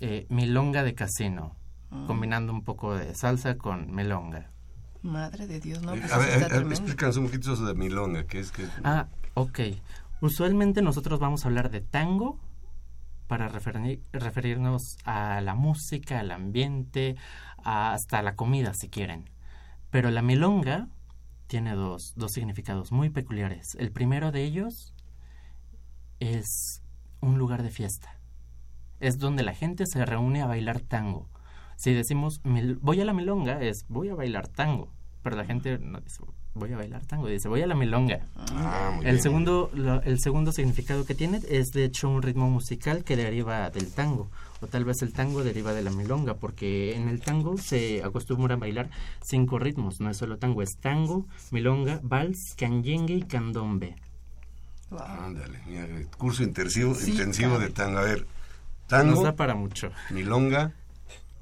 eh, 0.00 0.26
Milonga 0.28 0.82
de 0.82 0.94
Casino, 0.94 1.54
Mm. 1.88 2.06
combinando 2.08 2.52
un 2.52 2.64
poco 2.64 2.96
de 2.96 3.14
salsa 3.14 3.56
con 3.58 3.92
melonga. 3.92 4.50
Madre 5.02 5.46
de 5.46 5.60
Dios, 5.60 5.80
no. 5.82 5.92
Pues 5.92 6.12
a 6.12 6.18
ver, 6.18 6.52
a- 6.52 6.56
explícanos 6.58 7.16
un 7.16 7.26
poquito 7.26 7.52
eso 7.52 7.64
de 7.64 7.74
milonga, 7.74 8.24
que 8.24 8.40
es 8.40 8.50
que... 8.50 8.66
Ah, 8.82 9.06
ok. 9.34 9.60
Usualmente 10.20 10.82
nosotros 10.82 11.20
vamos 11.20 11.44
a 11.44 11.48
hablar 11.48 11.70
de 11.70 11.80
tango 11.80 12.40
para 13.28 13.48
referir- 13.48 14.00
referirnos 14.12 14.96
a 15.04 15.40
la 15.42 15.54
música, 15.54 16.18
al 16.18 16.32
ambiente, 16.32 17.14
a- 17.62 17.92
hasta 17.92 18.20
la 18.22 18.34
comida 18.34 18.74
si 18.74 18.88
quieren. 18.88 19.30
Pero 19.90 20.10
la 20.10 20.22
milonga 20.22 20.88
tiene 21.46 21.74
dos, 21.74 22.14
dos 22.16 22.32
significados 22.32 22.92
muy 22.92 23.10
peculiares. 23.10 23.74
El 23.76 23.92
primero 23.92 24.32
de 24.32 24.44
ellos 24.44 24.94
es 26.20 26.82
un 27.20 27.38
lugar 27.38 27.62
de 27.62 27.70
fiesta. 27.70 28.18
Es 29.00 29.18
donde 29.18 29.42
la 29.42 29.54
gente 29.54 29.86
se 29.86 30.04
reúne 30.04 30.42
a 30.42 30.46
bailar 30.46 30.80
tango. 30.80 31.28
Si 31.76 31.92
decimos 31.92 32.40
voy 32.80 33.00
a 33.00 33.04
la 33.04 33.12
milonga, 33.12 33.60
es 33.60 33.86
voy 33.88 34.08
a 34.08 34.14
bailar 34.14 34.48
tango. 34.48 34.92
Pero 35.22 35.36
la 35.36 35.44
gente 35.44 35.78
no 35.78 36.00
dice 36.00 36.22
voy 36.56 36.72
a 36.72 36.76
bailar 36.76 37.04
tango, 37.06 37.28
dice 37.28 37.48
voy 37.48 37.62
a 37.62 37.66
la 37.66 37.74
milonga. 37.74 38.20
Ah, 38.36 38.90
muy 38.96 39.04
El 39.04 39.12
bien. 39.12 39.22
segundo, 39.22 39.70
lo- 39.74 40.02
el 40.02 40.18
segundo 40.20 40.52
significado 40.52 41.04
que 41.04 41.14
tiene 41.14 41.40
es 41.48 41.68
de 41.68 41.84
hecho 41.84 42.08
un 42.08 42.22
ritmo 42.22 42.50
musical 42.50 43.04
que 43.04 43.16
deriva 43.16 43.70
del 43.70 43.92
tango, 43.92 44.30
o 44.60 44.66
tal 44.66 44.84
vez 44.84 45.02
el 45.02 45.12
tango 45.12 45.44
deriva 45.44 45.72
de 45.72 45.82
la 45.82 45.90
milonga, 45.90 46.34
porque 46.34 46.96
en 46.96 47.08
el 47.08 47.20
tango 47.20 47.56
se 47.58 48.02
acostumbra 48.02 48.54
a 48.54 48.58
bailar 48.58 48.88
cinco 49.22 49.58
ritmos, 49.58 50.00
no 50.00 50.10
es 50.10 50.16
solo 50.16 50.38
tango, 50.38 50.62
es 50.62 50.76
tango, 50.80 51.26
milonga, 51.50 52.00
vals, 52.02 52.54
canyengue 52.56 53.14
y 53.14 53.22
candombe. 53.22 53.94
Ándale, 54.90 55.58
el 55.68 56.06
curso 56.16 56.42
intensivo, 56.44 56.94
Sí, 56.94 57.10
intensivo 57.10 57.58
de 57.58 57.70
tango. 57.70 57.98
A 57.98 58.02
ver, 58.02 58.20
Nos 58.20 58.88
tango, 58.88 59.22
da 59.22 59.34
para 59.34 59.54
mucho. 59.54 59.90
milonga, 60.10 60.72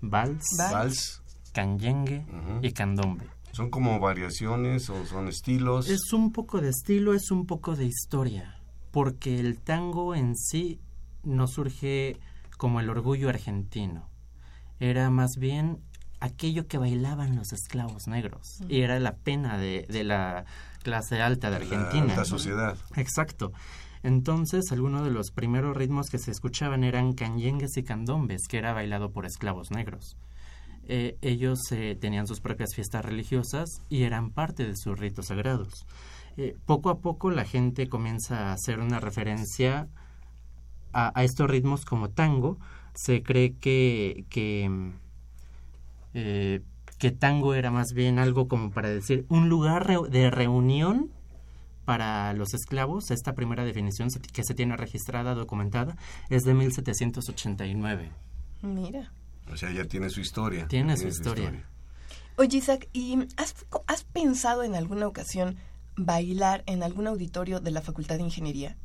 Vals, 0.00 0.44
Vals. 0.58 0.72
vals, 0.72 1.22
canyengue 1.52 2.24
y 2.62 2.72
candombe. 2.72 3.24
¿Son 3.54 3.70
como 3.70 3.98
variaciones 4.00 4.90
o 4.90 5.06
son 5.06 5.28
estilos? 5.28 5.88
Es 5.88 6.12
un 6.12 6.32
poco 6.32 6.60
de 6.60 6.70
estilo, 6.70 7.14
es 7.14 7.30
un 7.30 7.46
poco 7.46 7.76
de 7.76 7.86
historia, 7.86 8.60
porque 8.90 9.38
el 9.40 9.60
tango 9.60 10.14
en 10.14 10.36
sí 10.36 10.80
no 11.22 11.46
surge 11.46 12.18
como 12.58 12.80
el 12.80 12.90
orgullo 12.90 13.28
argentino. 13.28 14.08
Era 14.80 15.08
más 15.10 15.36
bien 15.38 15.78
aquello 16.20 16.66
que 16.66 16.78
bailaban 16.78 17.36
los 17.36 17.52
esclavos 17.52 18.08
negros. 18.08 18.60
Y 18.68 18.80
era 18.80 18.98
la 18.98 19.16
pena 19.16 19.58
de, 19.58 19.86
de 19.88 20.04
la 20.04 20.44
clase 20.82 21.22
alta 21.22 21.50
de 21.50 21.58
La 21.58 21.64
Argentina. 21.64 22.12
alta 22.12 22.24
sociedad. 22.24 22.76
Exacto. 22.96 23.52
Entonces, 24.02 24.70
algunos 24.70 25.04
de 25.04 25.10
los 25.10 25.30
primeros 25.30 25.76
ritmos 25.76 26.10
que 26.10 26.18
se 26.18 26.30
escuchaban 26.30 26.84
eran 26.84 27.14
canyengues 27.14 27.76
y 27.76 27.84
candombes, 27.84 28.46
que 28.48 28.58
era 28.58 28.72
bailado 28.72 29.10
por 29.10 29.24
esclavos 29.24 29.70
negros. 29.70 30.16
Eh, 30.88 31.16
ellos 31.22 31.60
eh, 31.72 31.96
tenían 31.98 32.26
sus 32.26 32.40
propias 32.40 32.74
fiestas 32.74 33.04
religiosas 33.04 33.82
y 33.88 34.02
eran 34.02 34.30
parte 34.30 34.66
de 34.66 34.76
sus 34.76 34.98
ritos 34.98 35.26
sagrados. 35.26 35.86
Eh, 36.36 36.56
poco 36.66 36.90
a 36.90 36.98
poco 36.98 37.30
la 37.30 37.44
gente 37.44 37.88
comienza 37.88 38.48
a 38.48 38.52
hacer 38.52 38.80
una 38.80 39.00
referencia 39.00 39.88
a, 40.92 41.24
estos 41.24 41.48
ritmos 41.50 41.84
como 41.84 42.10
tango. 42.10 42.58
Se 42.94 43.22
cree 43.22 43.54
que, 43.54 44.24
que, 44.30 44.92
que 46.12 47.10
tango 47.10 47.54
era 47.54 47.70
más 47.70 47.92
bien 47.92 48.18
algo 48.18 48.46
como 48.46 48.70
para 48.70 48.90
decir 48.90 49.26
un 49.28 49.48
lugar 49.48 49.86
de 50.08 50.30
reunión 50.30 51.10
para 51.84 52.32
los 52.34 52.54
esclavos. 52.54 53.10
Esta 53.10 53.34
primera 53.34 53.64
definición 53.64 54.08
que 54.32 54.44
se 54.44 54.54
tiene 54.54 54.76
registrada, 54.76 55.34
documentada, 55.34 55.96
es 56.30 56.44
de 56.44 56.54
1789. 56.54 58.10
Mira. 58.62 59.12
O 59.52 59.56
sea, 59.56 59.70
ya 59.70 59.84
tiene 59.84 60.10
su 60.10 60.20
historia. 60.20 60.66
Tiene 60.68 60.96
su 60.96 61.06
historia. 61.08 61.52
Oye, 62.36 62.58
Isaac, 62.58 62.88
¿y 62.92 63.16
has, 63.36 63.54
has 63.86 64.04
pensado 64.04 64.64
en 64.64 64.74
alguna 64.74 65.06
ocasión 65.06 65.56
bailar 65.96 66.64
en 66.66 66.82
algún 66.82 67.06
auditorio 67.06 67.60
de 67.60 67.70
la 67.70 67.80
Facultad 67.80 68.16
de 68.16 68.22
Ingeniería? 68.22 68.76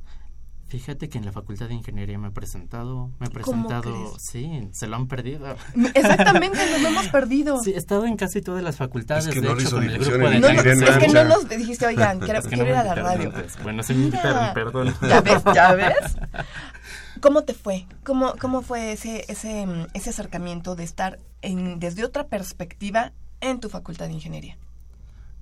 Fíjate 0.68 1.10
que 1.10 1.18
en 1.18 1.26
la 1.26 1.32
Facultad 1.32 1.68
de 1.68 1.74
Ingeniería 1.74 2.20
me 2.20 2.28
he 2.28 2.32
presentado, 2.32 3.07
me 3.20 3.26
he 3.26 3.30
¿Cómo 3.32 3.68
presentado, 3.68 3.82
crees? 4.12 4.12
sí, 4.22 4.70
se 4.72 4.86
lo 4.86 4.97
han 4.97 5.07
perdido. 5.07 5.55
Exactamente, 5.95 6.60
nos 6.72 6.82
lo 6.84 6.88
hemos 6.89 7.07
perdido. 7.12 7.57
Sí, 7.64 7.72
he 7.72 7.78
estado 7.78 8.05
en 8.05 8.16
casi 8.18 8.43
todas 8.43 8.62
las 8.62 8.76
facultades, 8.78 9.26
Es 9.26 9.34
que 9.34 9.41
de 9.41 9.47
no 9.47 9.60
hecho, 9.60 9.72
con 9.72 9.84
el 9.84 9.97
grupo 9.97 10.30
de 10.30 10.39
No, 10.39 10.47
no, 10.53 10.62
es 10.62 10.97
que 10.99 11.07
no 11.07 11.24
nos 11.24 11.49
dijiste, 11.49 11.88
oigan, 11.88 12.20
quiero, 12.20 12.38
Es 12.39 12.45
que 12.47 12.49
quiero 12.55 12.66
no 12.66 12.70
ir 12.70 12.76
a 12.76 12.84
la 12.84 12.93
radio. 12.93 13.30
antes. 13.36 13.57
Bueno, 13.64 13.82
sí 13.82 13.95
me 13.95 14.05
invitaron, 14.05 14.53
perdón. 14.53 14.93
Ya 15.01 15.22
ves, 15.22 15.41
ya 15.55 15.74
ves. 15.74 15.95
¿Cómo 17.22 17.43
te 17.43 17.53
fue? 17.53 17.86
¿Cómo, 18.03 18.36
cómo 18.39 18.61
fue 18.61 18.93
ese, 18.93 19.26
ese, 19.28 19.65
mm, 19.65 19.88
ese 19.93 20.09
acercamiento 20.09 20.76
de 20.76 20.84
estar 20.84 21.20
en, 21.41 21.80
desde 21.80 22.05
otra 22.05 22.28
perspectiva 22.28 23.11
en 23.41 23.59
tu 23.59 23.70
Facultad 23.70 24.07
de 24.07 24.13
Ingeniería? 24.13 24.57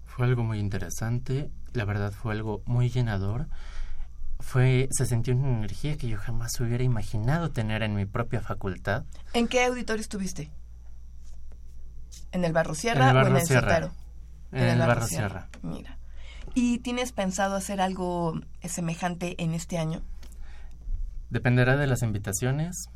Fue 0.06 0.26
algo 0.26 0.44
muy 0.44 0.60
interesante, 0.60 1.52
la 1.74 1.86
verdad 1.86 2.12
fue 2.12 2.34
algo 2.34 2.62
muy 2.66 2.90
llenador. 2.90 3.48
Fue, 4.40 4.88
se 4.92 5.06
sintió 5.06 5.36
una 5.36 5.50
energía 5.50 5.98
que 5.98 6.08
yo 6.08 6.18
jamás 6.18 6.60
hubiera 6.60 6.84
imaginado 6.84 7.52
tener 7.52 7.84
en 7.84 7.96
mi 7.96 8.06
propia 8.06 8.42
facultad. 8.42 9.04
¿En 9.34 9.48
qué 9.48 9.66
auditorio 9.66 10.02
estuviste? 10.02 10.50
¿En 12.32 12.44
el 12.44 12.54
Barro 12.54 12.76
Sierra 12.76 13.10
En 13.12 13.18
el 13.18 13.24
o 13.24 13.28
en 13.28 13.36
el 13.36 13.46
Sierra. 13.46 13.92
En 14.52 14.64
el 14.64 14.80
Barro 14.80 15.08
Sierra. 15.08 15.50
Mira. 15.62 15.98
¿Y 16.54 16.80
tienes 16.80 17.12
pensado 17.12 17.56
hacer 17.56 17.82
algo 17.82 18.40
semejante 18.64 19.42
en 19.44 19.54
este 19.54 19.78
año? 19.78 20.02
Dependerá 21.30 21.76
de 21.78 21.88
las 21.88 22.04
invitaciones. 22.04 22.88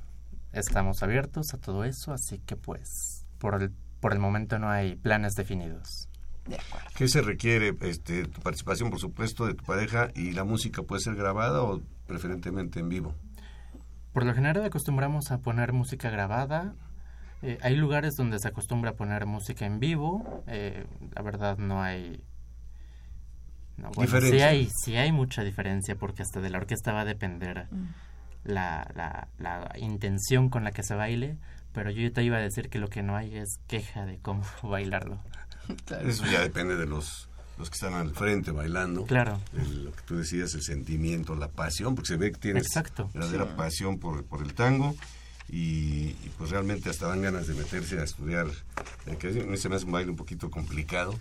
Estamos 0.53 1.03
abiertos 1.03 1.53
a 1.53 1.57
todo 1.57 1.83
eso, 1.83 2.13
así 2.13 2.39
que 2.39 2.55
pues 2.55 3.25
por 3.39 3.61
el, 3.61 3.71
por 3.99 4.13
el 4.13 4.19
momento 4.19 4.59
no 4.59 4.69
hay 4.69 4.95
planes 4.95 5.33
definidos. 5.35 6.07
De 6.47 6.55
acuerdo. 6.55 6.87
¿Qué 6.95 7.07
se 7.07 7.21
requiere? 7.21 7.75
Este, 7.81 8.25
tu 8.25 8.41
participación, 8.41 8.89
por 8.89 8.99
supuesto, 8.99 9.45
de 9.45 9.53
tu 9.53 9.63
pareja 9.63 10.09
y 10.15 10.31
la 10.31 10.43
música 10.43 10.81
puede 10.83 11.01
ser 11.01 11.15
grabada 11.15 11.61
o 11.61 11.81
preferentemente 12.07 12.79
en 12.79 12.89
vivo. 12.89 13.15
Por 14.11 14.25
lo 14.25 14.33
general 14.33 14.65
acostumbramos 14.65 15.31
a 15.31 15.37
poner 15.37 15.71
música 15.71 16.09
grabada. 16.09 16.73
Eh, 17.43 17.57
hay 17.61 17.75
lugares 17.75 18.15
donde 18.15 18.39
se 18.39 18.47
acostumbra 18.47 18.91
a 18.91 18.93
poner 18.95 19.25
música 19.25 19.65
en 19.65 19.79
vivo. 19.79 20.43
Eh, 20.47 20.85
la 21.15 21.21
verdad 21.21 21.57
no 21.57 21.81
hay... 21.81 22.21
No, 23.77 23.89
bueno, 23.95 24.11
sí 24.11 24.17
Diferencia. 24.17 24.47
hay, 24.47 24.69
sí 24.83 24.95
hay 24.97 25.11
mucha 25.11 25.43
diferencia 25.43 25.95
porque 25.95 26.21
hasta 26.23 26.41
de 26.41 26.49
la 26.49 26.57
orquesta 26.57 26.91
va 26.91 27.01
a 27.01 27.05
depender 27.05 27.67
Mm. 27.71 27.87
La, 28.43 28.89
la, 28.95 29.27
la 29.39 29.71
intención 29.77 30.49
con 30.49 30.63
la 30.63 30.71
que 30.71 30.83
se 30.83 30.95
baile. 30.95 31.37
Pero 31.73 31.89
yo 31.89 32.11
te 32.11 32.21
iba 32.23 32.37
a 32.37 32.41
decir 32.41 32.69
que 32.69 32.79
lo 32.79 32.89
que 32.89 33.01
no 33.01 33.15
hay 33.15 33.35
es 33.37 33.57
queja 33.67 34.05
de 34.05 34.17
cómo 34.19 34.43
bailarlo. 34.63 35.19
Eso 36.05 36.25
ya 36.25 36.41
depende 36.41 36.75
de 36.75 36.85
los, 36.85 37.29
los 37.57 37.69
que 37.69 37.75
están 37.75 37.93
al 37.93 38.13
frente 38.13 38.51
bailando. 38.51 39.05
Claro. 39.05 39.39
El- 39.53 39.85
lo 39.85 39.91
que 39.93 40.01
tú 40.05 40.17
decías, 40.17 40.53
el 40.53 40.63
sentimiento, 40.63 41.33
la 41.35 41.47
pasión, 41.47 41.95
porque 41.95 42.09
se 42.09 42.17
ve 42.17 42.31
que 42.33 42.39
tienes 42.39 42.65
Exacto. 42.65 43.09
verdadera 43.13 43.55
pasión 43.55 43.99
por, 43.99 44.25
por 44.25 44.41
el 44.41 44.53
tango 44.53 44.95
y, 45.47 46.09
y, 46.23 46.31
pues 46.37 46.49
realmente 46.49 46.89
hasta 46.89 47.07
dan 47.07 47.21
ganas 47.21 47.47
de 47.47 47.53
meterse 47.53 47.99
a 47.99 48.03
estudiar. 48.03 48.47
eh, 49.05 49.15
que 49.17 49.27
a 49.27 49.31
mí 49.31 49.57
se 49.57 49.69
me 49.69 49.75
hace 49.75 49.85
un 49.85 49.91
baile 49.93 50.11
un 50.11 50.17
poquito 50.17 50.49
complicado 50.49 51.17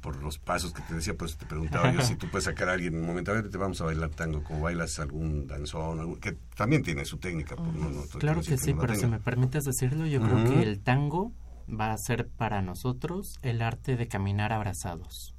por 0.00 0.22
los 0.22 0.38
pasos 0.38 0.72
que 0.72 0.82
te 0.82 0.94
decía, 0.94 1.14
pues 1.16 1.36
te 1.36 1.46
preguntaba 1.46 1.92
yo 1.92 2.00
si 2.02 2.16
tú 2.16 2.28
puedes 2.30 2.44
sacar 2.44 2.68
a 2.68 2.72
alguien 2.74 3.04
ver, 3.32 3.50
te 3.50 3.58
vamos 3.58 3.80
a 3.80 3.84
bailar 3.84 4.10
tango, 4.10 4.42
como 4.42 4.60
bailas 4.62 4.98
algún 4.98 5.46
danzón, 5.46 6.00
algún- 6.00 6.20
que 6.20 6.32
también 6.56 6.82
tiene 6.82 7.04
su 7.04 7.18
técnica. 7.18 7.56
pues, 7.56 7.72
no- 7.74 7.90
Claro 8.18 8.40
que 8.40 8.56
sí, 8.58 8.74
pero 8.80 8.94
si 8.94 9.06
me 9.06 9.20
permites 9.20 9.64
decirlo, 9.64 10.06
yo 10.06 10.20
creo 10.20 10.44
que 10.44 10.62
el 10.62 10.80
tango 10.80 11.32
va 11.68 11.92
a 11.92 11.98
ser 11.98 12.28
para 12.28 12.62
nosotros 12.62 13.38
el 13.42 13.60
arte 13.62 13.96
de 13.96 14.08
caminar 14.08 14.52
abrazados. 14.52 15.34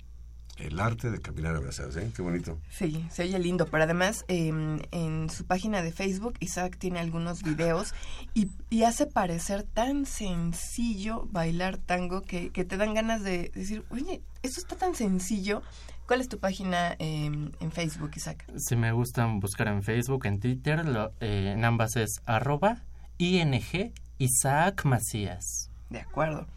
El 0.57 0.79
arte 0.79 1.11
de 1.11 1.19
caminar 1.21 1.55
abrazados, 1.55 1.95
¿eh? 1.97 2.11
Qué 2.15 2.21
bonito. 2.21 2.57
Sí, 2.71 3.05
se 3.11 3.23
oye 3.23 3.37
lindo, 3.39 3.67
pero 3.67 3.83
además 3.83 4.25
eh, 4.27 4.47
en 4.91 5.29
su 5.29 5.45
página 5.45 5.81
de 5.83 5.91
Facebook 5.91 6.33
Isaac 6.39 6.77
tiene 6.79 6.99
algunos 6.99 7.43
videos 7.43 7.93
y, 8.33 8.49
y 8.71 8.83
hace 8.83 9.05
parecer 9.05 9.63
tan 9.63 10.05
sencillo 10.05 11.27
bailar 11.31 11.77
tango 11.77 12.21
que, 12.21 12.49
que 12.51 12.65
te 12.65 12.77
dan 12.77 12.93
ganas 12.93 13.21
de 13.23 13.51
decir, 13.53 13.83
oye, 13.91 14.21
esto 14.43 14.59
está 14.59 14.75
tan 14.75 14.95
sencillo. 14.95 15.61
¿Cuál 16.07 16.21
es 16.21 16.29
tu 16.29 16.39
página 16.39 16.93
eh, 16.99 17.25
en 17.25 17.71
Facebook, 17.71 18.11
Isaac? 18.15 18.45
Si 18.57 18.75
me 18.77 18.93
gustan 18.93 19.39
buscar 19.41 19.67
en 19.67 19.83
Facebook, 19.83 20.25
en 20.25 20.39
Twitter, 20.39 20.85
lo- 20.85 21.11
eh, 21.19 21.51
en 21.55 21.65
ambas 21.65 21.97
es 21.97 22.21
arroba 22.25 22.81
ING 23.17 23.93
Isaac 24.17 24.85
Macías. 24.85 25.69
De 25.89 25.99
acuerdo. 25.99 26.47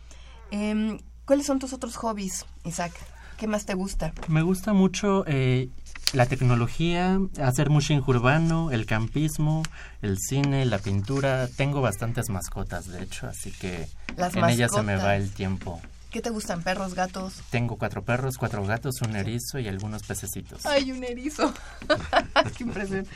Em, 0.53 0.99
¿Cuáles 1.27 1.47
son 1.47 1.59
tus 1.59 1.73
otros 1.73 1.97
hobbies, 1.97 2.47
Isaac? 2.65 2.93
¿Qué 3.41 3.47
más 3.47 3.65
te 3.65 3.73
gusta? 3.73 4.13
Me 4.29 4.43
gusta 4.43 4.75
mucho 4.75 5.25
eh, 5.27 5.71
la 6.13 6.27
tecnología, 6.27 7.19
hacer 7.43 7.71
mushing 7.71 8.03
urbano, 8.07 8.71
el 8.71 8.85
campismo, 8.85 9.63
el 10.03 10.19
cine, 10.19 10.67
la 10.67 10.79
pintura. 10.79 11.49
Tengo 11.49 11.81
bastantes 11.81 12.29
mascotas, 12.29 12.89
de 12.89 13.03
hecho, 13.03 13.29
así 13.29 13.51
que 13.51 13.89
Las 14.19 14.37
en 14.37 14.45
ellas 14.45 14.73
se 14.75 14.83
me 14.83 14.97
va 14.97 15.17
el 15.17 15.31
tiempo. 15.31 15.81
¿Qué 16.11 16.21
te 16.21 16.29
gustan? 16.29 16.63
¿Perros, 16.63 16.95
gatos? 16.95 17.41
Tengo 17.49 17.79
cuatro 17.79 18.05
perros, 18.05 18.37
cuatro 18.37 18.63
gatos, 18.67 19.01
un 19.01 19.17
erizo 19.17 19.59
y 19.59 19.69
algunos 19.69 20.03
pececitos. 20.03 20.67
Ay, 20.67 20.93
un 20.93 21.03
erizo. 21.03 21.55
Qué 22.59 22.65
impresión. 22.65 23.07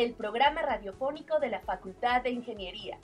El 0.00 0.14
programa 0.14 0.62
radiofónico 0.62 1.38
de 1.40 1.50
la 1.50 1.60
Facultad 1.60 2.22
de 2.22 2.30
Ingeniería. 2.30 2.98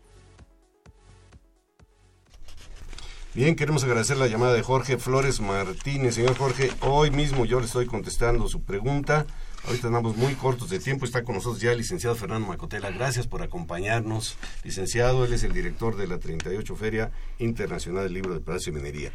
Bien, 3.35 3.55
queremos 3.55 3.83
agradecer 3.83 4.17
la 4.17 4.25
llamada 4.25 4.53
de 4.53 4.63
Jorge 4.63 4.97
Flores 4.97 5.39
Martínez. 5.39 6.15
Señor 6.15 6.35
Jorge, 6.35 6.71
hoy 6.81 7.11
mismo 7.11 7.45
yo 7.45 7.59
le 7.59 7.67
estoy 7.67 7.85
contestando 7.85 8.47
su 8.47 8.63
pregunta. 8.63 9.27
Ahorita 9.69 9.85
andamos 9.85 10.17
muy 10.17 10.33
cortos 10.33 10.71
de 10.71 10.79
tiempo. 10.79 11.05
Está 11.05 11.23
con 11.23 11.35
nosotros 11.35 11.61
ya 11.61 11.71
el 11.71 11.77
licenciado 11.77 12.15
Fernando 12.15 12.47
Macotela. 12.47 12.89
Gracias 12.89 13.27
por 13.27 13.43
acompañarnos. 13.43 14.35
Licenciado, 14.63 15.25
él 15.25 15.33
es 15.33 15.43
el 15.43 15.53
director 15.53 15.95
de 15.95 16.07
la 16.07 16.17
38 16.17 16.75
Feria 16.75 17.11
Internacional 17.37 18.05
del 18.05 18.15
Libro 18.15 18.33
de 18.33 18.39
Palacio 18.39 18.71
y 18.71 18.75
Minería. 18.75 19.11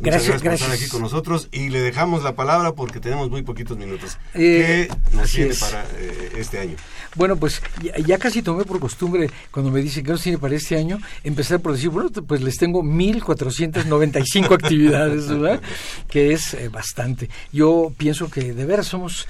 Muchas 0.00 0.26
Gracias, 0.26 0.42
gracias, 0.42 0.68
por 0.68 0.74
estar 0.74 0.84
aquí 0.84 0.90
con 0.90 1.02
nosotros 1.02 1.48
y 1.50 1.70
le 1.70 1.80
dejamos 1.80 2.22
la 2.22 2.36
palabra 2.36 2.72
porque 2.72 3.00
tenemos 3.00 3.30
muy 3.30 3.42
poquitos 3.42 3.76
minutos. 3.76 4.16
Eh, 4.32 4.88
¿Qué 4.88 5.16
nos 5.16 5.32
tiene 5.32 5.50
es. 5.50 5.58
para 5.58 5.84
eh, 5.96 6.32
este 6.36 6.60
año? 6.60 6.76
Bueno, 7.16 7.34
pues 7.34 7.60
ya, 7.82 7.96
ya 7.98 8.16
casi 8.16 8.42
tomé 8.42 8.64
por 8.64 8.78
costumbre, 8.78 9.28
cuando 9.50 9.72
me 9.72 9.80
dicen 9.82 10.04
que 10.04 10.12
no 10.12 10.18
tiene 10.18 10.38
para 10.38 10.54
este 10.54 10.76
año, 10.76 11.00
empezar 11.24 11.58
por 11.58 11.72
decir, 11.72 11.88
bueno, 11.88 12.10
pues 12.10 12.42
les 12.42 12.56
tengo 12.58 12.84
1.495 12.84 14.54
actividades, 14.54 15.26
¿verdad? 15.26 15.60
Que 16.08 16.32
es 16.32 16.54
eh, 16.54 16.68
bastante. 16.68 17.28
Yo 17.52 17.92
pienso 17.96 18.30
que 18.30 18.52
de 18.52 18.66
veras 18.66 18.86
somos 18.86 19.26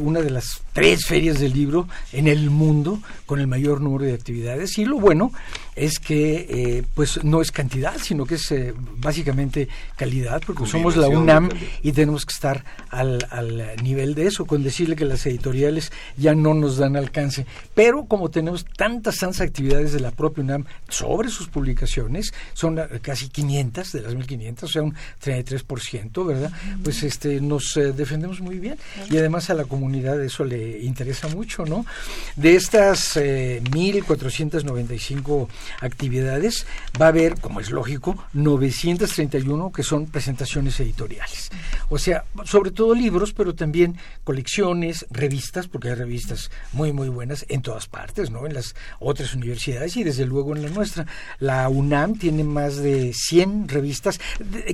una 0.00 0.20
de 0.20 0.30
las 0.30 0.62
tres 0.72 1.06
ferias 1.06 1.40
del 1.40 1.52
libro 1.52 1.88
en 2.12 2.28
el 2.28 2.50
mundo 2.50 3.02
con 3.26 3.40
el 3.40 3.48
mayor 3.48 3.80
número 3.80 4.04
de 4.04 4.14
actividades. 4.14 4.78
Y 4.78 4.84
lo 4.84 5.00
bueno 5.00 5.32
es 5.74 5.98
que, 5.98 6.84
pues 6.94 7.24
no 7.24 7.40
es 7.40 7.50
cantidad, 7.50 7.96
sino 8.00 8.24
que 8.24 8.36
es 8.36 8.54
básicamente 8.98 9.68
calidad, 9.96 10.11
porque 10.44 10.66
somos 10.66 10.96
la 10.96 11.08
UNAM 11.08 11.48
y 11.82 11.92
tenemos 11.92 12.26
que 12.26 12.32
estar 12.32 12.64
al, 12.90 13.26
al 13.30 13.76
nivel 13.82 14.14
de 14.14 14.26
eso, 14.26 14.44
con 14.44 14.62
decirle 14.62 14.96
que 14.96 15.04
las 15.04 15.24
editoriales 15.26 15.92
ya 16.16 16.34
no 16.34 16.54
nos 16.54 16.76
dan 16.76 16.96
alcance. 16.96 17.46
Pero 17.74 18.04
como 18.04 18.30
tenemos 18.30 18.64
tantas, 18.76 19.18
tantas 19.18 19.40
actividades 19.40 19.92
de 19.92 20.00
la 20.00 20.10
propia 20.10 20.44
UNAM 20.44 20.64
sobre 20.88 21.28
sus 21.28 21.48
publicaciones, 21.48 22.32
son 22.52 22.78
eh, 22.78 22.86
casi 23.00 23.28
500 23.28 23.92
de 23.92 24.00
las 24.02 24.14
1500, 24.14 24.68
o 24.68 24.72
sea, 24.72 24.82
un 24.82 24.94
33%, 25.24 26.26
¿verdad? 26.26 26.52
Pues 26.82 27.02
este 27.02 27.40
nos 27.40 27.76
eh, 27.76 27.92
defendemos 27.92 28.40
muy 28.40 28.58
bien 28.58 28.76
y 29.10 29.16
además 29.16 29.50
a 29.50 29.54
la 29.54 29.64
comunidad 29.64 30.22
eso 30.22 30.44
le 30.44 30.80
interesa 30.80 31.28
mucho, 31.28 31.64
¿no? 31.64 31.86
De 32.36 32.54
estas 32.54 33.16
eh, 33.16 33.62
1495 33.72 35.48
actividades 35.80 36.66
va 37.00 37.06
a 37.06 37.08
haber, 37.08 37.40
como 37.40 37.60
es 37.60 37.70
lógico, 37.70 38.22
931 38.32 39.72
que 39.72 39.82
son 39.82 40.01
presentaciones 40.06 40.78
editoriales. 40.80 41.50
O 41.88 41.98
sea, 41.98 42.24
sobre 42.44 42.70
todo 42.70 42.94
libros, 42.94 43.32
pero 43.32 43.54
también 43.54 43.96
colecciones, 44.24 45.06
revistas, 45.10 45.68
porque 45.68 45.88
hay 45.88 45.94
revistas 45.94 46.50
muy, 46.72 46.92
muy 46.92 47.08
buenas 47.08 47.44
en 47.48 47.62
todas 47.62 47.86
partes, 47.86 48.30
¿no? 48.30 48.46
En 48.46 48.54
las 48.54 48.74
otras 49.00 49.34
universidades 49.34 49.96
y 49.96 50.04
desde 50.04 50.26
luego 50.26 50.54
en 50.56 50.62
la 50.62 50.68
nuestra. 50.70 51.06
La 51.38 51.68
UNAM 51.68 52.18
tiene 52.18 52.44
más 52.44 52.76
de 52.76 53.12
100 53.14 53.68
revistas. 53.68 54.20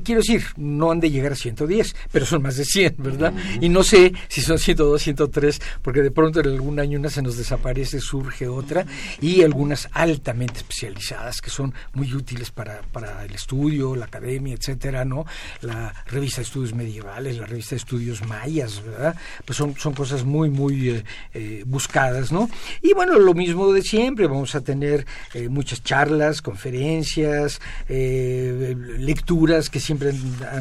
quiero 0.05 0.21
decir, 0.21 0.45
no 0.57 0.91
han 0.91 1.01
de 1.01 1.11
llegar 1.11 1.33
a 1.33 1.37
110, 1.37 1.97
pero 2.13 2.27
son 2.27 2.43
más 2.43 2.57
de 2.57 2.65
100, 2.65 2.95
¿verdad? 2.99 3.33
Y 3.61 3.69
no 3.69 3.83
sé 3.83 4.13
si 4.29 4.41
son 4.41 4.59
102, 4.59 5.03
103, 5.03 5.61
porque 5.83 6.03
de 6.03 6.11
pronto 6.11 6.41
en 6.41 6.47
algún 6.47 6.79
año 6.81 6.99
una 6.99 7.11
se 7.11 7.23
nos 7.23 7.37
desaparece, 7.37 8.01
surge 8.01 8.49
otra, 8.49 8.87
y 9.21 9.43
algunas 9.43 9.89
altamente 9.93 10.59
especializadas 10.59 11.41
que 11.41 11.51
son 11.51 11.75
muy 11.95 12.13
útiles 12.15 12.51
para, 12.51 12.83
para 12.93 13.25
el 13.25 13.35
estudio, 13.35 13.97
la 13.97 14.07
academia, 14.07 14.55
etcétera, 14.55 15.05
¿no? 15.05 15.18
La 15.63 15.95
revista 16.07 16.39
de 16.39 16.43
estudios 16.43 16.75
medievales, 16.75 17.39
la 17.39 17.47
revista 17.47 17.71
de 17.71 17.79
estudios 17.79 18.27
mayas, 18.27 18.83
¿verdad? 18.85 19.17
Pues 19.45 19.57
son, 19.57 19.77
son 19.77 19.95
cosas 19.95 20.25
muy, 20.25 20.51
muy 20.51 20.91
eh, 20.91 21.05
eh, 21.35 21.63
buscadas, 21.67 22.33
¿no? 22.33 22.51
Y 22.83 22.93
bueno, 22.95 23.19
lo 23.19 23.35
mismo 23.35 23.73
de 23.73 23.83
siempre, 23.83 24.27
vamos 24.27 24.55
a 24.55 24.61
tener 24.61 25.07
eh, 25.35 25.49
muchas 25.49 25.83
charlas, 25.83 26.43
conferencias, 26.43 27.61
lecturas 27.89 29.71
que 29.71 29.81
siempre 29.81 30.13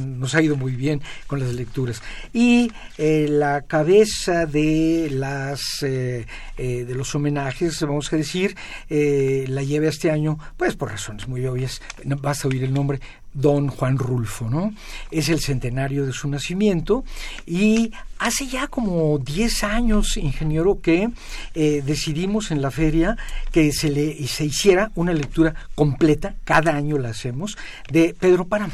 nos 0.02 0.36
ha 0.36 0.42
ido 0.42 0.56
muy 0.56 0.74
bien 0.74 1.02
con 1.28 1.40
las 1.40 1.54
lecturas. 1.54 2.02
Y 2.34 2.72
la 2.98 3.64
cabeza 3.64 4.46
de 4.46 5.10
las 5.12 5.62
de 5.82 6.96
los 6.96 7.14
homenajes, 7.16 7.82
vamos 7.82 8.12
a 8.12 8.18
decir, 8.18 8.56
la 8.90 9.64
lleve 9.64 9.88
este 9.88 10.12
año, 10.12 10.38
pues 10.58 10.76
por 10.76 10.90
razones 10.90 11.28
muy 11.28 11.46
obvias, 11.46 11.82
vas 12.04 12.44
a 12.44 12.48
oír 12.48 12.64
el 12.64 12.74
nombre, 12.74 13.00
don 13.34 13.68
Juan 13.68 13.98
Rulfo, 13.98 14.50
¿no? 14.50 14.74
Es 15.12 15.30
el 15.30 15.40
centenario 15.40 16.06
de 16.06 16.14
su 16.14 16.28
nacimiento 16.28 17.04
y 17.46 17.92
hace 18.20 18.48
ya 18.48 18.68
como 18.68 19.18
10 19.20 19.64
años, 19.64 20.18
ingeniero, 20.18 20.82
que 20.82 21.10
eh, 21.54 21.84
decidimos 21.86 22.52
en 22.52 22.62
la 22.62 22.72
feria 22.72 23.18
que 23.52 23.72
se 23.72 23.90
le 23.90 24.28
se 24.28 24.46
hiciera 24.46 24.92
una 24.96 25.14
lectura 25.14 25.54
completa, 25.76 26.36
cada 26.44 26.76
año 26.76 26.98
la 26.98 27.10
hacemos, 27.10 27.58
de 27.92 28.16
Pedro 28.20 28.46
Páramo, 28.46 28.74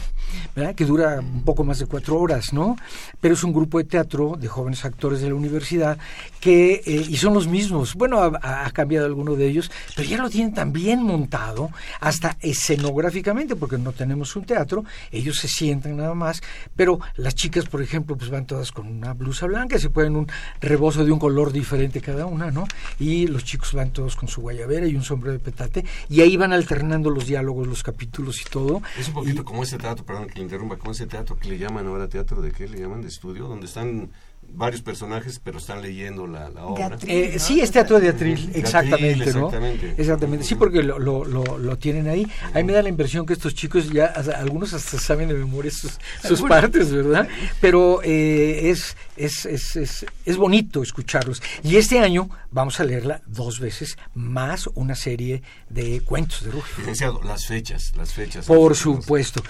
¿verdad? 0.56 0.76
que 0.76 0.86
dura 0.86 1.20
un 1.20 1.44
poco 1.44 1.64
más 1.64 1.80
de 1.80 1.86
cuatro 1.86 2.18
horas, 2.18 2.54
¿no? 2.54 2.76
Pero 3.22 3.34
es 3.34 3.44
un 3.44 3.54
grupo 3.54 3.78
de 3.78 3.86
teatro 3.86 4.36
de 4.40 4.48
jóvenes 4.48 4.86
actores 4.86 5.22
de 5.22 5.30
la 5.30 5.36
universidad 5.36 5.98
que, 6.40 6.82
eh, 6.86 7.06
y 7.08 7.18
son 7.18 7.34
los 7.34 7.48
mismos, 7.48 7.96
bueno, 7.96 8.22
ha, 8.22 8.70
cambiado 8.72 9.06
alguno 9.06 9.36
de 9.36 9.48
ellos, 9.48 9.72
pero 9.96 10.08
ya 10.08 10.18
lo 10.18 10.30
tienen 10.30 10.54
tan 10.54 10.74
bien 10.74 11.04
montado, 11.04 11.70
hasta 12.00 12.38
escenográficamente, 12.42 13.56
porque 13.56 13.78
no 13.78 13.92
tenemos 13.92 14.36
un 14.36 14.46
teatro, 14.46 14.84
ellos 15.12 15.38
se 15.38 15.48
sientan 15.48 15.98
nada 15.98 16.14
más, 16.14 16.42
pero 16.76 17.00
las 17.16 17.36
chicas, 17.36 17.66
por 17.66 17.82
ejemplo, 17.82 18.18
pues 18.18 18.30
van 18.30 18.46
todas 18.46 18.72
con 18.72 18.88
una 18.88 19.14
blusa 19.14 19.33
blanca, 19.42 19.80
se 19.80 19.90
ponen 19.90 20.16
un 20.16 20.28
rebozo 20.62 21.04
de 21.04 21.12
un 21.12 21.20
color 21.20 21.52
diferente 21.52 22.02
cada 22.02 22.26
una, 22.26 22.52
¿no? 22.52 22.66
Y 23.00 23.28
los 23.28 23.44
chicos 23.44 23.74
van 23.74 23.92
todos 23.92 24.16
con 24.16 24.30
su 24.30 24.42
guayabera 24.42 24.88
y 24.88 24.96
un 24.96 25.04
sombrero 25.04 25.34
de 25.34 25.40
petate, 25.40 25.86
y 26.10 26.22
ahí 26.22 26.38
van 26.38 26.54
alternando 26.54 27.10
los 27.10 27.26
diálogos, 27.26 27.68
los 27.68 27.84
capítulos 27.84 28.42
y 28.42 28.46
todo. 28.46 28.82
Es 28.98 29.08
un 29.08 29.16
poquito 29.16 29.44
como 29.44 29.64
ese 29.64 29.78
teatro, 29.78 30.06
perdón 30.06 30.28
que 30.28 30.36
le 30.36 30.42
interrumpa, 30.42 30.78
como 30.78 30.92
ese 30.92 31.08
teatro 31.08 31.38
que 31.38 31.50
le 31.50 31.58
llaman 31.58 31.88
ahora 31.88 32.08
teatro 32.08 32.42
de 32.42 32.52
qué 32.52 32.68
le 32.68 32.80
llaman 32.80 33.02
de 33.02 33.08
estudio, 33.08 33.48
donde 33.48 33.66
están 33.66 34.12
varios 34.56 34.82
personajes, 34.82 35.40
pero 35.44 35.58
están 35.58 35.82
leyendo 35.82 36.28
la, 36.28 36.50
obra. 36.64 36.98
Eh, 37.08 37.38
sí, 37.40 37.62
es 37.62 37.72
teatro 37.72 38.00
de 38.00 38.10
atril, 38.10 38.52
exactamente, 38.54 39.24
exactamente, 39.26 39.96
Exactamente, 39.98 40.46
sí, 40.46 40.56
porque 40.56 40.84
lo, 40.84 41.00
lo, 41.00 41.24
lo, 41.26 41.78
tienen 41.78 42.08
ahí. 42.08 42.28
A 42.54 42.58
mí 42.58 42.64
me 42.64 42.74
da 42.74 42.82
la 42.82 42.90
impresión 42.90 43.26
que 43.26 43.34
estos 43.34 43.56
chicos 43.56 43.90
ya, 43.90 44.06
algunos 44.06 44.74
hasta 44.74 45.00
saben 45.00 45.28
de 45.30 45.34
memoria 45.34 45.72
sus, 45.72 46.00
sus 46.24 46.42
partes, 46.42 46.92
¿verdad? 46.92 47.28
Pero 47.60 48.02
eh, 48.04 48.70
es, 48.70 48.96
es, 49.18 49.46
es, 49.46 49.76
es, 49.76 50.06
es 50.26 50.38
bonito 50.38 50.84
escucharlos. 50.84 51.42
Y 51.64 51.78
este 51.78 52.00
año 52.00 52.30
vamos 52.52 52.80
a 52.80 52.84
leerla 52.84 53.22
dos 53.26 53.60
veces, 53.60 53.98
más 54.14 54.68
una 54.76 54.96
serie 54.96 55.42
de 55.70 56.02
cuentos 56.02 56.44
de 56.44 56.52
Ruggie. 56.52 57.24
las 57.24 57.46
fechas, 57.48 57.94
las 57.96 58.14
fechas. 58.14 58.46
Por 58.46 58.76
supuesto. 58.76 59.44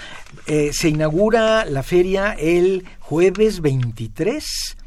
Eh, 0.47 0.71
se 0.73 0.89
inaugura 0.89 1.65
la 1.65 1.83
feria 1.83 2.33
el 2.33 2.85
jueves 2.99 3.61
23 3.61 4.77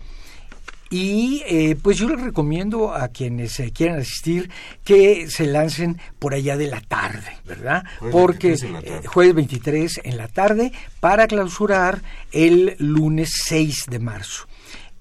y 0.98 1.42
eh, 1.46 1.76
pues 1.82 1.98
yo 1.98 2.08
les 2.08 2.22
recomiendo 2.22 2.94
a 2.94 3.08
quienes 3.08 3.60
eh, 3.60 3.70
quieran 3.70 3.98
asistir 3.98 4.48
que 4.82 5.28
se 5.28 5.44
lancen 5.44 6.00
por 6.18 6.32
allá 6.32 6.56
de 6.56 6.68
la 6.68 6.80
tarde, 6.80 7.36
¿verdad? 7.44 7.84
Porque 8.10 8.54
eh, 8.54 9.02
jueves 9.04 9.34
23 9.34 10.00
en 10.04 10.16
la 10.16 10.28
tarde 10.28 10.72
para 10.98 11.26
clausurar 11.26 12.00
el 12.32 12.76
lunes 12.78 13.42
6 13.44 13.84
de 13.90 13.98
marzo. 13.98 14.46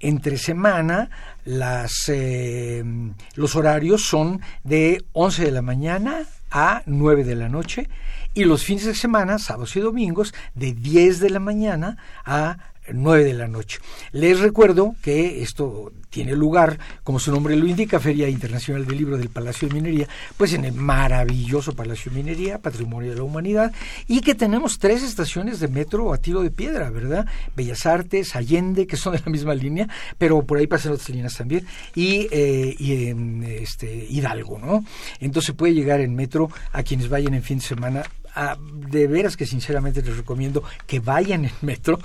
Entre 0.01 0.37
semana 0.37 1.09
las, 1.45 2.11
los 3.35 3.55
horarios 3.55 4.03
son 4.03 4.41
de 4.65 5.01
11 5.13 5.45
de 5.45 5.51
la 5.51 5.61
mañana 5.61 6.23
a 6.51 6.83
9 6.85 7.23
de 7.23 7.35
la 7.35 7.47
noche 7.47 7.87
y 8.33 8.43
los 8.43 8.65
fines 8.65 8.83
de 8.83 8.95
semana, 8.95 9.39
sábados 9.39 9.73
y 9.77 9.79
domingos, 9.79 10.33
de 10.55 10.73
10 10.73 11.21
de 11.21 11.29
la 11.29 11.39
mañana 11.39 11.97
a 12.25 12.57
9 12.93 13.23
de 13.23 13.33
la 13.33 13.47
noche. 13.47 13.79
Les 14.11 14.39
recuerdo 14.39 14.95
que 15.01 15.41
esto 15.41 15.91
tiene 16.15 16.33
lugar, 16.33 16.79
como 17.03 17.19
su 17.19 17.29
nombre 17.29 17.57
lo 17.57 17.67
indica, 17.67 17.99
Feria 17.99 18.29
Internacional 18.29 18.85
del 18.85 18.97
Libro 18.97 19.17
del 19.17 19.29
Palacio 19.29 19.67
de 19.67 19.73
Minería, 19.73 20.07
pues 20.37 20.53
en 20.53 20.63
el 20.63 20.71
maravilloso 20.71 21.75
Palacio 21.75 22.09
de 22.09 22.19
Minería, 22.19 22.59
Patrimonio 22.59 23.11
de 23.11 23.17
la 23.17 23.23
Humanidad, 23.23 23.73
y 24.07 24.21
que 24.21 24.33
tenemos 24.33 24.79
tres 24.79 25.03
estaciones 25.03 25.59
de 25.59 25.67
metro 25.67 26.13
a 26.13 26.17
tiro 26.17 26.41
de 26.41 26.51
piedra, 26.51 26.89
¿verdad? 26.89 27.25
Bellas 27.53 27.85
Artes, 27.85 28.33
Allende, 28.35 28.87
que 28.87 28.95
son 28.95 29.13
de 29.13 29.21
la 29.25 29.29
misma 29.29 29.53
línea, 29.55 29.89
pero 30.17 30.41
por 30.45 30.57
ahí 30.57 30.67
pasan 30.67 30.93
otras 30.93 31.09
líneas 31.09 31.35
también, 31.35 31.65
y, 31.95 32.29
eh, 32.31 32.75
y 32.79 33.07
en 33.09 33.43
este, 33.43 34.07
Hidalgo, 34.09 34.57
¿no? 34.57 34.85
Entonces 35.19 35.53
puede 35.53 35.73
llegar 35.73 35.99
en 35.99 36.15
metro 36.15 36.49
a 36.71 36.81
quienes 36.83 37.09
vayan 37.09 37.33
en 37.33 37.43
fin 37.43 37.57
de 37.57 37.65
semana 37.65 38.03
de 38.89 39.07
veras 39.07 39.37
que 39.37 39.45
sinceramente 39.45 40.01
les 40.01 40.17
recomiendo 40.17 40.63
que 40.85 40.99
vayan 40.99 41.45
en 41.45 41.51
metro. 41.61 41.99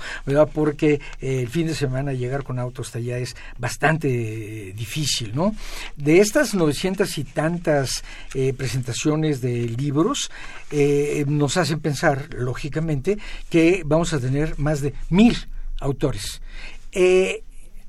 Porque 0.53 0.99
eh, 1.21 1.41
el 1.41 1.49
fin 1.49 1.67
de 1.67 1.75
semana 1.75 2.13
llegar 2.13 2.43
con 2.43 2.59
auto 2.59 2.81
hasta 2.81 2.99
allá 2.99 3.17
es 3.17 3.35
bastante 3.57 4.73
difícil, 4.75 5.33
¿no? 5.35 5.55
De 5.95 6.19
estas 6.19 6.53
900 6.53 7.17
y 7.17 7.23
tantas 7.23 8.03
eh, 8.33 8.53
presentaciones 8.53 9.41
de 9.41 9.67
libros, 9.69 10.31
eh, 10.71 11.25
nos 11.27 11.57
hacen 11.57 11.79
pensar, 11.79 12.29
lógicamente, 12.33 13.17
que 13.49 13.83
vamos 13.85 14.13
a 14.13 14.19
tener 14.19 14.57
más 14.57 14.81
de 14.81 14.93
mil 15.09 15.35
autores. 15.79 16.41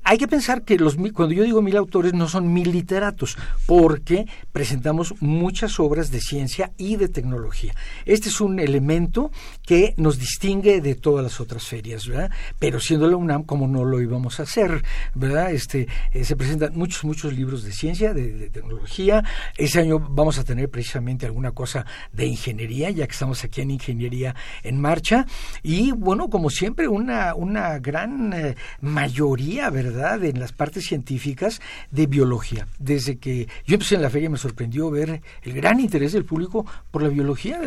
Hay 0.05 0.17
que 0.17 0.27
pensar 0.27 0.63
que 0.63 0.77
los, 0.77 0.97
cuando 1.13 1.33
yo 1.33 1.43
digo 1.43 1.61
mil 1.61 1.77
autores 1.77 2.13
no 2.13 2.27
son 2.27 2.51
mil 2.51 2.73
literatos, 2.73 3.37
porque 3.65 4.25
presentamos 4.51 5.15
muchas 5.21 5.79
obras 5.79 6.11
de 6.11 6.19
ciencia 6.19 6.71
y 6.77 6.97
de 6.97 7.07
tecnología. 7.07 7.73
Este 8.05 8.27
es 8.27 8.41
un 8.41 8.59
elemento 8.59 9.31
que 9.65 9.93
nos 9.95 10.19
distingue 10.19 10.81
de 10.81 10.95
todas 10.95 11.23
las 11.23 11.39
otras 11.39 11.65
ferias, 11.65 12.05
¿verdad? 12.05 12.31
Pero 12.59 12.81
siendo 12.81 13.07
la 13.07 13.15
UNAM, 13.15 13.43
como 13.43 13.65
no 13.65 13.85
lo 13.85 14.01
íbamos 14.01 14.41
a 14.41 14.43
hacer, 14.43 14.83
¿verdad? 15.15 15.51
Este, 15.51 15.87
eh, 16.11 16.25
se 16.25 16.35
presentan 16.35 16.75
muchos, 16.75 17.05
muchos 17.05 17.31
libros 17.31 17.63
de 17.63 17.71
ciencia, 17.71 18.13
de, 18.13 18.49
tecnología. 18.49 19.23
Ese 19.57 19.79
año 19.79 19.99
vamos 19.99 20.37
a 20.37 20.43
tener 20.43 20.69
precisamente 20.69 21.25
alguna 21.25 21.51
cosa 21.51 21.85
de 22.11 22.25
ingeniería, 22.25 22.89
ya 22.89 23.07
que 23.07 23.13
estamos 23.13 23.41
aquí 23.43 23.61
en 23.61 23.71
Ingeniería 23.71 24.35
en 24.63 24.81
Marcha. 24.81 25.25
Y 25.61 25.91
bueno, 25.91 26.29
como 26.29 26.49
siempre, 26.49 26.89
una, 26.89 27.35
una 27.35 27.79
gran 27.79 28.33
eh, 28.33 28.55
mayoría, 28.81 29.69
¿verdad? 29.69 29.92
En 29.93 30.39
las 30.39 30.51
partes 30.51 30.85
científicas 30.85 31.61
de 31.91 32.07
biología. 32.07 32.67
Desde 32.79 33.17
que 33.17 33.47
yo 33.65 33.75
empecé 33.75 33.95
en 33.95 34.01
la 34.01 34.09
feria 34.09 34.29
me 34.29 34.37
sorprendió 34.37 34.89
ver 34.89 35.21
el 35.43 35.53
gran 35.53 35.79
interés 35.79 36.13
del 36.13 36.25
público 36.25 36.65
por 36.91 37.03
la 37.03 37.09
biología. 37.09 37.59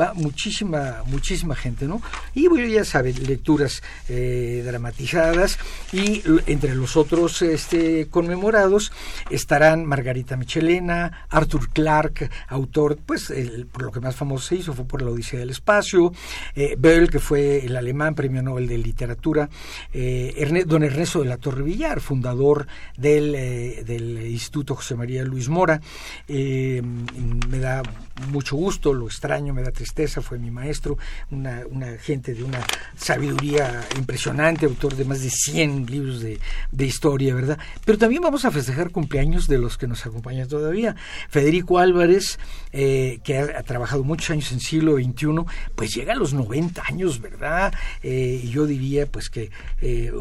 Va 0.00 0.14
muchísima, 0.14 1.02
muchísima 1.06 1.54
gente, 1.54 1.86
¿no? 1.86 2.00
Y 2.34 2.48
bueno, 2.48 2.66
ya 2.66 2.84
saben, 2.84 3.14
lecturas 3.26 3.82
eh, 4.08 4.62
dramatizadas 4.64 5.58
y 5.92 6.22
entre 6.46 6.74
los 6.74 6.96
otros 6.96 7.42
este, 7.42 8.08
conmemorados 8.08 8.92
estarán 9.30 9.84
Margarita 9.84 10.36
Michelena, 10.36 11.26
Arthur 11.28 11.68
Clarke, 11.70 12.30
autor, 12.48 12.98
pues 13.04 13.32
por 13.70 13.82
lo 13.82 13.92
que 13.92 14.00
más 14.00 14.16
famoso 14.16 14.48
se 14.48 14.56
hizo 14.56 14.72
fue 14.72 14.84
por 14.84 15.02
la 15.02 15.10
Odisea 15.10 15.40
del 15.40 15.50
Espacio, 15.50 16.12
eh, 16.54 16.76
Bell, 16.78 17.10
que 17.10 17.18
fue 17.18 17.64
el 17.64 17.76
alemán 17.76 18.14
premio 18.14 18.42
Nobel 18.42 18.66
de 18.66 18.78
Literatura, 18.78 19.48
eh, 19.92 20.64
don 20.66 20.82
Ernesto 20.82 21.20
de 21.20 21.28
la 21.28 21.36
Torre 21.42 21.62
Villar, 21.62 22.00
fundador 22.00 22.66
del, 22.96 23.34
eh, 23.34 23.84
del 23.84 24.26
Instituto 24.26 24.76
José 24.76 24.94
María 24.94 25.24
Luis 25.24 25.50
Mora. 25.50 25.82
Eh, 26.28 26.80
me 26.82 27.58
da 27.58 27.82
mucho 28.30 28.56
gusto, 28.56 28.92
lo 28.92 29.06
extraño, 29.06 29.52
me 29.52 29.62
da 29.62 29.70
tristeza, 29.70 30.22
fue 30.22 30.38
mi 30.38 30.50
maestro, 30.50 30.96
una, 31.30 31.62
gente 32.00 32.34
de 32.34 32.44
una 32.44 32.60
sabiduría 32.96 33.84
impresionante, 33.96 34.66
autor 34.66 34.96
de 34.96 35.04
más 35.04 35.22
de 35.22 35.30
100 35.30 35.86
libros 35.86 36.20
de, 36.20 36.38
historia, 36.84 37.34
¿verdad? 37.34 37.58
Pero 37.84 37.98
también 37.98 38.22
vamos 38.22 38.44
a 38.44 38.50
festejar 38.50 38.90
cumpleaños 38.90 39.46
de 39.46 39.58
los 39.58 39.78
que 39.78 39.86
nos 39.86 40.04
acompañan 40.04 40.48
todavía. 40.48 40.94
Federico 41.28 41.78
Álvarez, 41.78 42.38
eh, 42.72 43.20
que 43.24 43.38
ha, 43.38 43.62
trabajado 43.62 44.04
muchos 44.04 44.30
años 44.30 44.50
en 44.52 44.60
siglo 44.60 44.96
XXI, 44.96 45.44
pues 45.74 45.94
llega 45.94 46.12
a 46.12 46.16
los 46.16 46.34
90 46.34 46.82
años, 46.86 47.20
¿verdad? 47.20 47.72
Eh, 48.02 48.48
yo 48.50 48.66
diría 48.66 49.06
pues 49.06 49.30
que 49.30 49.50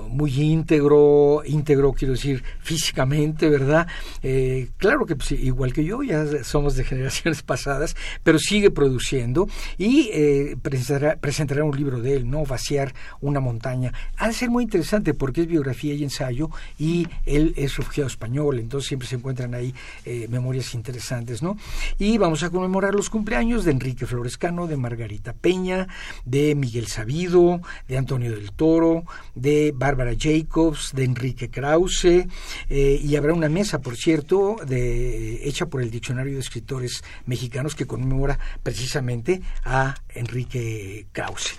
muy 0.10 0.32
íntegro, 0.42 1.11
íntegro 1.46 1.94
quiero 1.94 2.14
decir 2.14 2.44
físicamente, 2.62 3.50
¿verdad? 3.50 3.88
Eh, 4.24 4.70
claro 4.78 5.06
que 5.06 5.16
pues, 5.16 5.32
igual 5.32 5.74
que 5.74 5.84
yo, 5.84 6.04
ya 6.04 6.44
somos 6.44 6.76
de 6.76 6.84
generaciones 6.92 7.44
pasadas, 7.44 7.96
pero 8.24 8.40
sigue 8.40 8.72
produciendo 8.72 9.48
y 9.78 10.10
eh, 10.14 10.58
presentará, 10.62 11.16
presentará, 11.18 11.64
un 11.64 11.76
libro 11.76 12.02
de 12.02 12.16
él, 12.16 12.30
¿no? 12.30 12.44
Vaciar 12.46 12.94
una 13.20 13.40
montaña. 13.40 13.94
Ha 14.18 14.28
de 14.28 14.34
ser 14.34 14.50
muy 14.50 14.64
interesante 14.64 15.14
porque 15.14 15.42
es 15.42 15.48
biografía 15.48 15.94
y 15.94 16.04
ensayo 16.04 16.50
y 16.78 17.08
él 17.26 17.54
es 17.58 17.78
refugiado 17.78 18.08
español, 18.08 18.60
entonces 18.60 18.88
siempre 18.88 19.08
se 19.08 19.16
encuentran 19.16 19.54
ahí 19.54 19.74
eh, 20.06 20.28
memorias 20.30 20.74
interesantes, 20.74 21.42
¿no? 21.42 21.58
Y 22.00 22.18
vamos 22.18 22.44
a 22.44 22.50
conmemorar 22.50 22.96
los 22.96 23.10
cumpleaños 23.10 23.66
de 23.66 23.72
Enrique 23.72 24.06
Florescano, 24.06 24.68
de 24.68 24.78
Margarita 24.78 25.34
Peña, 25.34 25.88
de 26.26 26.56
Miguel 26.56 26.88
Sabido, 26.88 27.62
de 27.88 27.98
Antonio 27.98 28.32
del 28.32 28.52
Toro, 28.52 29.04
de 29.36 29.74
Bárbara 29.76 30.14
Jacobs, 30.18 30.92
de 30.94 31.01
Enrique 31.06 31.50
Krause, 31.50 32.28
eh, 32.70 33.02
y 33.04 33.16
habrá 33.16 33.34
una 33.34 33.50
mesa, 33.50 33.80
por 33.80 33.96
cierto, 33.96 34.58
de, 34.68 35.48
hecha 35.48 35.66
por 35.66 35.82
el 35.82 35.92
Diccionario 35.92 36.34
de 36.34 36.40
Escritores 36.40 37.04
Mexicanos 37.26 37.76
que 37.76 37.86
conmemora 37.86 38.40
precisamente 38.64 39.42
a 39.64 39.96
Enrique 40.14 41.08
Krause. 41.12 41.56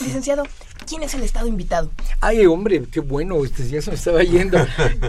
Licenciado, 0.00 0.44
¿quién 0.86 1.02
es 1.02 1.14
el 1.14 1.22
Estado 1.22 1.46
invitado? 1.46 1.90
Ay, 2.20 2.46
hombre, 2.46 2.82
qué 2.90 3.00
bueno, 3.00 3.44
este 3.44 3.68
ya 3.68 3.82
se 3.82 3.90
me 3.90 3.96
estaba 3.96 4.22
yendo. 4.22 4.58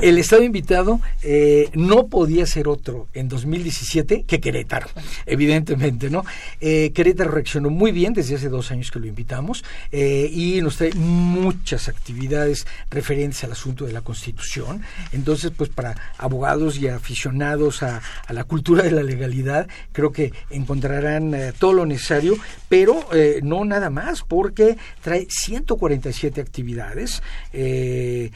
El 0.01 0.17
Estado 0.17 0.43
invitado 0.43 0.99
eh, 1.23 1.69
no 1.73 2.07
podía 2.07 2.45
ser 2.45 2.67
otro 2.67 3.07
en 3.13 3.27
2017 3.27 4.23
que 4.23 4.39
Querétaro, 4.39 4.87
evidentemente, 5.25 6.09
¿no? 6.09 6.23
Eh, 6.59 6.91
Querétaro 6.93 7.31
reaccionó 7.31 7.69
muy 7.69 7.91
bien 7.91 8.13
desde 8.13 8.35
hace 8.35 8.49
dos 8.49 8.71
años 8.71 8.91
que 8.91 8.99
lo 8.99 9.07
invitamos 9.07 9.63
eh, 9.91 10.29
y 10.31 10.61
nos 10.61 10.77
trae 10.77 10.93
muchas 10.93 11.87
actividades 11.87 12.65
referentes 12.89 13.43
al 13.43 13.53
asunto 13.53 13.70
de 13.75 13.93
la 13.93 14.01
Constitución. 14.01 14.81
Entonces, 15.11 15.51
pues 15.55 15.69
para 15.69 15.95
abogados 16.17 16.77
y 16.79 16.87
aficionados 16.87 17.83
a, 17.83 18.01
a 18.27 18.33
la 18.33 18.43
cultura 18.43 18.83
de 18.83 18.91
la 18.91 19.03
legalidad, 19.03 19.67
creo 19.91 20.11
que 20.11 20.33
encontrarán 20.49 21.33
eh, 21.33 21.53
todo 21.57 21.73
lo 21.73 21.85
necesario, 21.85 22.35
pero 22.69 23.05
eh, 23.13 23.39
no 23.43 23.65
nada 23.65 23.89
más, 23.89 24.23
porque 24.23 24.77
trae 25.01 25.27
147 25.29 26.41
actividades. 26.41 27.21
Eh, 27.53 28.31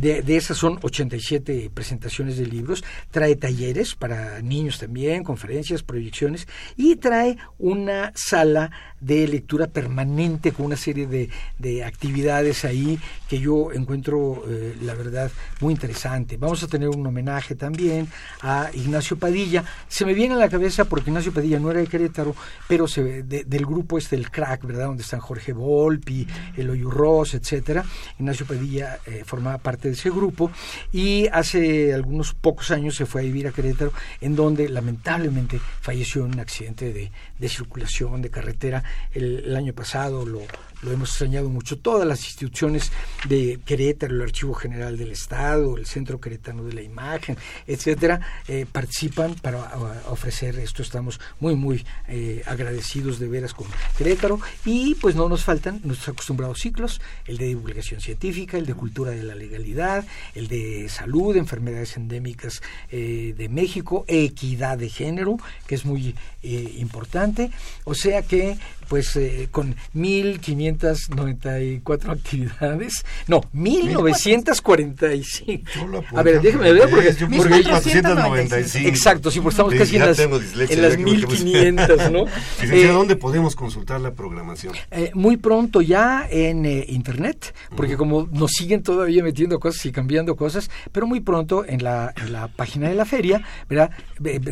de, 0.00 0.36
esas 0.36 0.56
son 0.56 0.78
87 0.82 1.70
presentaciones 1.72 2.38
de 2.38 2.46
libros, 2.46 2.84
trae 3.10 3.36
talleres 3.36 3.94
para 3.94 4.40
niños 4.42 4.78
también, 4.78 5.24
conferencias, 5.24 5.82
proyecciones 5.82 6.46
y 6.76 6.96
trae 6.96 7.38
una 7.58 8.12
sala 8.14 8.70
de 9.00 9.28
lectura 9.28 9.68
permanente 9.68 10.52
con 10.52 10.66
una 10.66 10.76
serie 10.76 11.06
de, 11.06 11.30
de 11.58 11.84
actividades 11.84 12.64
ahí 12.64 12.98
que 13.28 13.38
yo 13.38 13.72
encuentro, 13.72 14.44
eh, 14.48 14.76
la 14.82 14.94
verdad, 14.94 15.30
muy 15.60 15.72
interesante. 15.72 16.36
Vamos 16.36 16.62
a 16.62 16.66
tener 16.66 16.88
un 16.88 17.06
homenaje 17.06 17.54
también 17.54 18.08
a 18.42 18.70
Ignacio 18.74 19.18
Padilla. 19.18 19.64
Se 19.86 20.04
me 20.04 20.14
viene 20.14 20.34
a 20.34 20.38
la 20.38 20.48
cabeza 20.48 20.86
porque 20.86 21.10
Ignacio 21.10 21.32
Padilla 21.32 21.60
no 21.60 21.70
era 21.70 21.80
de 21.80 21.86
Querétaro, 21.86 22.34
pero 22.66 22.88
se, 22.88 23.22
de, 23.22 23.44
del 23.44 23.66
grupo 23.66 23.98
este, 23.98 24.16
el 24.16 24.30
crack, 24.30 24.64
¿verdad? 24.64 24.86
Donde 24.86 25.02
están 25.02 25.20
Jorge 25.20 25.52
Volpi, 25.52 26.26
Eloy 26.56 26.82
Ross, 26.82 27.34
etcétera. 27.34 27.84
Ignacio 28.18 28.46
Padilla 28.46 28.98
eh, 29.06 29.22
formaba 29.24 29.58
parte 29.58 29.67
de 29.76 29.90
ese 29.90 30.10
grupo 30.10 30.50
y 30.92 31.26
hace 31.28 31.92
algunos 31.92 32.32
pocos 32.32 32.70
años 32.70 32.96
se 32.96 33.04
fue 33.04 33.20
a 33.20 33.24
vivir 33.24 33.46
a 33.46 33.52
Querétaro, 33.52 33.92
en 34.20 34.34
donde 34.34 34.68
lamentablemente 34.68 35.60
falleció 35.80 36.24
en 36.24 36.34
un 36.34 36.40
accidente 36.40 36.92
de, 36.92 37.12
de 37.38 37.48
circulación, 37.48 38.22
de 38.22 38.30
carretera, 38.30 38.82
el, 39.12 39.44
el 39.44 39.56
año 39.56 39.74
pasado, 39.74 40.24
lo, 40.24 40.40
lo 40.82 40.92
hemos 40.92 41.10
extrañado 41.10 41.48
mucho, 41.48 41.78
todas 41.78 42.06
las 42.06 42.20
instituciones 42.24 42.92
de 43.28 43.58
Querétaro, 43.64 44.14
el 44.14 44.22
Archivo 44.22 44.54
General 44.54 44.96
del 44.96 45.10
Estado, 45.10 45.76
el 45.76 45.86
Centro 45.86 46.20
Querétano 46.20 46.64
de 46.64 46.72
la 46.72 46.82
Imagen, 46.82 47.36
etcétera, 47.66 48.20
eh, 48.46 48.66
participan 48.70 49.34
para 49.34 49.72
ofrecer 50.08 50.58
esto. 50.58 50.82
Estamos 50.82 51.20
muy, 51.40 51.56
muy 51.56 51.84
eh, 52.06 52.42
agradecidos 52.46 53.18
de 53.18 53.28
veras 53.28 53.54
con 53.54 53.66
Querétaro 53.96 54.40
y 54.64 54.94
pues 54.96 55.16
no 55.16 55.28
nos 55.28 55.44
faltan 55.44 55.80
nuestros 55.82 56.10
acostumbrados 56.10 56.60
ciclos, 56.60 57.00
el 57.26 57.38
de 57.38 57.46
divulgación 57.46 58.00
científica, 58.00 58.56
el 58.56 58.66
de 58.66 58.74
cultura 58.74 59.10
de 59.10 59.22
la 59.22 59.34
legalidad, 59.34 60.06
el 60.34 60.48
de 60.48 60.88
salud, 60.88 61.36
enfermedades 61.36 61.96
endémicas 61.96 62.62
eh, 62.90 63.34
de 63.36 63.48
México, 63.48 64.04
equidad 64.06 64.78
de 64.78 64.88
género, 64.88 65.38
que 65.66 65.74
es 65.74 65.84
muy 65.84 66.14
importante. 66.42 67.50
O 67.84 67.94
sea 67.94 68.22
que 68.22 68.56
pues 68.88 69.18
con 69.50 69.76
1500 69.92 70.67
actividades. 72.08 73.04
No, 73.26 73.40
1.945. 73.54 76.04
A 76.14 76.22
ver, 76.22 76.40
déjame 76.40 76.72
ver 76.72 76.88
porque... 76.90 77.12
Yo 77.14 77.28
1.495. 77.28 78.86
Exacto, 78.86 79.30
sí, 79.30 79.40
porque 79.40 79.54
estamos 79.54 79.74
casi 79.74 79.96
en 79.96 80.06
las, 80.06 80.18
en 80.18 80.82
las 80.82 80.98
1.500, 80.98 82.10
¿no? 82.10 82.24
eh, 82.62 82.88
¿dónde 82.88 83.16
podemos 83.16 83.54
consultar 83.56 84.00
la 84.00 84.12
programación? 84.12 84.74
Eh, 84.90 85.10
muy 85.14 85.36
pronto 85.36 85.80
ya 85.80 86.26
en 86.30 86.66
eh, 86.66 86.84
Internet, 86.88 87.54
porque 87.76 87.96
como 87.96 88.28
nos 88.30 88.50
siguen 88.52 88.82
todavía 88.82 89.22
metiendo 89.22 89.60
cosas 89.60 89.86
y 89.86 89.92
cambiando 89.92 90.36
cosas, 90.36 90.70
pero 90.92 91.06
muy 91.06 91.20
pronto 91.20 91.64
en 91.66 91.82
la, 91.82 92.14
página 92.56 92.88
de 92.88 92.94
la 92.94 93.04
feria, 93.04 93.42
¿verdad? 93.68 93.90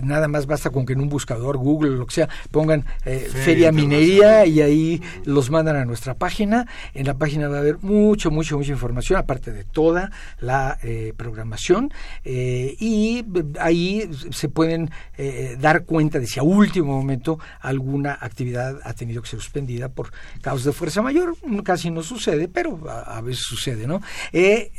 nada 0.03 0.29
más 0.29 0.47
basta 0.47 0.71
con 0.71 0.87
que 0.87 0.93
en 0.93 1.01
un 1.01 1.09
buscador, 1.09 1.57
Google, 1.57 1.97
lo 1.97 2.07
que 2.07 2.15
sea, 2.15 2.29
pongan 2.51 2.85
eh, 3.05 3.29
Feria, 3.31 3.45
Feria 3.45 3.73
Minería 3.73 4.47
y 4.47 4.61
ahí 4.61 5.03
los 5.25 5.51
mandan 5.51 5.77
a 5.77 5.85
nuestra 5.85 6.06
página. 6.15 6.67
En 6.95 7.07
la 7.07 7.15
página 7.15 7.49
va 7.49 7.57
a 7.57 7.61
haber 7.61 7.79
mucho, 7.83 8.31
mucho, 8.31 8.57
mucha 8.57 8.73
información, 8.73 9.19
aparte 9.19 9.53
de 9.53 9.65
toda 9.65 10.11
la 10.41 10.79
eh, 10.83 11.13
programación. 11.17 11.93
Eh, 12.25 12.77
y 12.79 13.25
ahí 13.61 14.09
se 14.31 14.49
pueden 14.49 14.91
eh, 15.17 15.57
dar 15.61 15.85
cuenta 15.85 16.19
de 16.19 16.27
si 16.27 16.41
a 16.41 16.43
último 16.43 16.97
momento 16.97 17.39
alguna 17.61 18.19
actividad 18.21 18.81
ha 18.85 18.95
tenido 18.95 19.23
que 19.23 19.29
ser 19.29 19.41
suspendida 19.41 19.89
por 19.89 20.13
causa 20.41 20.71
de 20.71 20.73
fuerza 20.73 21.03
mayor. 21.03 21.37
Casi 21.65 21.91
no 21.91 22.03
sucede, 22.03 22.49
pero 22.49 22.81
a, 22.89 23.21
veces 23.21 23.45
sucede, 23.45 23.87
¿no? 23.87 24.01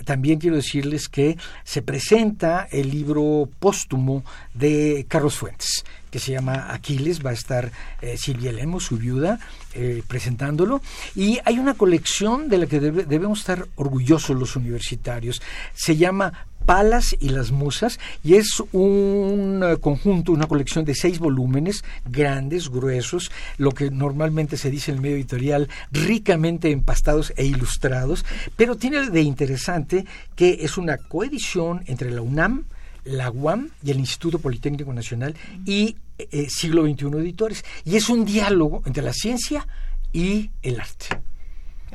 también 0.06 0.40
quiero 0.40 0.56
decirles 0.56 1.10
que 1.10 1.38
se 1.64 1.82
presenta 1.82 2.68
el 2.72 2.90
libro 2.90 3.50
póstumo 3.60 4.24
de 4.54 5.06
Carlos 5.10 5.36
Fuentes 5.36 5.84
que 6.10 6.20
se 6.20 6.32
llama 6.32 6.74
Aquiles, 6.74 7.24
va 7.24 7.32
a 7.32 7.34
estar 7.34 7.70
Silvia 8.16 8.54
Lemos, 8.54 8.86
su 8.86 8.98
viuda, 8.98 9.40
eh, 9.78 10.04
presentándolo. 10.08 10.82
Y 11.16 11.40
hay 11.46 11.60
una 11.60 11.76
colección 11.76 12.50
de 12.50 12.58
la 12.58 12.66
que 12.66 12.80
debe, 12.80 13.06
debemos 13.06 13.42
estar 13.42 13.68
orgullosos 13.76 14.36
los 14.36 14.56
universitarios. 14.56 15.42
Se 15.76 15.96
llama 15.96 16.48
Palas 16.66 17.16
y 17.18 17.30
las 17.30 17.52
Musas, 17.52 17.98
y 18.26 18.36
es 18.36 18.62
un 18.74 19.64
conjunto, 19.80 20.34
una 20.34 20.48
colección 20.48 20.84
de 20.84 20.96
seis 20.96 21.18
volúmenes, 21.18 21.86
grandes, 22.06 22.70
gruesos, 22.70 23.32
lo 23.58 23.72
que 23.72 23.90
normalmente 23.90 24.58
se 24.58 24.70
dice 24.70 24.92
en 24.92 24.98
el 24.98 25.02
medio 25.02 25.16
editorial, 25.16 25.70
ricamente 25.92 26.72
empastados 26.72 27.32
e 27.38 27.46
ilustrados, 27.46 28.26
pero 28.58 28.76
tiene 28.76 29.10
de 29.10 29.22
interesante 29.22 30.06
que 30.36 30.58
es 30.62 30.78
una 30.78 30.98
coedición 30.98 31.84
entre 31.86 32.12
la 32.12 32.22
UNAM, 32.22 32.66
la 33.08 33.32
UAM 33.32 33.70
y 33.84 33.91
el 33.91 33.99
Instituto 33.99 34.39
Politécnico 34.39 34.93
Nacional 34.93 35.36
y 35.66 35.97
eh, 36.18 36.47
Siglo 36.49 36.84
XXI 36.84 37.05
Editores. 37.20 37.64
Y 37.86 37.95
es 37.95 38.10
un 38.10 38.26
diálogo 38.26 38.84
entre 38.86 39.03
la 39.03 39.14
ciencia 39.14 39.68
y 40.14 40.51
el 40.62 40.80
arte. 40.80 41.08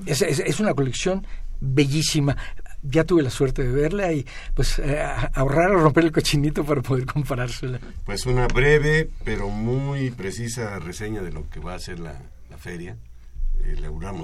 Es, 0.06 0.58
una 0.58 0.74
colección 0.74 1.26
bellísima. 1.60 2.36
ya 2.82 3.04
tuve 3.04 3.22
la 3.22 3.30
suerte 3.30 3.62
de 3.62 3.70
verla 3.70 4.12
y 4.12 4.26
pues 4.54 4.78
eh, 4.78 5.00
ahorrar 5.34 5.70
o 5.72 5.78
romper 5.78 6.04
el 6.04 6.12
cochinito 6.12 6.64
para 6.64 6.82
poder 6.82 7.06
comparársela. 7.06 7.78
Pues 8.04 8.26
una 8.26 8.48
breve 8.48 9.10
pero 9.24 9.48
muy 9.48 10.10
precisa 10.10 10.78
reseña 10.78 11.22
de 11.22 11.30
lo 11.30 11.48
que 11.50 11.60
va 11.60 11.74
a 11.74 11.78
ser 11.78 12.00
la 12.00 12.16
feria 12.58 12.96
eh, 13.64 13.76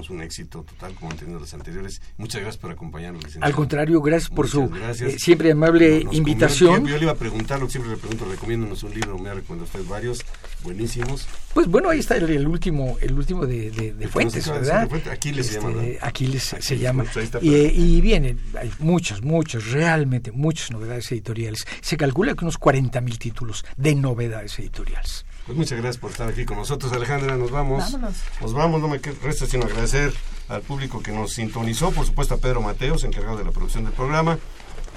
un 0.09 0.21
éxito 0.21 0.63
total 0.63 0.93
como 0.95 1.13
tenido 1.15 1.39
los 1.39 1.53
anteriores. 1.53 2.01
Muchas 2.17 2.41
gracias 2.41 2.57
por 2.61 2.71
acompañarnos. 2.71 3.19
Licenciado. 3.23 3.45
Al 3.45 3.53
contrario, 3.53 4.01
gracias 4.01 4.29
por 4.29 4.45
Muchas 4.45 4.51
su 4.51 4.69
gracias. 4.69 5.13
eh, 5.13 5.17
siempre 5.19 5.51
amable 5.51 6.03
Nos 6.03 6.13
invitación. 6.15 6.85
Yo 6.85 6.95
le 6.97 7.03
iba 7.03 7.11
a 7.11 7.15
preguntar, 7.15 7.59
lo 7.59 7.65
que 7.67 7.71
siempre 7.73 7.91
le 7.91 7.97
pregunto, 7.97 8.25
recomiéndonos 8.25 8.83
un 8.83 8.93
libro, 8.93 9.17
me 9.17 9.29
ha 9.29 9.33
recomendado 9.33 9.65
usted 9.65 9.89
varios, 9.89 10.25
buenísimos. 10.63 11.27
Pues 11.53 11.67
bueno, 11.67 11.89
ahí 11.89 11.99
está 11.99 12.15
el, 12.17 12.29
el 12.29 12.47
último, 12.47 12.97
el 13.01 13.13
último 13.13 13.45
de, 13.45 13.71
de- 13.71 13.93
de 13.93 14.07
Fuentes, 14.07 14.47
¿verdad? 14.47 14.83
de 14.83 14.87
Fuentes, 14.89 15.11
Aquiles 15.13 15.47
se 15.47 15.53
llama, 15.55 15.69
¿verdad? 15.71 15.97
Aquiles 16.01 16.43
se- 16.59 16.77
llama. 16.77 17.03
pues 17.03 17.17
ahí 17.17 17.23
está 17.23 17.39
y, 17.41 17.49
y 17.97 18.01
vienen, 18.01 18.39
hay 18.59 18.71
muchos, 18.79 19.21
muchos, 19.21 19.71
realmente 19.71 20.31
muchas 20.31 20.71
novedades 20.71 21.11
editoriales. 21.11 21.65
Se 21.81 21.97
calcula 21.97 22.33
que 22.35 22.45
unos 22.45 22.57
40 22.57 23.01
mil 23.01 23.17
títulos 23.19 23.65
de 23.77 23.95
novedades 23.95 24.57
editoriales. 24.59 25.25
Pues 25.49 25.57
muchas 25.57 25.79
gracias 25.79 25.97
por 25.97 26.11
estar 26.11 26.29
aquí 26.29 26.45
con 26.45 26.57
nosotros, 26.57 26.93
Alejandra. 26.93 27.35
Nos 27.35 27.49
vamos. 27.49 27.91
Vámonos. 27.91 28.17
Nos 28.39 28.53
vamos, 28.53 28.79
no 28.81 28.87
me 28.87 29.01
queda- 29.01 29.15
resta 29.23 29.47
sino 29.47 29.65
agradecer 29.65 30.13
al 30.47 30.61
público 30.61 31.01
que 31.01 31.11
nos 31.11 31.33
sintonizó, 31.33 31.89
por 31.91 32.05
supuesto 32.05 32.35
a 32.35 32.37
Pedro 32.37 32.61
Mateos, 32.61 33.03
encargado 33.03 33.35
de 33.35 33.45
la 33.45 33.49
producción 33.49 33.83
del 33.85 33.93
programa, 33.93 34.37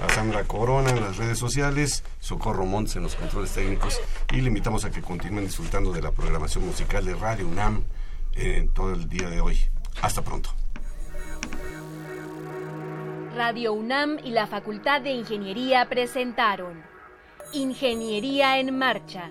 a 0.06 0.12
Sandra 0.12 0.44
Corona 0.44 0.90
en 0.90 1.00
las 1.00 1.16
redes 1.16 1.38
sociales, 1.38 2.04
Socorro 2.20 2.66
Montes 2.66 2.96
en 2.96 3.02
los 3.02 3.14
controles 3.14 3.52
técnicos 3.52 3.98
y 4.30 4.42
le 4.42 4.48
invitamos 4.48 4.84
a 4.84 4.90
que 4.90 5.00
continúen 5.00 5.46
disfrutando 5.46 5.90
de 5.90 6.02
la 6.02 6.10
programación 6.10 6.66
musical 6.66 7.02
de 7.06 7.14
Radio 7.14 7.48
UNAM 7.48 7.84
en 8.34 8.68
todo 8.68 8.92
el 8.92 9.08
día 9.08 9.30
de 9.30 9.40
hoy. 9.40 9.58
Hasta 10.02 10.20
pronto. 10.20 10.50
Radio 13.34 13.72
UNAM 13.72 14.18
y 14.22 14.32
la 14.32 14.46
Facultad 14.46 15.00
de 15.00 15.12
Ingeniería 15.12 15.88
presentaron 15.88 16.82
Ingeniería 17.54 18.58
en 18.58 18.76
Marcha. 18.76 19.30